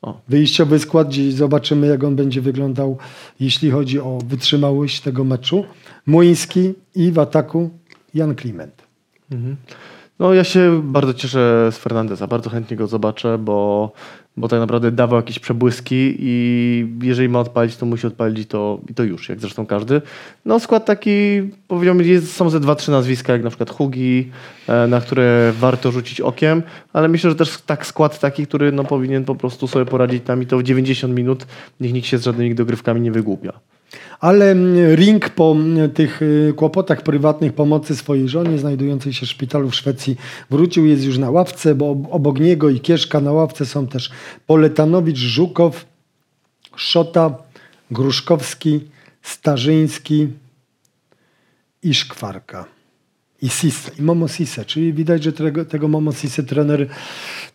O. 0.02 0.20
wyjściowy 0.28 0.78
skład, 0.78 1.08
gdzie 1.08 1.32
zobaczymy 1.32 1.86
jak 1.86 2.04
on 2.04 2.16
będzie 2.16 2.40
wyglądał, 2.40 2.98
jeśli 3.40 3.70
chodzi 3.70 4.00
o 4.00 4.18
wytrzymałość 4.26 5.00
tego 5.00 5.24
meczu. 5.24 5.64
Młyński 6.06 6.74
i 6.94 7.12
w 7.12 7.18
ataku 7.18 7.70
Jan 8.14 8.34
Kliment. 8.34 8.87
No 10.18 10.34
ja 10.34 10.44
się 10.44 10.82
bardzo 10.84 11.14
cieszę 11.14 11.68
z 11.72 11.78
Fernandeza, 11.78 12.26
bardzo 12.26 12.50
chętnie 12.50 12.76
go 12.76 12.86
zobaczę, 12.86 13.38
bo, 13.38 13.92
bo 14.36 14.48
tak 14.48 14.60
naprawdę 14.60 14.92
dawał 14.92 15.16
jakieś 15.16 15.38
przebłyski 15.38 16.16
i 16.18 16.86
jeżeli 17.02 17.28
ma 17.28 17.40
odpalić, 17.40 17.76
to 17.76 17.86
musi 17.86 18.06
odpalić 18.06 18.48
to, 18.48 18.80
i 18.88 18.94
to 18.94 19.04
już, 19.04 19.28
jak 19.28 19.40
zresztą 19.40 19.66
każdy. 19.66 20.02
No 20.44 20.60
skład 20.60 20.84
taki, 20.84 21.42
powiedziałbym, 21.68 22.06
jest, 22.06 22.32
są 22.32 22.50
ze 22.50 22.60
dwa, 22.60 22.74
trzy 22.74 22.90
nazwiska, 22.90 23.32
jak 23.32 23.42
na 23.42 23.50
przykład 23.50 23.70
Hugi, 23.70 24.30
e, 24.68 24.86
na 24.86 25.00
które 25.00 25.52
warto 25.58 25.92
rzucić 25.92 26.20
okiem, 26.20 26.62
ale 26.92 27.08
myślę, 27.08 27.30
że 27.30 27.36
też 27.36 27.60
tak 27.60 27.86
skład 27.86 28.20
taki, 28.20 28.46
który 28.46 28.72
no, 28.72 28.84
powinien 28.84 29.24
po 29.24 29.34
prostu 29.34 29.68
sobie 29.68 29.84
poradzić 29.84 30.24
tam 30.24 30.42
i 30.42 30.46
to 30.46 30.58
w 30.58 30.62
90 30.62 31.14
minut, 31.14 31.46
niech 31.80 31.92
nikt 31.92 32.06
się 32.06 32.18
z 32.18 32.24
żadnymi 32.24 32.54
dogrywkami 32.54 33.00
nie 33.00 33.12
wygłupia. 33.12 33.52
Ale 34.20 34.50
mm, 34.50 34.94
Ring 34.94 35.30
po 35.30 35.52
mm, 35.52 35.90
tych 35.90 36.22
y, 36.22 36.52
kłopotach 36.56 37.02
prywatnych 37.02 37.52
pomocy 37.52 37.96
swojej 37.96 38.28
żonie, 38.28 38.58
znajdującej 38.58 39.12
się 39.12 39.26
w 39.26 39.28
szpitalu 39.28 39.70
w 39.70 39.74
Szwecji, 39.74 40.16
wrócił, 40.50 40.86
jest 40.86 41.04
już 41.04 41.18
na 41.18 41.30
ławce, 41.30 41.74
bo 41.74 41.90
ob- 41.90 42.08
obok 42.10 42.40
niego 42.40 42.70
i 42.70 42.80
Kieszka 42.80 43.20
na 43.20 43.32
ławce 43.32 43.66
są 43.66 43.86
też 43.86 44.10
Poletanowicz, 44.46 45.18
Żukow, 45.18 45.86
Szota, 46.76 47.34
Gruszkowski, 47.90 48.80
Starzyński 49.22 50.28
i 51.82 51.94
Szkwarka. 51.94 52.64
I 53.42 53.48
Sisse, 53.48 53.90
i 53.98 54.02
Momo 54.02 54.28
Sisse, 54.28 54.64
czyli 54.64 54.92
widać, 54.92 55.22
że 55.22 55.32
tego, 55.32 55.64
tego 55.64 55.88
Momo 55.88 56.12
Sisse 56.12 56.42
trener, 56.42 56.88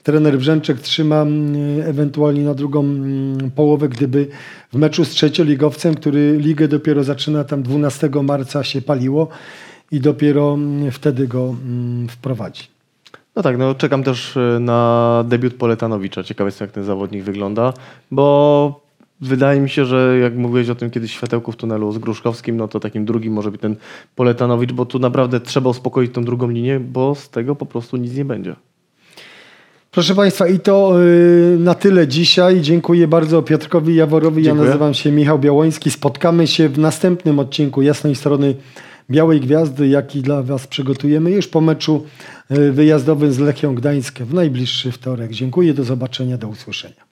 trener 0.04 0.38
Brzęczek 0.38 0.80
trzyma 0.80 1.22
mm, 1.22 1.82
ewentualnie 1.82 2.41
na 2.41 2.54
drugą 2.54 2.80
mm, 2.80 3.51
połowę, 3.51 3.89
gdyby 3.89 4.28
w 4.74 4.78
meczu 4.78 5.06
z 5.06 5.10
trzecioligowcem, 5.10 5.95
który 5.95 6.38
ligę 6.38 6.68
dopiero 6.68 7.04
zaczyna, 7.04 7.43
tam 7.43 7.64
12 7.64 8.10
marca 8.24 8.64
się 8.64 8.82
paliło 8.82 9.28
i 9.91 9.99
dopiero 9.99 10.54
mm, 10.54 10.91
wtedy 10.91 11.28
go 11.28 11.56
wprowadzi. 12.10 12.64
No 13.36 13.41
tak, 13.41 13.58
no 13.58 13.76
czekam 13.76 14.04
też 14.04 14.38
y, 14.38 14.58
na 14.60 15.24
debiut 15.28 15.54
Poletanowicza. 15.54 16.24
Ciekawy 16.24 16.47
jestem, 16.47 16.66
jak 16.66 16.72
ten 16.76 16.84
zawodnik 16.84 17.24
wygląda, 17.24 17.74
bo 18.12 18.84
wydaje 19.22 19.62
mi 19.62 19.70
się, 19.70 19.86
że 19.86 20.20
jak 20.22 20.36
mówiłeś 20.36 20.70
o 20.70 20.76
tym 20.76 20.89
kiedyś 20.89 21.12
światełku 21.12 21.51
w 21.51 21.56
tunelu 21.56 21.91
z 21.91 21.97
Gruszkowskim, 21.97 22.58
no 22.58 22.68
to 22.68 22.80
takim 22.80 23.06
drugim 23.06 23.34
może 23.34 23.51
być 23.51 23.62
ten 23.62 23.76
Poletanowicz, 24.16 24.72
bo 24.72 24.86
tu 24.86 24.99
naprawdę 24.99 25.39
trzeba 25.39 25.70
uspokoić 25.70 26.14
tą 26.14 26.24
drugą 26.24 26.49
linię, 26.49 26.80
bo 26.80 27.16
z 27.16 27.30
tego 27.30 27.56
po 27.56 27.66
prostu 27.66 27.97
nic 27.97 28.16
nie 28.16 28.26
będzie. 28.26 28.56
Proszę 29.94 30.16
Państwa, 30.16 30.48
i 30.48 30.60
to 30.60 31.02
y, 31.02 31.58
na 31.60 31.76
tyle 31.76 32.08
dzisiaj. 32.08 32.62
Dziękuję 32.62 33.08
bardzo 33.08 33.41
Piotrkowi 33.41 33.96
Jaworowi. 33.96 34.44
Dziękuję. 34.44 34.64
Ja 34.64 34.68
nazywam 34.68 34.94
się 34.94 35.12
Michał 35.12 35.39
Białoński. 35.39 35.91
Spotkamy 35.91 36.48
się 36.48 36.70
w 36.70 36.78
następnym 36.78 37.39
odcinku 37.39 37.82
Jasnej 37.82 38.16
Strony 38.16 38.56
Białej 39.10 39.41
Gwiazdy, 39.41 39.88
jaki 39.88 40.22
dla 40.22 40.44
Was 40.44 40.68
przygotujemy 40.68 41.32
już 41.32 41.48
po 41.48 41.62
meczu 41.62 42.06
y, 42.52 42.72
wyjazdowym 42.72 43.34
z 43.34 43.39
Lechią 43.39 43.76
Gdańsk 43.76 44.20
w 44.20 44.34
najbliższy 44.34 44.91
wtorek. 44.91 45.32
Dziękuję, 45.32 45.74
do 45.74 45.84
zobaczenia, 45.84 46.38
do 46.38 46.48
usłyszenia. 46.48 47.03